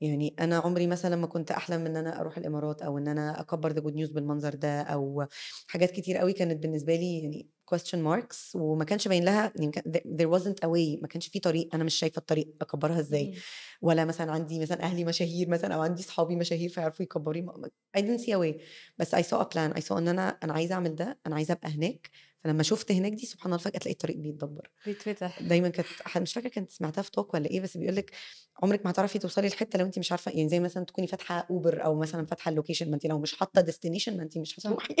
يعني 0.00 0.34
أنا 0.40 0.58
عمري 0.58 0.86
مثلًا 0.86 1.16
ما 1.16 1.26
كنت 1.26 1.50
أحلم 1.50 1.86
إن 1.86 1.96
أنا 1.96 2.20
أروح 2.20 2.36
الإمارات 2.38 2.82
أو 2.82 2.98
إن 2.98 3.08
أنا 3.08 3.40
أكبّر 3.40 3.72
the 3.74 3.82
good 3.84 3.94
news 3.96 4.12
بالمنظر 4.14 4.54
ده 4.54 4.82
أو 4.82 5.26
حاجات 5.66 5.90
كتير 5.90 6.20
أوي 6.20 6.32
كانت 6.32 6.62
بالنسبة 6.62 6.94
لي 6.96 7.20
يعني 7.22 7.48
question 7.74 7.98
marks 7.98 8.54
وما 8.56 8.84
كانش 8.84 9.08
باين 9.08 9.24
لها 9.24 9.52
يعني 9.56 9.72
there 10.06 10.38
wasn't 10.40 10.54
a 10.64 10.68
way 10.68 11.02
ما 11.02 11.08
كانش 11.08 11.28
في 11.28 11.40
طريق، 11.40 11.68
أنا 11.74 11.84
مش 11.84 11.94
شايفة 11.94 12.18
الطريق 12.18 12.54
أكبّرها 12.60 13.00
إزاي، 13.00 13.30
اهم. 13.30 13.42
ولا 13.82 14.04
مثلًا 14.04 14.32
عندي 14.32 14.58
مثلًا 14.60 14.82
أهلي 14.82 15.04
مشاهير 15.04 15.48
مثلًا 15.48 15.74
أو 15.74 15.80
عندي 15.82 16.02
صحابي 16.02 16.36
مشاهير 16.36 16.68
فيعرفوا 16.70 17.04
يكبّروا 17.04 17.52
I 17.98 18.00
didn't 18.00 18.20
see 18.20 18.32
a 18.32 18.38
way 18.38 18.60
بس 18.98 19.14
I 19.14 19.18
saw 19.22 19.40
a 19.42 19.44
plan 19.44 19.74
I 19.78 19.80
saw 19.88 19.92
إن 19.92 20.08
أنا 20.08 20.28
أنا 20.28 20.52
عايزة 20.52 20.74
أعمل 20.74 20.94
ده، 20.94 21.18
أنا 21.26 21.34
عايزة 21.34 21.52
أبقى 21.54 21.68
هناك، 21.70 22.10
فلمّا 22.44 22.62
شُفت 22.62 22.92
هناك 22.92 23.12
دي 23.12 23.26
سبحان 23.26 23.52
الله 23.52 23.64
فجأة 23.64 23.78
تلاقي 23.78 23.92
الطريق 23.92 24.16
بيتدبّر. 24.16 24.70
بيتفتح. 24.84 25.40
دايمًا 25.40 25.68
كانت 25.68 25.88
مش 26.18 26.32
فاكرة 26.34 26.48
كانت 26.48 26.70
سمعتها 26.70 27.02
في 27.02 27.10
talk 27.20 27.34
والّا 27.34 27.50
إيه، 27.50 27.60
بس 27.60 27.76
بيقول 27.76 27.96
لِك 27.96 28.10
عمرِك 28.62 28.84
ما 28.84 28.90
هتعرفي 28.90 29.18
توصلي 29.18 29.48
لحتّة 29.48 29.78
لو 29.78 29.86
أنتِ 29.86 29.98
مش 29.98 30.12
عارفة 30.12 30.30
يعني 30.32 30.48
زي 30.48 30.60
مثلًا 30.60 30.84
تكوني 30.84 31.06
فاتحة 31.06 31.40
Uber 31.52 31.84
أو 31.84 31.94
مثلًا 31.94 32.26
فاتحة 32.26 32.50
الlocation 32.54 32.82
ما 32.88 32.94
أنتِ 32.94 33.06
لو 33.06 33.18
مش 33.18 33.36
حاطة 33.36 33.62
destination 33.62 34.08
ما 34.08 34.22
أنتِ 34.22 34.38
مش. 34.38 34.58
هتروحي. 34.60 34.94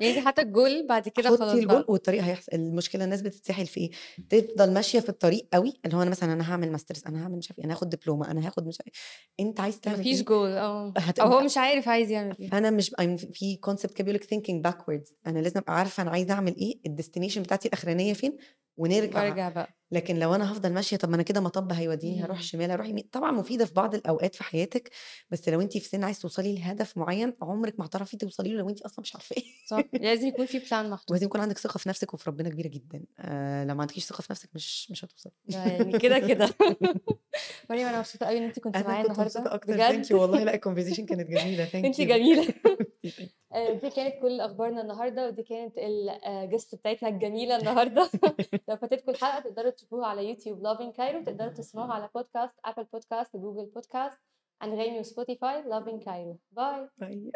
يعني 0.00 0.20
حاطة 0.20 0.42
الgoal 0.42 0.86
بعد 0.88 1.08
كده 1.08 1.28
حُطّي 1.30 1.38
خلاص 1.38 1.60
الgoal 1.62 1.66
بقى. 1.66 1.84
والطريق 1.88 2.22
هيحصل، 2.22 2.52
المشكلة 2.54 3.04
الناس 3.04 3.22
بتتسحل 3.22 3.66
في 3.66 3.80
إيه، 3.80 3.90
تفضل 4.28 4.72
ماشية 4.72 5.00
في 5.00 5.08
الطريق 5.08 5.48
أوي، 5.54 5.72
اللي 5.84 5.96
هو 5.96 6.02
أنا 6.02 6.10
مثلًا 6.10 6.32
أنا 6.32 6.50
هاعمل 6.50 6.72
ماسترز، 6.72 7.02
أنا 7.06 7.22
هاعمل 7.22 7.36
مش 7.38 7.48
عارفة 7.50 7.60
إيه، 7.60 7.64
أنا 7.64 7.74
هاخد 7.74 7.88
دبلومة، 7.88 8.30
أنا 8.30 8.46
هاخد 8.46 8.66
مش 8.66 8.78
عارف 8.80 8.92
إيه، 9.40 9.46
أنت 9.46 9.60
عايز 9.60 9.80
تعمل 9.80 10.02
فيش 10.02 10.18
إيه؟ 10.20 10.24
goal 10.24 10.30
آه. 10.58 10.92
هت 10.98 11.18
أو 11.18 11.28
هو 11.32 11.40
مش 11.40 11.56
عارف 11.58 11.88
عايز 11.88 12.10
يعمل 12.10 12.36
إيه. 12.40 12.50
فأنا 12.50 12.70
مش 12.70 12.90
في 13.32 13.58
concept 13.66 13.92
كده 13.92 14.04
بيقول 14.04 14.14
لِك 14.14 14.24
thinking 14.24 14.70
backwards 14.72 15.12
أنا 15.26 15.38
لازم 15.38 15.58
أبقى 15.60 15.78
عارفة 15.78 16.02
أنا 16.02 16.10
عايزة 16.10 16.34
أعمل 16.34 16.56
إيه، 16.56 16.80
الdestination 16.88 17.38
بتاعتي 17.38 17.68
الأخرانية 17.68 18.12
فين، 18.14 18.36
ونرجع. 18.76 19.22
وارجع 19.22 19.48
بقى. 19.48 19.68
لكن 19.90 20.16
لو 20.18 20.34
أنا 20.34 20.50
هافضل 20.50 20.72
ماشية 20.72 20.96
طب 20.96 21.08
ما 21.08 21.14
أنا 21.14 21.22
كده 21.22 21.40
مطب 21.40 21.72
هيوديني 21.72 22.22
هاروح 22.22 22.36
اهم. 22.38 22.46
شمال، 22.46 22.70
هاروح 22.70 22.86
يمين، 22.88 23.08
طبعًا 23.12 23.30
مفيدة 23.32 23.64
في 23.64 23.74
بعض 23.74 23.94
الأوقات 23.94 24.34
في 24.34 24.44
حياتِك، 24.44 24.90
بس 25.30 25.48
لو 25.48 25.60
أنتِ 25.60 25.72
في 25.78 25.88
سِن 25.88 26.04
عايزة 26.04 26.20
توصلي 26.20 26.54
لهدف 26.54 26.96
معيّن 26.98 27.32
عمرِك 27.42 27.78
ما 27.80 27.86
هتعرفي 27.86 28.16
توصلي 28.16 28.50
له 28.52 28.58
لو 28.58 28.68
أنتِ 28.68 28.82
أصلًا 28.82 29.00
مش 29.00 29.14
عارفاه. 29.14 29.42
صح، 29.64 29.88
لازم 30.02 30.26
يكون 30.28 30.46
في 30.46 30.60
plan 30.60 30.72
محطوط. 30.72 31.10
ولازم 31.10 31.26
يكون 31.26 31.40
عندِك 31.40 31.58
ثقة 31.58 31.78
في 31.78 31.88
نَفْسِك 31.88 32.14
وفي 32.14 32.30
ربنا 32.30 32.48
كبيرة 32.48 32.68
جدًا، 32.68 33.04
آآ 33.18 33.64
لو 33.64 33.74
ما 33.74 33.80
عندكيش 33.80 34.04
ثقة 34.04 34.22
في 34.22 34.28
نَفْسِك 34.32 34.50
مش 34.54 34.90
مش 34.90 35.04
هتوصلي. 35.04 35.32
ده 35.48 35.58
يعني 35.64 35.94
كده، 35.94 36.18
كده. 36.18 36.48
مريم 37.70 37.86
أنا 37.88 37.98
مبسوطة 37.98 38.26
أوي 38.26 38.38
إن 38.38 38.42
أنتِ 38.44 38.60
كنتِ 38.60 38.82
معايا 38.82 39.02
النهارده، 39.02 39.50
بجد. 39.68 40.12
والله 40.12 40.44
لأ 40.44 40.52
الconversation 40.56 41.04
كانت 41.04 41.28
جميلة 41.30 41.66
thank 41.66 41.76
أنتِ 41.84 42.00
you. 42.00 42.02
آآ 43.56 43.72
دي 43.72 43.90
كانت 43.90 44.22
كل 44.22 44.40
أخبارنا 44.40 44.80
النهارده، 44.80 45.26
ودي 45.26 45.42
كانت 45.42 45.78
ال 45.78 46.08
آآ 46.08 46.50
guest 46.50 46.74
بتاعتنا 46.74 47.08
الجميلة 47.08 47.56
النهارده. 47.56 48.10
لو 48.68 48.76
فاتتكم 48.76 49.10
الحلقة 49.10 49.40
تقدروا 49.40 49.70
تشوفوها 49.70 50.06
على 50.06 50.28
يوتيوب 50.28 50.58
Lovin 50.68 50.96
Cairo 50.96 51.24
تقدروا 51.26 51.52
تسمعوها 51.52 51.92
على 51.94 52.08
podcast 52.18 52.70
Apple 52.70 52.86
podcast 52.96 53.28
وGoogle 53.28 53.80
podcast 53.80 54.16
أنغامي 54.62 55.02
وSpotify 55.04 55.64
Lovin 55.64 56.04
Cairo. 56.04 56.36
bye. 56.52 56.88
bye. 56.98 57.32